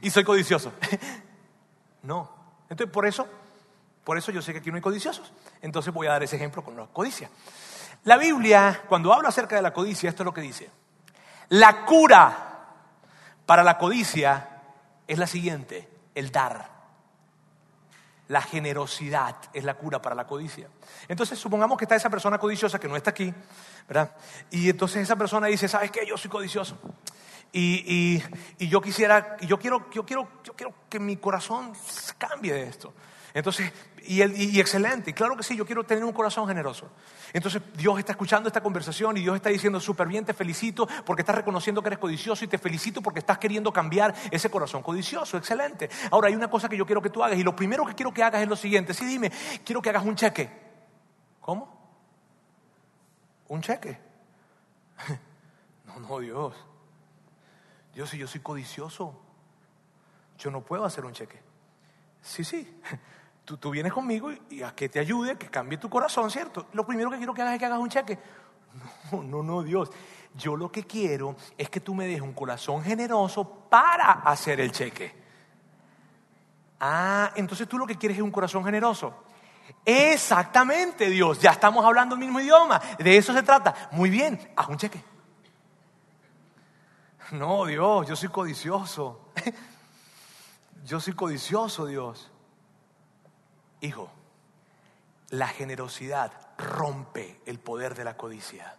y 0.02 0.10
soy 0.10 0.26
codicioso. 0.26 0.74
no, 2.04 2.37
entonces, 2.70 2.92
por 2.92 3.06
eso, 3.06 3.28
por 4.04 4.18
eso 4.18 4.32
yo 4.32 4.42
sé 4.42 4.54
que 4.54 4.60
aquí 4.60 4.70
no 4.70 4.76
hay 4.76 4.82
codiciosos. 4.82 5.32
Entonces 5.62 5.94
voy 5.94 6.08
a 6.08 6.12
dar 6.12 6.24
ese 6.24 6.36
ejemplo 6.36 6.64
con 6.64 6.76
la 6.76 6.86
codicia. 6.88 7.30
La 8.04 8.18
Biblia, 8.18 8.84
cuando 8.88 9.14
habla 9.14 9.30
acerca 9.30 9.56
de 9.56 9.62
la 9.62 9.74
codicia, 9.74 10.10
esto 10.10 10.24
es 10.24 10.26
lo 10.26 10.34
que 10.34 10.42
dice. 10.42 10.70
La 11.50 11.86
cura 11.86 12.48
para 13.46 13.64
la 13.64 13.78
codicia 13.78 14.62
es 15.08 15.18
la 15.18 15.28
siguiente, 15.28 15.90
el 16.16 16.32
dar. 16.32 16.78
La 18.28 18.42
generosidad 18.42 19.36
es 19.54 19.64
la 19.64 19.76
cura 19.76 20.02
para 20.02 20.14
la 20.14 20.28
codicia. 20.28 20.68
Entonces, 21.08 21.40
supongamos 21.40 21.78
que 21.78 21.86
está 21.86 21.96
esa 21.96 22.10
persona 22.10 22.38
codiciosa 22.38 22.78
que 22.78 22.90
no 22.90 22.98
está 22.98 23.12
aquí, 23.12 23.34
¿verdad? 23.88 24.12
Y 24.52 24.70
entonces 24.70 25.02
esa 25.04 25.16
persona 25.16 25.48
dice, 25.48 25.70
¿sabes 25.70 25.92
qué? 25.92 26.06
Yo 26.06 26.18
soy 26.18 26.30
codicioso. 26.30 26.78
Y, 27.52 28.22
yo 28.60 28.82
quisiera, 28.82 29.38
yo 29.38 29.58
quiero, 29.58 29.90
yo, 29.92 30.06
quiero, 30.06 30.28
yo 30.44 30.54
quiero 30.54 30.74
que 30.90 31.00
mi 31.00 31.18
corazón 31.18 31.74
cambie 32.18 32.54
de 32.54 32.64
esto. 32.64 32.94
Entonces, 33.34 33.72
y, 34.04 34.24
y, 34.24 34.60
excelente, 34.60 35.14
claro 35.14 35.36
que 35.36 35.44
sí, 35.44 35.56
yo 35.56 35.66
quiero 35.66 35.84
tener 35.84 36.04
un 36.04 36.14
corazón 36.14 36.48
generoso. 36.48 36.90
Entonces 37.34 37.62
Dios 37.76 38.00
está 38.00 38.14
escuchando 38.14 38.48
esta 38.48 38.62
conversación 38.62 39.18
y 39.18 39.22
Dios 39.22 39.36
está 39.36 39.50
diciendo, 39.50 39.80
súper 39.80 40.08
bien, 40.08 40.26
te 40.26 40.34
felicito 40.34 40.88
porque 41.06 41.22
estás 41.22 41.36
reconociendo 41.36 41.82
que 41.82 41.90
eres 41.90 42.00
codicioso 42.00 42.46
y 42.46 42.48
te 42.48 42.58
felicito 42.58 43.02
porque 43.02 43.20
estás 43.20 43.38
queriendo 43.38 43.72
cambiar 43.72 44.16
ese 44.32 44.50
corazón 44.50 44.82
codicioso, 44.82 45.38
excelente. 45.38 45.90
Ahora 46.10 46.30
hay 46.30 46.36
una 46.36 46.50
cosa 46.50 46.68
que 46.70 46.78
yo 46.78 46.86
quiero 46.86 47.02
que 47.02 47.10
tú 47.10 47.24
hagas 47.24 47.38
y 47.38 47.44
lo 47.44 47.56
primero 47.56 47.86
que 47.86 47.94
quiero 47.94 48.14
que 48.14 48.24
hagas 48.24 48.42
es 48.42 48.48
lo 48.48 48.56
siguiente, 48.56 48.94
sí 48.94 49.06
dime, 49.06 49.32
quiero 49.64 49.82
que 49.82 49.90
hagas 49.90 50.06
un 50.06 50.16
cheque. 50.16 50.50
¿Cómo? 51.42 51.78
¿Un 53.48 53.62
cheque? 53.62 54.00
No, 55.86 56.00
no, 56.02 56.20
Dios. 56.20 56.54
Dios, 57.98 58.12
si 58.12 58.18
yo 58.20 58.28
soy 58.28 58.42
codicioso, 58.42 59.12
yo 60.38 60.52
no 60.52 60.62
puedo 60.62 60.86
hacer 60.86 61.04
un 61.04 61.14
cheque. 61.14 61.42
Sí, 62.22 62.44
sí. 62.44 62.80
Tú, 63.44 63.58
tú, 63.58 63.72
vienes 63.72 63.94
conmigo 63.94 64.30
y, 64.50 64.62
a 64.62 64.76
que 64.76 64.90
te 64.90 65.00
ayude, 65.00 65.38
que 65.38 65.48
cambie 65.48 65.78
tu 65.78 65.90
corazón, 65.90 66.30
¿cierto? 66.30 66.68
Lo 66.74 66.86
primero 66.86 67.10
que 67.10 67.16
quiero 67.16 67.34
que 67.34 67.42
hagas 67.42 67.54
es 67.54 67.60
que 67.60 67.66
hagas 67.66 67.80
un 67.80 67.90
cheque. 67.90 68.20
No, 69.12 69.24
no, 69.24 69.42
no, 69.42 69.64
Dios. 69.64 69.90
Yo 70.36 70.56
lo 70.56 70.72
que 70.72 70.84
quiero 70.84 71.36
es 71.58 71.70
que 71.70 71.80
tú 71.80 71.96
me 71.96 72.06
dejes 72.06 72.22
un 72.22 72.34
corazón 72.34 72.84
generoso 72.84 73.50
para 73.68 74.12
hacer 74.12 74.60
el 74.60 74.72
cheque. 74.72 75.16
Ah, 76.80 77.32
entonces 77.36 77.68
tú 77.68 77.80
lo 77.80 77.88
que 77.88 77.98
quieres 77.98 78.18
es 78.18 78.24
un 78.24 78.32
corazón 78.32 78.64
generoso. 78.64 79.24
Exactamente, 79.84 81.10
Dios. 81.10 81.40
Ya 81.40 81.52
estamos 81.52 81.84
hablando 81.84 82.14
el 82.14 82.22
mismo 82.22 82.40
idioma. 82.42 82.80
De 83.00 83.18
eso 83.18 83.34
se 83.34 83.42
trata. 83.42 83.90
Muy 83.92 84.12
bien, 84.12 84.52
haz 84.56 84.68
un 84.68 84.78
cheque. 84.78 85.02
No, 87.32 87.66
Dios, 87.66 88.08
yo 88.08 88.16
soy 88.16 88.30
codicioso. 88.30 89.32
Yo 90.86 91.02
soy 91.02 91.14
codicioso, 91.14 91.86
Dios. 91.86 92.32
Hijo, 93.82 94.10
la 95.32 95.48
generosidad 95.50 96.32
rompe 96.58 97.42
el 97.46 97.60
poder 97.60 97.94
de 97.94 98.06
la 98.06 98.16
codicia. 98.16 98.74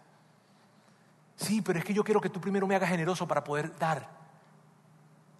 Sí, 1.35 1.61
pero 1.61 1.77
es 1.77 1.85
que 1.85 1.93
yo 1.93 2.03
quiero 2.03 2.19
que 2.19 2.29
tú 2.29 2.41
primero 2.41 2.65
me 2.65 2.75
hagas 2.75 2.89
generoso 2.89 3.27
para 3.27 3.43
poder 3.43 3.77
dar. 3.77 4.09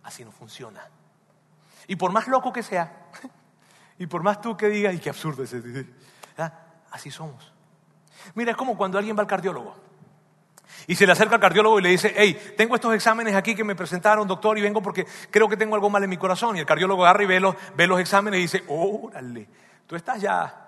Así 0.03 0.23
no 0.23 0.31
funciona. 0.31 0.87
Y 1.87 1.95
por 1.95 2.11
más 2.11 2.27
loco 2.27 2.53
que 2.53 2.61
sea, 2.61 3.09
y 3.97 4.05
por 4.05 4.21
más 4.21 4.39
tú 4.39 4.55
que 4.55 4.67
digas, 4.67 4.93
y 4.93 4.99
qué 4.99 5.09
absurdo 5.09 5.41
es 5.41 5.55
¿ah? 6.37 6.53
así 6.91 7.09
somos. 7.09 7.51
Mira, 8.35 8.51
es 8.51 8.57
como 8.57 8.77
cuando 8.77 8.99
alguien 8.99 9.17
va 9.17 9.21
al 9.21 9.27
cardiólogo. 9.27 9.88
Y 10.87 10.95
se 10.95 11.05
le 11.05 11.11
acerca 11.11 11.35
al 11.35 11.41
cardiólogo 11.41 11.79
y 11.79 11.83
le 11.83 11.89
dice, 11.89 12.13
hey, 12.15 12.53
tengo 12.57 12.75
estos 12.75 12.93
exámenes 12.93 13.35
aquí 13.35 13.55
que 13.55 13.63
me 13.63 13.75
presentaron, 13.75 14.27
doctor, 14.27 14.57
y 14.57 14.61
vengo 14.61 14.81
porque 14.81 15.05
creo 15.29 15.47
que 15.47 15.57
tengo 15.57 15.75
algo 15.75 15.89
mal 15.89 16.03
en 16.03 16.09
mi 16.09 16.17
corazón. 16.17 16.55
Y 16.55 16.59
el 16.59 16.65
cardiólogo 16.65 17.05
agarra 17.05 17.23
y 17.23 17.27
ve 17.27 17.39
los, 17.39 17.55
los 17.77 17.99
exámenes 17.99 18.39
y 18.39 18.41
dice, 18.43 18.63
órale, 18.67 19.47
tú 19.85 19.95
estás 19.95 20.21
ya 20.21 20.65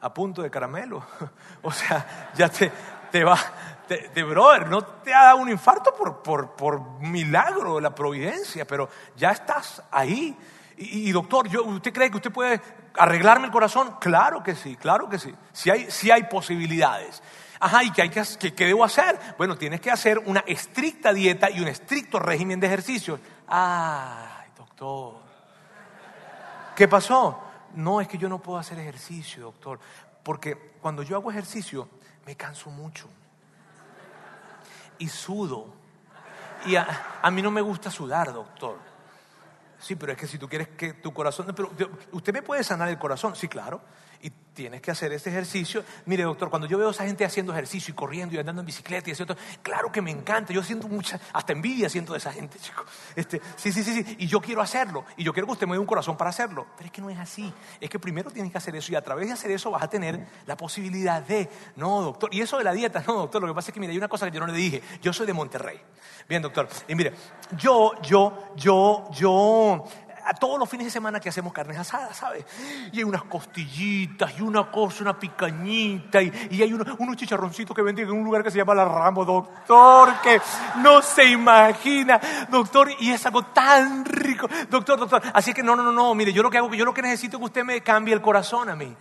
a 0.00 0.14
punto 0.14 0.42
de 0.42 0.50
caramelo. 0.50 1.04
o 1.62 1.70
sea, 1.70 2.30
ya 2.34 2.48
te, 2.48 2.70
te 3.10 3.24
va, 3.24 3.38
de 3.88 4.22
brother, 4.22 4.68
no 4.68 4.82
te 4.82 5.14
ha 5.14 5.24
dado 5.24 5.38
un 5.38 5.50
infarto 5.50 5.94
por, 5.94 6.22
por, 6.22 6.50
por 6.52 7.00
milagro 7.00 7.76
de 7.76 7.82
la 7.82 7.94
providencia, 7.94 8.66
pero 8.66 8.88
ya 9.16 9.30
estás 9.30 9.82
ahí. 9.90 10.36
Y, 10.76 11.10
doctor, 11.10 11.48
yo, 11.48 11.64
¿usted 11.64 11.92
cree 11.92 12.10
que 12.10 12.18
usted 12.18 12.30
puede 12.30 12.60
arreglarme 12.96 13.46
el 13.46 13.52
corazón? 13.52 13.96
Claro 14.00 14.42
que 14.44 14.54
sí, 14.54 14.76
claro 14.76 15.08
que 15.08 15.18
sí. 15.18 15.34
Si 15.52 15.70
hay, 15.70 15.90
si 15.90 16.10
hay 16.10 16.24
posibilidades. 16.24 17.20
Ajá, 17.60 17.82
¿y 17.84 17.90
qué, 17.90 18.02
hay 18.02 18.10
que, 18.10 18.54
qué, 18.54 18.66
debo 18.66 18.84
hacer? 18.84 19.18
Bueno, 19.36 19.56
tienes 19.56 19.80
que 19.80 19.90
hacer 19.90 20.18
una 20.18 20.40
estricta 20.46 21.12
dieta 21.12 21.50
y 21.50 21.60
un 21.60 21.68
estricto 21.68 22.18
régimen 22.18 22.60
de 22.60 22.66
ejercicios. 22.66 23.20
Ay, 23.46 24.50
doctor. 24.56 25.16
¿Qué 26.76 26.86
pasó? 26.86 27.40
No, 27.74 28.00
es 28.00 28.08
que 28.08 28.18
yo 28.18 28.28
no 28.28 28.40
puedo 28.40 28.58
hacer 28.58 28.78
ejercicio, 28.78 29.42
doctor. 29.42 29.80
Porque 30.22 30.76
cuando 30.80 31.02
yo 31.02 31.16
hago 31.16 31.30
ejercicio, 31.30 31.88
me 32.26 32.36
canso 32.36 32.70
mucho. 32.70 33.08
Y 34.98 35.08
sudo. 35.08 35.66
Y 36.66 36.76
a 36.76 37.30
mí 37.32 37.42
no 37.42 37.50
me 37.50 37.60
gusta 37.60 37.90
sudar, 37.90 38.32
doctor. 38.32 38.78
Sí, 39.80 39.94
pero 39.94 40.12
es 40.12 40.18
que 40.18 40.26
si 40.26 40.38
tú 40.38 40.48
quieres 40.48 40.68
que 40.68 40.94
tu 40.94 41.12
corazón... 41.12 41.46
Pero, 41.54 41.70
¿Usted 42.12 42.32
me 42.32 42.42
puede 42.42 42.64
sanar 42.64 42.88
el 42.88 42.98
corazón? 42.98 43.36
Sí, 43.36 43.48
claro. 43.48 43.80
Y 44.22 44.30
tienes 44.58 44.80
que 44.80 44.90
hacer 44.90 45.12
ese 45.12 45.30
ejercicio. 45.30 45.84
Mire, 46.06 46.24
doctor, 46.24 46.50
cuando 46.50 46.66
yo 46.66 46.76
veo 46.76 46.88
a 46.88 46.90
esa 46.90 47.04
gente 47.04 47.24
haciendo 47.24 47.52
ejercicio 47.52 47.92
y 47.92 47.94
corriendo 47.94 48.34
y 48.34 48.38
andando 48.38 48.60
en 48.60 48.66
bicicleta 48.66 49.08
y 49.08 49.12
haciendo... 49.12 49.36
Claro 49.62 49.92
que 49.92 50.02
me 50.02 50.10
encanta. 50.10 50.52
Yo 50.52 50.64
siento 50.64 50.88
mucha... 50.88 51.20
Hasta 51.32 51.52
envidia 51.52 51.88
siento 51.88 52.12
de 52.12 52.18
esa 52.18 52.32
gente, 52.32 52.58
chico. 52.60 52.84
Este, 53.14 53.40
sí, 53.54 53.70
sí, 53.70 53.84
sí, 53.84 54.02
sí. 54.02 54.16
Y 54.18 54.26
yo 54.26 54.40
quiero 54.40 54.60
hacerlo. 54.60 55.04
Y 55.16 55.22
yo 55.22 55.32
quiero 55.32 55.46
que 55.46 55.52
usted 55.52 55.68
me 55.68 55.74
dé 55.74 55.78
un 55.78 55.86
corazón 55.86 56.16
para 56.16 56.30
hacerlo. 56.30 56.66
Pero 56.76 56.86
es 56.86 56.92
que 56.92 57.00
no 57.00 57.08
es 57.08 57.18
así. 57.18 57.54
Es 57.80 57.88
que 57.88 58.00
primero 58.00 58.32
tienes 58.32 58.50
que 58.50 58.58
hacer 58.58 58.74
eso. 58.74 58.90
Y 58.90 58.96
a 58.96 59.02
través 59.02 59.28
de 59.28 59.34
hacer 59.34 59.52
eso 59.52 59.70
vas 59.70 59.84
a 59.84 59.88
tener 59.88 60.26
la 60.44 60.56
posibilidad 60.56 61.22
de... 61.22 61.48
No, 61.76 62.02
doctor. 62.02 62.34
Y 62.34 62.40
eso 62.40 62.58
de 62.58 62.64
la 62.64 62.72
dieta, 62.72 63.04
no, 63.06 63.14
doctor. 63.14 63.40
Lo 63.40 63.46
que 63.46 63.54
pasa 63.54 63.70
es 63.70 63.74
que, 63.74 63.78
mire, 63.78 63.92
hay 63.92 63.98
una 63.98 64.08
cosa 64.08 64.28
que 64.28 64.34
yo 64.34 64.40
no 64.40 64.48
le 64.48 64.58
dije. 64.58 64.82
Yo 65.00 65.12
soy 65.12 65.28
de 65.28 65.34
Monterrey. 65.34 65.80
Bien, 66.28 66.42
doctor. 66.42 66.68
Y 66.88 66.96
mire, 66.96 67.12
yo, 67.56 67.92
yo, 68.02 68.52
yo, 68.56 69.08
yo 69.12 69.84
a 70.28 70.34
todos 70.34 70.58
los 70.58 70.68
fines 70.68 70.84
de 70.84 70.90
semana 70.90 71.20
que 71.20 71.30
hacemos 71.30 71.54
carnes 71.54 71.78
asadas, 71.78 72.14
¿sabes? 72.18 72.44
Y 72.92 72.98
hay 72.98 73.04
unas 73.04 73.24
costillitas 73.24 74.38
y 74.38 74.42
una 74.42 74.70
cosa, 74.70 75.02
una 75.02 75.18
picañita 75.18 76.20
y, 76.20 76.30
hay 76.60 76.70
unos 76.70 77.16
chicharroncitos 77.16 77.74
que 77.74 77.80
venden 77.80 78.06
en 78.06 78.14
un 78.14 78.24
lugar 78.24 78.42
que 78.42 78.50
se 78.50 78.58
llama 78.58 78.74
La 78.74 78.84
Ramo, 78.84 79.24
doctor, 79.24 80.20
que 80.22 80.38
no 80.82 81.00
se 81.00 81.24
imagina, 81.24 82.20
doctor, 82.50 82.90
y 83.00 83.10
es 83.10 83.24
algo 83.24 83.42
tan 83.46 84.04
rico, 84.04 84.46
doctor, 84.68 84.98
doctor. 84.98 85.22
Así 85.32 85.54
que 85.54 85.62
no, 85.62 85.74
no, 85.74 85.82
no, 85.82 85.92
no, 85.92 86.14
mire, 86.14 86.30
yo 86.30 86.42
lo 86.42 86.50
que 86.50 86.58
hago, 86.58 86.74
yo 86.74 86.84
lo 86.84 86.92
que 86.92 87.00
necesito 87.00 87.38
es 87.38 87.40
que 87.40 87.46
usted 87.46 87.64
me 87.64 87.80
cambie 87.80 88.12
el 88.12 88.20
corazón 88.20 88.68
a 88.68 88.76
mí. 88.76 88.94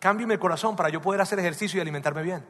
Cámbiame 0.00 0.34
el 0.34 0.40
corazón 0.40 0.74
para 0.74 0.88
yo 0.88 1.00
poder 1.00 1.20
hacer 1.20 1.38
ejercicio 1.38 1.78
y 1.78 1.80
alimentarme 1.80 2.22
bien. 2.22 2.44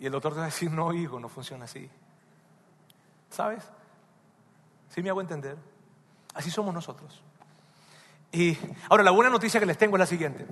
Y 0.00 0.06
el 0.06 0.12
doctor 0.12 0.32
te 0.32 0.38
va 0.38 0.44
a 0.44 0.46
decir, 0.46 0.70
no, 0.70 0.94
hijo, 0.94 1.20
no 1.20 1.28
funciona 1.28 1.66
así. 1.66 1.90
¿Sabes? 3.28 3.70
¿Sí 4.88 5.02
me 5.02 5.10
hago 5.10 5.20
entender? 5.20 5.75
Así 6.36 6.50
somos 6.50 6.74
nosotros. 6.74 7.22
Y 8.30 8.56
ahora 8.90 9.02
la 9.02 9.10
buena 9.10 9.30
noticia 9.30 9.58
que 9.58 9.64
les 9.64 9.78
tengo 9.78 9.96
es 9.96 10.00
la 10.00 10.06
siguiente. 10.06 10.46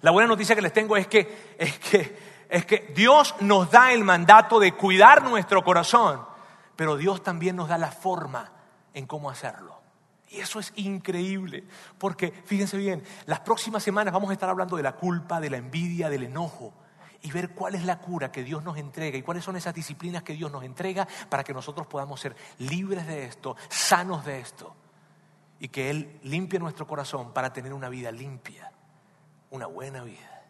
La 0.00 0.10
buena 0.10 0.26
noticia 0.26 0.56
que 0.56 0.62
les 0.62 0.72
tengo 0.72 0.96
es 0.96 1.06
que, 1.06 1.54
es 1.58 1.78
que, 1.78 2.18
es 2.48 2.64
que 2.64 2.92
Dios 2.94 3.34
nos 3.40 3.70
da 3.70 3.92
el 3.92 4.04
mandato 4.04 4.58
de 4.58 4.72
cuidar 4.72 5.22
nuestro 5.22 5.62
corazón, 5.62 6.22
pero 6.74 6.96
Dios 6.96 7.22
también 7.22 7.56
nos 7.56 7.68
da 7.68 7.76
la 7.76 7.90
forma 7.90 8.50
en 8.94 9.06
cómo 9.06 9.28
hacerlo. 9.28 9.78
Y 10.30 10.40
eso 10.40 10.58
es 10.58 10.72
increíble, 10.76 11.64
porque 11.98 12.32
fíjense 12.46 12.78
bien, 12.78 13.02
las 13.26 13.40
próximas 13.40 13.82
semanas 13.82 14.14
vamos 14.14 14.30
a 14.30 14.32
estar 14.32 14.48
hablando 14.48 14.76
de 14.76 14.82
la 14.82 14.92
culpa, 14.92 15.40
de 15.40 15.50
la 15.50 15.58
envidia, 15.58 16.08
del 16.08 16.22
enojo 16.24 16.72
y 17.20 17.30
ver 17.30 17.50
cuál 17.50 17.74
es 17.74 17.84
la 17.84 17.98
cura 17.98 18.32
que 18.32 18.42
Dios 18.42 18.64
nos 18.64 18.78
entrega 18.78 19.18
y 19.18 19.22
cuáles 19.22 19.44
son 19.44 19.56
esas 19.56 19.74
disciplinas 19.74 20.22
que 20.22 20.32
Dios 20.32 20.50
nos 20.50 20.64
entrega 20.64 21.06
para 21.28 21.44
que 21.44 21.52
nosotros 21.52 21.86
podamos 21.86 22.20
ser 22.20 22.34
libres 22.58 23.06
de 23.06 23.24
esto, 23.24 23.56
sanos 23.68 24.24
de 24.24 24.40
esto 24.40 24.74
y 25.58 25.68
que 25.68 25.90
Él 25.90 26.20
limpie 26.22 26.58
nuestro 26.58 26.86
corazón 26.86 27.32
para 27.32 27.52
tener 27.52 27.72
una 27.72 27.88
vida 27.88 28.10
limpia, 28.12 28.70
una 29.50 29.66
buena 29.66 30.02
vida. 30.04 30.42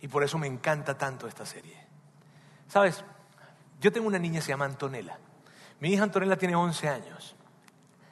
Y 0.00 0.08
por 0.08 0.22
eso 0.22 0.38
me 0.38 0.46
encanta 0.46 0.96
tanto 0.96 1.26
esta 1.26 1.44
serie. 1.44 1.76
¿Sabes? 2.68 3.04
Yo 3.80 3.92
tengo 3.92 4.06
una 4.06 4.18
niña 4.18 4.36
que 4.36 4.42
se 4.42 4.48
llama 4.48 4.64
Antonella. 4.64 5.18
Mi 5.80 5.90
hija 5.90 6.02
Antonella 6.02 6.36
tiene 6.36 6.54
11 6.54 6.88
años. 6.88 7.36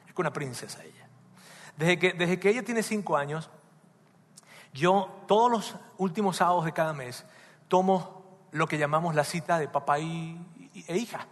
Es 0.07 0.13
una 0.17 0.33
princesa 0.33 0.83
ella. 0.83 1.07
Desde 1.77 1.99
que, 1.99 2.13
desde 2.13 2.39
que 2.39 2.49
ella 2.49 2.63
tiene 2.63 2.83
5 2.83 3.17
años, 3.17 3.49
yo 4.73 5.23
todos 5.27 5.51
los 5.51 5.75
últimos 5.97 6.37
sábados 6.37 6.65
de 6.65 6.73
cada 6.73 6.93
mes 6.93 7.25
tomo 7.67 8.17
lo 8.51 8.67
que 8.67 8.77
llamamos 8.77 9.15
la 9.15 9.23
cita 9.23 9.59
de 9.59 9.67
papá 9.67 9.99
y, 9.99 10.39
e 10.87 10.97
hija. 10.97 11.27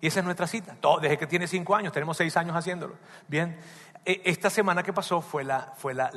Y 0.00 0.06
esa 0.06 0.20
es 0.20 0.24
nuestra 0.24 0.46
cita. 0.46 0.76
desde 1.00 1.18
que 1.18 1.26
tiene 1.26 1.46
cinco 1.46 1.74
años, 1.74 1.92
tenemos 1.92 2.16
seis 2.16 2.36
años 2.36 2.56
haciéndolo. 2.56 2.94
Bien, 3.28 3.58
e, 4.04 4.22
esta 4.24 4.48
semana 4.48 4.82
que 4.82 4.92
pasó 4.92 5.20
fue 5.20 5.44
la, 5.44 5.74
fue 5.76 5.92
la, 5.94 6.10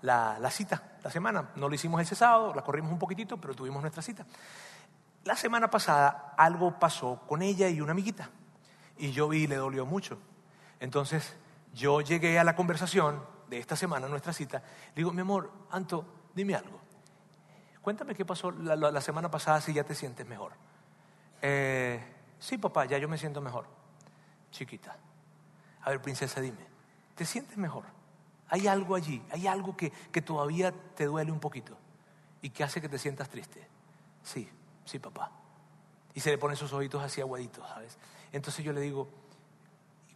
la, 0.00 0.50
cita, 0.50 0.96
la 1.02 1.10
semana. 1.10 1.50
No 1.56 1.68
lo 1.68 1.74
hicimos 1.74 2.00
ese 2.00 2.14
sábado, 2.14 2.54
la 2.54 2.62
corrimos 2.62 2.92
un 2.92 2.98
poquitito, 2.98 3.36
pero 3.36 3.54
tuvimos 3.54 3.82
nuestra 3.82 4.02
cita. 4.02 4.24
La 5.24 5.34
semana 5.34 5.68
pasada 5.68 6.34
algo 6.36 6.78
pasó 6.78 7.22
con 7.26 7.42
ella 7.42 7.68
y 7.68 7.80
una 7.80 7.92
amiguita. 7.92 8.30
Y 8.96 9.10
yo 9.10 9.28
vi 9.28 9.42
y 9.42 9.46
le 9.48 9.56
dolió 9.56 9.86
mucho. 9.86 10.18
Entonces 10.78 11.36
yo 11.74 12.00
llegué 12.00 12.38
a 12.38 12.44
la 12.44 12.54
conversación 12.54 13.24
de 13.48 13.58
esta 13.58 13.74
semana, 13.74 14.06
nuestra 14.08 14.32
cita. 14.32 14.62
Digo, 14.94 15.12
mi 15.12 15.22
amor, 15.22 15.50
Anto, 15.70 16.06
dime 16.32 16.54
algo. 16.54 16.80
Cuéntame 17.82 18.14
qué 18.14 18.24
pasó 18.24 18.52
la, 18.52 18.76
la 18.76 19.00
semana 19.00 19.30
pasada 19.30 19.60
si 19.60 19.72
ya 19.72 19.84
te 19.84 19.94
sientes 19.94 20.26
mejor. 20.26 20.52
Eh, 21.42 22.15
Sí, 22.38 22.58
papá, 22.58 22.84
ya 22.84 22.98
yo 22.98 23.08
me 23.08 23.18
siento 23.18 23.40
mejor. 23.40 23.66
Chiquita. 24.50 24.96
A 25.82 25.90
ver, 25.90 26.02
princesa, 26.02 26.40
dime, 26.40 26.66
¿te 27.14 27.24
sientes 27.24 27.56
mejor? 27.56 27.84
Hay 28.48 28.66
algo 28.66 28.94
allí, 28.94 29.22
hay 29.30 29.46
algo 29.46 29.76
que, 29.76 29.90
que 29.90 30.22
todavía 30.22 30.72
te 30.72 31.06
duele 31.06 31.32
un 31.32 31.40
poquito 31.40 31.76
y 32.42 32.50
que 32.50 32.64
hace 32.64 32.80
que 32.80 32.88
te 32.88 32.98
sientas 32.98 33.28
triste. 33.28 33.66
Sí, 34.22 34.48
sí, 34.84 34.98
papá. 34.98 35.30
Y 36.14 36.20
se 36.20 36.30
le 36.30 36.38
ponen 36.38 36.56
sus 36.56 36.72
ojitos 36.72 37.02
así 37.02 37.20
aguaditos, 37.20 37.68
¿sabes? 37.68 37.98
Entonces 38.32 38.64
yo 38.64 38.72
le 38.72 38.80
digo, 38.80 39.08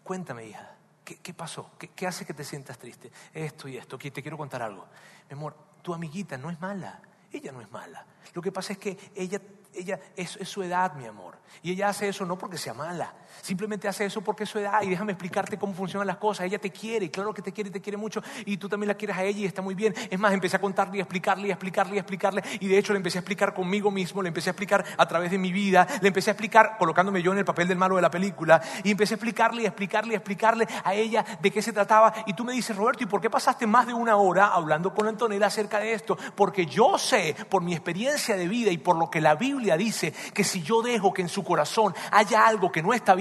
cuéntame, 0.03 0.47
hija, 0.47 0.77
¿qué, 1.05 1.17
qué 1.17 1.35
pasó? 1.35 1.71
¿Qué, 1.79 1.89
¿Qué, 1.89 2.07
hace 2.07 2.25
que 2.25 2.35
te 2.35 2.45
sientas 2.45 2.79
triste? 2.79 3.11
Esto 3.35 3.69
y 3.69 3.77
esto, 3.77 3.99
que 3.99 4.11
te 4.11 4.23
quiero 4.23 4.37
contar 4.37 4.63
algo. 4.63 4.87
Mi 5.29 5.35
amor, 5.35 5.57
tu 5.83 5.95
amiguita 5.95 6.37
no 6.37 6.51
es 6.51 6.61
mala, 6.61 7.01
ella 7.33 7.53
no 7.53 7.61
es 7.61 7.71
mala. 7.71 8.07
Lo 8.35 8.43
que 8.43 8.53
pasa 8.53 8.73
es 8.73 8.79
que 8.79 8.99
ella 9.15 9.41
ella 9.75 10.01
es, 10.17 10.39
su 10.49 10.63
edad, 10.63 10.95
mi 10.95 11.07
amor. 11.07 11.39
Y 11.63 11.73
ella 11.73 11.89
hace 11.89 12.09
eso 12.09 12.25
no 12.25 12.39
porque 12.39 12.59
sea 12.59 12.75
mala, 12.75 13.15
simplemente 13.43 13.89
hace 13.89 14.05
eso 14.05 14.21
porque 14.23 14.45
es 14.45 14.51
su 14.51 14.59
edad. 14.59 14.83
Y 14.83 14.91
déjame 14.91 15.13
explicarte 15.13 15.59
cómo 15.59 15.75
funcionan 15.75 16.07
las 16.07 16.17
cosas. 16.17 16.47
Ella 16.47 16.59
te 16.59 16.71
quiere, 16.71 17.11
claro 17.11 17.33
que 17.33 17.43
te 17.43 17.53
quiere 17.53 17.71
y 17.71 17.73
te 17.73 17.81
quiere 17.81 17.97
mucho. 17.97 18.23
Y 18.45 18.57
tú 18.57 18.69
también 18.69 18.89
la 18.89 18.95
quieres 18.95 19.17
a 19.17 19.25
ella 19.25 19.41
y 19.41 19.45
está 19.45 19.63
muy 19.63 19.75
bien. 19.75 19.95
Es 20.11 20.19
más, 20.19 20.33
empecé 20.33 20.57
a 20.57 20.61
contarle 20.61 20.99
y 20.99 21.01
a 21.01 21.03
explicarle 21.03 21.49
y 21.49 21.51
a 21.51 21.55
explicarle 21.55 21.97
y 21.97 21.99
explicarle. 21.99 22.43
Y 22.61 22.69
de 22.69 22.79
hecho 22.79 22.93
le 22.93 22.99
empecé 22.99 23.19
a 23.19 23.21
explicar 23.21 23.55
conmigo 23.55 23.91
mismo, 23.91 24.23
le 24.23 24.29
empecé 24.29 24.51
a 24.51 24.53
explicar 24.53 24.85
a 24.97 25.07
través 25.07 25.31
de 25.31 25.39
mi 25.39 25.53
vida, 25.53 25.87
le 26.01 26.09
empecé 26.09 26.31
a 26.31 26.33
explicar 26.33 26.77
colocándome 26.79 27.23
yo 27.23 27.33
en 27.33 27.39
el 27.39 27.45
papel 27.45 27.69
del 27.69 27.79
malo 27.79 27.97
de 27.97 28.03
la 28.03 28.11
película. 28.11 28.61
Y 28.85 28.91
empecé 28.91 29.15
a 29.15 29.17
explicarle 29.17 29.63
y 29.63 29.67
explicarle 29.67 30.13
y 30.13 30.15
a 30.15 30.19
explicarle 30.19 30.67
a 30.85 30.95
ella 30.95 31.25
de 31.41 31.51
qué 31.51 31.63
se 31.63 31.73
trataba. 31.73 32.13
Y 32.27 32.35
tú 32.35 32.45
me 32.45 32.53
dices, 32.53 32.77
Roberto, 32.77 33.05
¿y 33.05 33.07
por 33.07 33.21
qué 33.21 33.31
pasaste 33.31 33.67
más 33.67 33.87
de 33.87 33.95
una 33.95 34.17
hora 34.17 34.49
hablando 34.49 34.95
con 34.95 35.07
Antonella 35.07 35.47
acerca 35.47 35.79
de 35.79 35.93
esto? 35.93 36.17
Porque 36.35 36.67
yo 36.67 36.99
sé, 36.99 37.35
por 37.49 37.63
mi 37.63 37.73
experiencia 37.73 38.37
de 38.37 38.49
vida 38.49 38.71
y 38.71 38.79
por 38.79 38.97
lo 38.97 39.11
que 39.11 39.21
la 39.21 39.35
Biblia 39.35 39.77
dice, 39.77 40.13
que 40.35 40.45
si 40.45 40.63
yo 40.63 40.83
dejo 40.83 41.13
que 41.13 41.23
en 41.23 41.29
su 41.29 41.45
corazón 41.45 41.95
haya 42.11 42.47
algo 42.47 42.71
que 42.71 42.83
no 42.83 42.93
está 42.93 43.15
bien, 43.15 43.20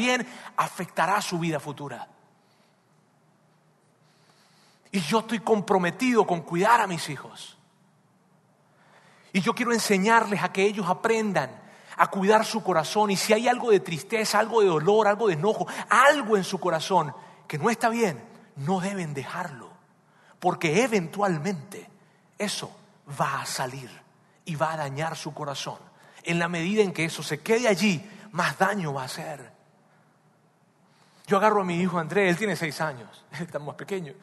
afectará 0.57 1.21
su 1.21 1.39
vida 1.39 1.59
futura. 1.59 2.07
Y 4.91 4.99
yo 5.01 5.19
estoy 5.19 5.39
comprometido 5.39 6.25
con 6.25 6.41
cuidar 6.41 6.81
a 6.81 6.87
mis 6.87 7.09
hijos. 7.09 7.57
Y 9.33 9.41
yo 9.41 9.53
quiero 9.53 9.71
enseñarles 9.71 10.41
a 10.41 10.51
que 10.51 10.63
ellos 10.63 10.87
aprendan 10.87 11.51
a 11.97 12.07
cuidar 12.07 12.45
su 12.45 12.63
corazón. 12.63 13.11
Y 13.11 13.17
si 13.17 13.33
hay 13.33 13.47
algo 13.47 13.69
de 13.71 13.79
tristeza, 13.79 14.39
algo 14.39 14.61
de 14.61 14.67
dolor, 14.67 15.07
algo 15.07 15.27
de 15.27 15.33
enojo, 15.33 15.67
algo 15.89 16.37
en 16.37 16.43
su 16.43 16.59
corazón 16.59 17.13
que 17.47 17.57
no 17.57 17.69
está 17.69 17.89
bien, 17.89 18.23
no 18.55 18.79
deben 18.79 19.13
dejarlo. 19.13 19.69
Porque 20.39 20.83
eventualmente 20.83 21.89
eso 22.37 22.71
va 23.19 23.41
a 23.41 23.45
salir 23.45 23.89
y 24.45 24.55
va 24.55 24.73
a 24.73 24.77
dañar 24.77 25.15
su 25.15 25.33
corazón 25.33 25.89
en 26.23 26.39
la 26.39 26.47
medida 26.47 26.81
en 26.81 26.93
que 26.93 27.05
eso 27.05 27.23
se 27.23 27.41
quede 27.41 27.67
allí, 27.67 28.07
más 28.31 28.57
daño 28.57 28.93
va 28.93 29.03
a 29.03 29.05
hacer. 29.05 29.51
Yo 31.29 31.37
agarro 31.37 31.61
a 31.61 31.63
mi 31.63 31.79
hijo 31.79 31.99
André, 31.99 32.27
él 32.27 32.35
tiene 32.35 32.55
seis 32.55 32.81
años, 32.81 33.23
él 33.33 33.43
está 33.43 33.59
más 33.59 33.75
pequeño. 33.75 34.13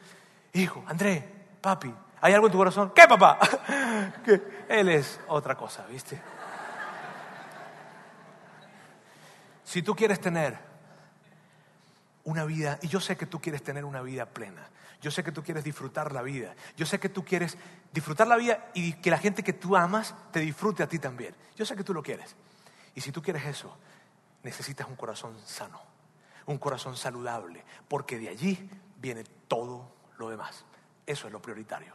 Hijo, 0.51 0.83
André, 0.87 1.23
papi, 1.61 1.93
¿hay 2.19 2.33
algo 2.33 2.47
en 2.47 2.51
tu 2.51 2.57
corazón? 2.57 2.91
¿Qué, 2.93 3.07
papá? 3.07 3.39
que 4.25 4.65
él 4.67 4.89
es 4.89 5.17
otra 5.29 5.55
cosa, 5.55 5.85
¿viste? 5.85 6.19
Si 9.63 9.81
tú 9.81 9.95
quieres 9.95 10.19
tener 10.19 10.57
una 12.25 12.43
vida, 12.43 12.77
y 12.81 12.89
yo 12.89 12.99
sé 12.99 13.15
que 13.15 13.25
tú 13.25 13.39
quieres 13.39 13.63
tener 13.63 13.85
una 13.85 14.01
vida 14.01 14.25
plena. 14.25 14.67
Yo 15.01 15.09
sé 15.09 15.23
que 15.23 15.31
tú 15.31 15.41
quieres 15.43 15.63
disfrutar 15.63 16.11
la 16.11 16.21
vida. 16.21 16.55
Yo 16.75 16.85
sé 16.85 16.99
que 16.99 17.07
tú 17.07 17.23
quieres 17.23 17.57
disfrutar 17.93 18.27
la 18.27 18.35
vida 18.35 18.65
y 18.73 18.93
que 18.93 19.11
la 19.11 19.17
gente 19.17 19.43
que 19.43 19.53
tú 19.53 19.77
amas 19.77 20.13
te 20.31 20.41
disfrute 20.41 20.83
a 20.83 20.89
ti 20.89 20.99
también. 20.99 21.33
Yo 21.55 21.65
sé 21.65 21.77
que 21.77 21.85
tú 21.85 21.93
lo 21.93 22.03
quieres. 22.03 22.35
Y 22.95 23.01
si 23.01 23.13
tú 23.13 23.21
quieres 23.21 23.45
eso, 23.45 23.77
necesitas 24.43 24.89
un 24.89 24.97
corazón 24.97 25.37
sano, 25.45 25.81
un 26.47 26.57
corazón 26.57 26.97
saludable, 26.97 27.63
porque 27.87 28.17
de 28.17 28.29
allí 28.29 28.69
viene 28.99 29.23
todo 29.47 29.87
lo 30.17 30.29
demás. 30.29 30.65
Eso 31.05 31.27
es 31.27 31.33
lo 31.33 31.41
prioritario. 31.41 31.93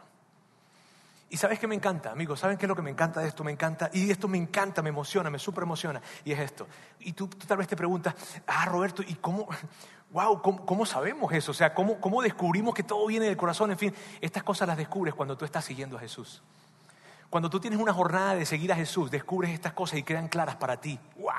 Y 1.29 1.37
sabes 1.37 1.57
qué 1.57 1.65
me 1.65 1.73
encanta, 1.73 2.11
amigos, 2.11 2.39
¿saben 2.39 2.57
qué 2.57 2.65
es 2.65 2.69
lo 2.69 2.75
que 2.75 2.83
me 2.83 2.91
encanta 2.91 3.19
de 3.19 3.27
esto? 3.27 3.43
Me 3.43 3.51
encanta, 3.51 3.89
y 3.91 4.11
esto 4.11 4.27
me 4.27 4.37
encanta, 4.37 4.83
me 4.83 4.89
emociona, 4.89 5.31
me 5.31 5.39
super 5.39 5.63
emociona, 5.63 5.99
y 6.23 6.31
es 6.31 6.39
esto. 6.39 6.67
Y 6.99 7.13
tú, 7.13 7.27
tal 7.27 7.57
vez 7.57 7.67
te 7.67 7.75
preguntas, 7.75 8.13
ah, 8.45 8.65
Roberto, 8.65 9.01
¿y 9.01 9.15
cómo, 9.15 9.47
wow, 10.11 10.39
cómo, 10.41 10.85
sabemos 10.85 11.33
eso? 11.33 11.49
O 11.49 11.55
sea, 11.55 11.73
¿cómo, 11.73 11.99
¿cómo 11.99 12.21
descubrimos 12.21 12.75
que 12.75 12.83
todo 12.83 13.07
viene 13.07 13.25
del 13.25 13.37
corazón? 13.37 13.71
En 13.71 13.79
fin, 13.79 13.95
estas 14.21 14.43
cosas 14.43 14.67
las 14.67 14.77
descubres 14.77 15.15
cuando 15.15 15.35
tú 15.35 15.43
estás 15.43 15.65
siguiendo 15.65 15.97
a 15.97 15.99
Jesús. 15.99 16.43
Cuando 17.31 17.49
tú 17.49 17.59
tienes 17.59 17.79
una 17.79 17.93
jornada 17.93 18.35
de 18.35 18.45
seguir 18.45 18.71
a 18.71 18.75
Jesús, 18.75 19.09
descubres 19.09 19.49
estas 19.49 19.73
cosas 19.73 19.97
y 19.97 20.03
quedan 20.03 20.27
claras 20.27 20.57
para 20.57 20.79
ti. 20.79 20.99
¡Wow! 21.15 21.31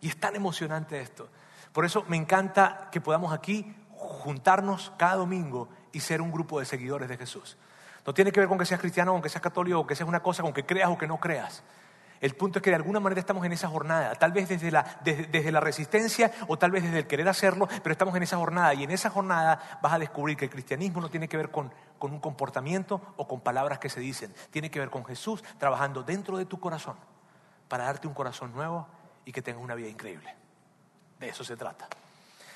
Y 0.00 0.08
es 0.08 0.18
tan 0.18 0.34
emocionante 0.34 1.00
esto. 1.00 1.28
Por 1.76 1.84
eso 1.84 2.06
me 2.08 2.16
encanta 2.16 2.88
que 2.90 3.02
podamos 3.02 3.34
aquí 3.34 3.70
juntarnos 3.90 4.94
cada 4.96 5.16
domingo 5.16 5.68
y 5.92 6.00
ser 6.00 6.22
un 6.22 6.32
grupo 6.32 6.58
de 6.58 6.64
seguidores 6.64 7.06
de 7.06 7.18
Jesús. 7.18 7.58
No 8.06 8.14
tiene 8.14 8.32
que 8.32 8.40
ver 8.40 8.48
con 8.48 8.56
que 8.56 8.64
seas 8.64 8.80
cristiano, 8.80 9.12
con 9.12 9.20
que 9.20 9.28
seas 9.28 9.42
católico, 9.42 9.80
o 9.80 9.86
que 9.86 9.94
seas 9.94 10.08
una 10.08 10.22
cosa, 10.22 10.42
con 10.42 10.54
que 10.54 10.64
creas 10.64 10.88
o 10.88 10.96
que 10.96 11.06
no 11.06 11.20
creas. 11.20 11.62
El 12.22 12.34
punto 12.34 12.60
es 12.60 12.62
que 12.62 12.70
de 12.70 12.76
alguna 12.76 12.98
manera 12.98 13.20
estamos 13.20 13.44
en 13.44 13.52
esa 13.52 13.68
jornada, 13.68 14.14
tal 14.14 14.32
vez 14.32 14.48
desde 14.48 14.70
la, 14.70 14.86
desde, 15.04 15.52
la, 15.52 15.60
resistencia 15.60 16.32
o 16.48 16.56
tal 16.56 16.70
vez 16.70 16.82
desde 16.82 17.00
el 17.00 17.06
querer 17.06 17.28
hacerlo, 17.28 17.68
pero 17.82 17.92
estamos 17.92 18.16
en 18.16 18.22
esa 18.22 18.38
jornada 18.38 18.72
y 18.72 18.82
en 18.84 18.90
esa 18.90 19.10
jornada 19.10 19.78
vas 19.82 19.92
a 19.92 19.98
descubrir 19.98 20.38
que 20.38 20.46
el 20.46 20.50
cristianismo 20.50 21.02
no 21.02 21.10
tiene 21.10 21.28
que 21.28 21.36
ver 21.36 21.50
con, 21.50 21.70
con 21.98 22.10
un 22.10 22.20
comportamiento 22.20 23.02
o 23.18 23.28
con 23.28 23.42
palabras 23.42 23.80
que 23.80 23.90
se 23.90 24.00
dicen, 24.00 24.32
tiene 24.50 24.70
que 24.70 24.78
ver 24.78 24.88
con 24.88 25.04
Jesús 25.04 25.44
trabajando 25.58 26.02
dentro 26.02 26.38
de 26.38 26.46
tu 26.46 26.58
corazón 26.58 26.96
para 27.68 27.84
darte 27.84 28.08
un 28.08 28.14
corazón 28.14 28.54
nuevo 28.54 28.88
y 29.26 29.32
que 29.32 29.42
tengas 29.42 29.62
una 29.62 29.74
vida 29.74 29.88
increíble. 29.88 30.45
De 31.18 31.28
eso 31.28 31.44
se 31.44 31.56
trata. 31.56 31.88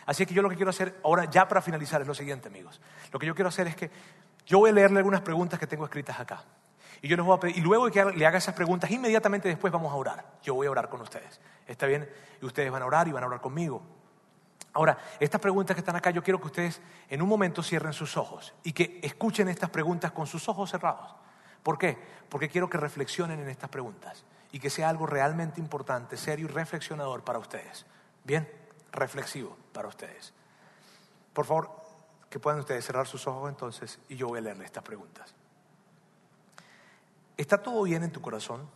Así 0.07 0.27
que 0.27 0.35
yo 0.35 0.43
lo 0.43 0.49
que 0.49 0.57
quiero 0.57 0.71
hacer 0.71 0.99
ahora, 1.05 1.27
ya 1.27 1.47
para 1.47 1.63
finalizar, 1.63 2.01
es 2.01 2.07
lo 2.07 2.15
siguiente, 2.15 2.49
amigos. 2.49 2.81
Lo 3.13 3.19
que 3.19 3.27
yo 3.27 3.35
quiero 3.35 3.49
hacer 3.49 3.67
es 3.69 3.77
que 3.77 3.91
yo 4.47 4.59
voy 4.59 4.71
a 4.71 4.73
leerle 4.73 4.99
algunas 4.99 5.21
preguntas 5.21 5.59
que 5.59 5.67
tengo 5.67 5.85
escritas 5.85 6.19
acá. 6.19 6.45
Y 7.03 7.09
yo 7.09 7.17
les 7.17 7.25
voy 7.25 7.37
a 7.37 7.41
pedir, 7.41 7.57
y 7.57 7.61
luego 7.61 7.91
que 7.91 8.05
le 8.05 8.27
haga 8.27 8.39
esas 8.39 8.55
preguntas, 8.55 8.91
inmediatamente 8.91 9.49
después 9.49 9.73
vamos 9.73 9.93
a 9.93 9.97
orar. 9.97 10.25
Yo 10.43 10.55
voy 10.55 10.67
a 10.67 10.71
orar 10.71 10.89
con 10.89 11.01
ustedes. 11.01 11.41
¿Está 11.67 11.87
bien? 11.87 12.09
Y 12.43 12.47
ustedes 12.47 12.71
van 12.71 12.83
a 12.83 12.87
orar 12.87 13.09
y 13.09 13.13
van 13.13 13.25
a 13.25 13.27
orar 13.27 13.41
conmigo. 13.41 13.83
Ahora, 14.73 14.99
estas 15.19 15.41
preguntas 15.41 15.75
que 15.75 15.81
están 15.81 15.97
acá, 15.97 16.11
yo 16.11 16.23
quiero 16.23 16.41
que 16.41 16.47
ustedes 16.47 16.81
en 17.09 17.23
un 17.23 17.29
momento 17.29 17.63
cierren 17.63 17.93
sus 17.93 18.17
ojos 18.17 18.55
y 18.63 18.73
que 18.73 19.01
escuchen 19.03 19.49
estas 19.49 19.71
preguntas 19.71 20.13
con 20.13 20.27
sus 20.27 20.49
ojos 20.49 20.71
cerrados. 20.71 21.15
¿Por 21.63 21.79
qué? 21.79 21.99
Porque 22.29 22.49
quiero 22.49 22.69
que 22.71 22.79
reflexionen 22.79 23.41
en 23.41 23.49
estas 23.49 23.71
preguntas 23.71 24.25
y 24.53 24.61
que 24.61 24.71
sea 24.71 24.89
algo 24.89 25.07
realmente 25.07 25.61
importante, 25.61 26.17
serio 26.17 26.47
y 26.47 26.51
reflexionador 26.51 27.25
para 27.25 27.39
ustedes. 27.39 27.87
Bien, 28.31 28.49
reflexivo 28.93 29.57
para 29.73 29.89
ustedes. 29.89 30.33
Por 31.33 31.45
favor, 31.45 31.69
que 32.29 32.39
puedan 32.39 32.61
ustedes 32.61 32.85
cerrar 32.85 33.09
sus 33.09 33.27
ojos 33.27 33.49
entonces 33.49 33.99
y 34.09 34.15
yo 34.15 34.29
voy 34.29 34.39
a 34.39 34.43
leerle 34.43 34.65
estas 34.65 34.85
preguntas. 34.85 35.35
¿Está 37.37 37.61
todo 37.61 37.83
bien 37.83 38.05
en 38.05 38.13
tu 38.13 38.21
corazón? 38.21 38.71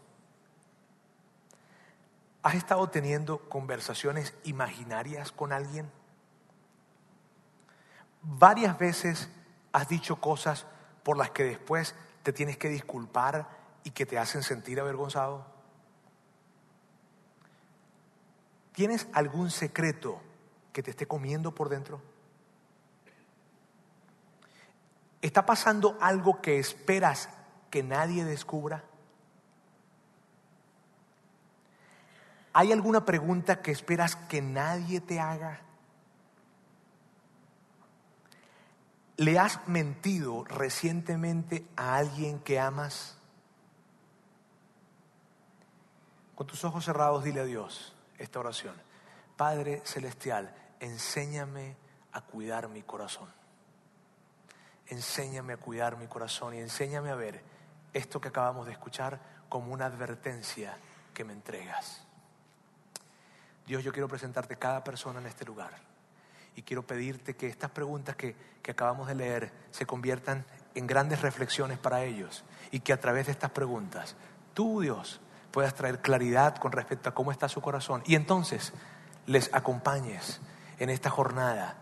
¿Has 2.43 2.57
estado 2.57 2.91
teniendo 2.91 3.49
conversaciones 3.49 4.35
imaginarias 4.43 5.31
con 5.31 5.53
alguien? 5.53 5.89
Varias 8.23 8.77
veces 8.77 9.29
has 9.73 9.87
dicho 9.87 10.17
cosas 10.17 10.67
por 11.05 11.17
las 11.17 11.31
que 11.31 11.45
después 11.45 11.95
te 12.25 12.33
tienes 12.33 12.57
que 12.59 12.71
disculpar 12.71 13.49
y 13.85 13.93
que 13.93 14.05
te 14.05 14.19
hacen 14.19 14.43
sentir 14.43 14.81
avergonzado. 14.81 15.54
¿Tienes 18.75 19.07
algún 19.13 19.53
secreto 19.53 20.21
que 20.73 20.83
te 20.83 20.91
esté 20.91 21.07
comiendo 21.07 21.55
por 21.55 21.69
dentro? 21.69 22.03
¿Está 25.23 25.47
pasando 25.47 25.97
algo 26.01 26.43
que 26.43 26.59
esperas 26.59 27.29
que 27.71 27.85
nadie 27.85 28.25
descubra? 28.25 28.83
¿Hay 32.53 32.73
alguna 32.73 33.05
pregunta 33.05 33.63
que 33.63 33.71
esperas 33.71 34.17
que 34.17 34.43
nadie 34.43 35.01
te 35.01 35.21
haga? 35.21 35.61
¿Le 39.17 39.39
has 39.39 39.69
mentido 39.69 40.43
recientemente 40.45 41.65
a 41.77 41.95
alguien 41.95 42.41
que 42.41 42.59
amas? 42.59 43.17
Con 46.35 46.49
tus 46.49 46.65
ojos 46.65 46.85
cerrados 46.85 47.23
dile 47.23 47.41
a 47.41 47.45
Dios 47.45 47.94
esta 48.19 48.41
oración. 48.41 48.75
Padre 49.37 49.83
Celestial, 49.85 50.55
enséñame 50.81 51.77
a 52.13 52.21
cuidar 52.21 52.69
mi 52.69 52.83
corazón. 52.83 53.29
Enséñame 54.87 55.55
a 55.55 55.57
cuidar 55.57 55.97
mi 55.97 56.07
corazón 56.07 56.55
y 56.55 56.59
enséñame 56.59 57.11
a 57.11 57.15
ver 57.15 57.43
esto 57.93 58.21
que 58.21 58.29
acabamos 58.29 58.67
de 58.67 58.73
escuchar 58.73 59.19
como 59.49 59.73
una 59.73 59.87
advertencia 59.87 60.77
que 61.13 61.25
me 61.25 61.33
entregas. 61.33 62.05
Dios, 63.67 63.83
yo 63.83 63.93
quiero 63.93 64.09
presentarte 64.09 64.57
cada 64.57 64.85
persona 64.85 65.21
en 65.21 65.27
este 65.27 65.45
lugar 65.45 65.73
y 66.55 66.63
quiero 66.63 66.87
pedirte 66.87 67.35
que 67.35 67.49
estas 67.49 67.71
preguntas 67.71 68.15
que, 68.15 68.37
que 68.63 68.73
acabamos 68.73 69.09
de 69.09 69.15
leer 69.15 69.53
se 69.71 69.87
conviertan 69.87 70.45
en 70.75 70.87
grandes 70.87 71.23
reflexiones 71.23 71.79
para 71.79 72.05
ellos 72.05 72.45
y 72.71 72.81
que 72.81 72.93
a 72.93 73.01
través 73.01 73.27
de 73.27 73.33
estas 73.33 73.51
preguntas 73.51 74.17
tú, 74.53 74.81
Dios, 74.81 75.21
puedas 75.55 75.75
traer 75.75 76.01
claridad 76.01 76.57
con 76.57 76.73
respecto 76.73 77.09
a 77.09 77.15
cómo 77.15 77.31
está 77.31 77.49
su 77.49 77.61
corazón 77.61 78.03
y 78.07 78.17
entonces 78.17 78.73
les 79.27 79.55
acompañes 79.55 80.41
en 80.81 80.91
esta 80.91 81.11
jornada 81.11 81.77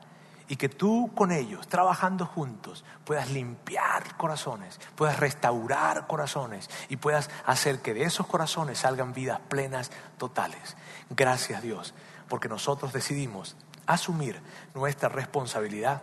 y 0.46 0.56
que 0.56 0.68
tú 0.68 1.10
con 1.14 1.32
ellos, 1.32 1.68
trabajando 1.68 2.26
juntos, 2.26 2.84
puedas 3.06 3.30
limpiar 3.30 4.18
corazones, 4.18 4.78
puedas 4.94 5.18
restaurar 5.18 6.06
corazones 6.06 6.68
y 6.90 6.98
puedas 6.98 7.30
hacer 7.46 7.80
que 7.80 7.94
de 7.94 8.02
esos 8.02 8.26
corazones 8.26 8.80
salgan 8.80 9.14
vidas 9.14 9.40
plenas, 9.48 9.90
totales. 10.18 10.76
Gracias 11.08 11.62
Dios, 11.62 11.94
porque 12.28 12.50
nosotros 12.50 12.92
decidimos 12.92 13.56
asumir 13.86 14.38
nuestra 14.74 15.08
responsabilidad 15.08 16.02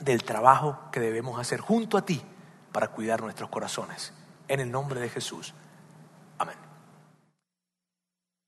del 0.00 0.24
trabajo 0.24 0.90
que 0.90 0.98
debemos 0.98 1.38
hacer 1.38 1.60
junto 1.60 1.96
a 1.96 2.04
ti 2.04 2.20
para 2.72 2.88
cuidar 2.88 3.20
nuestros 3.20 3.48
corazones. 3.48 4.12
En 4.48 4.58
el 4.58 4.72
nombre 4.72 4.98
de 4.98 5.08
Jesús. 5.08 5.54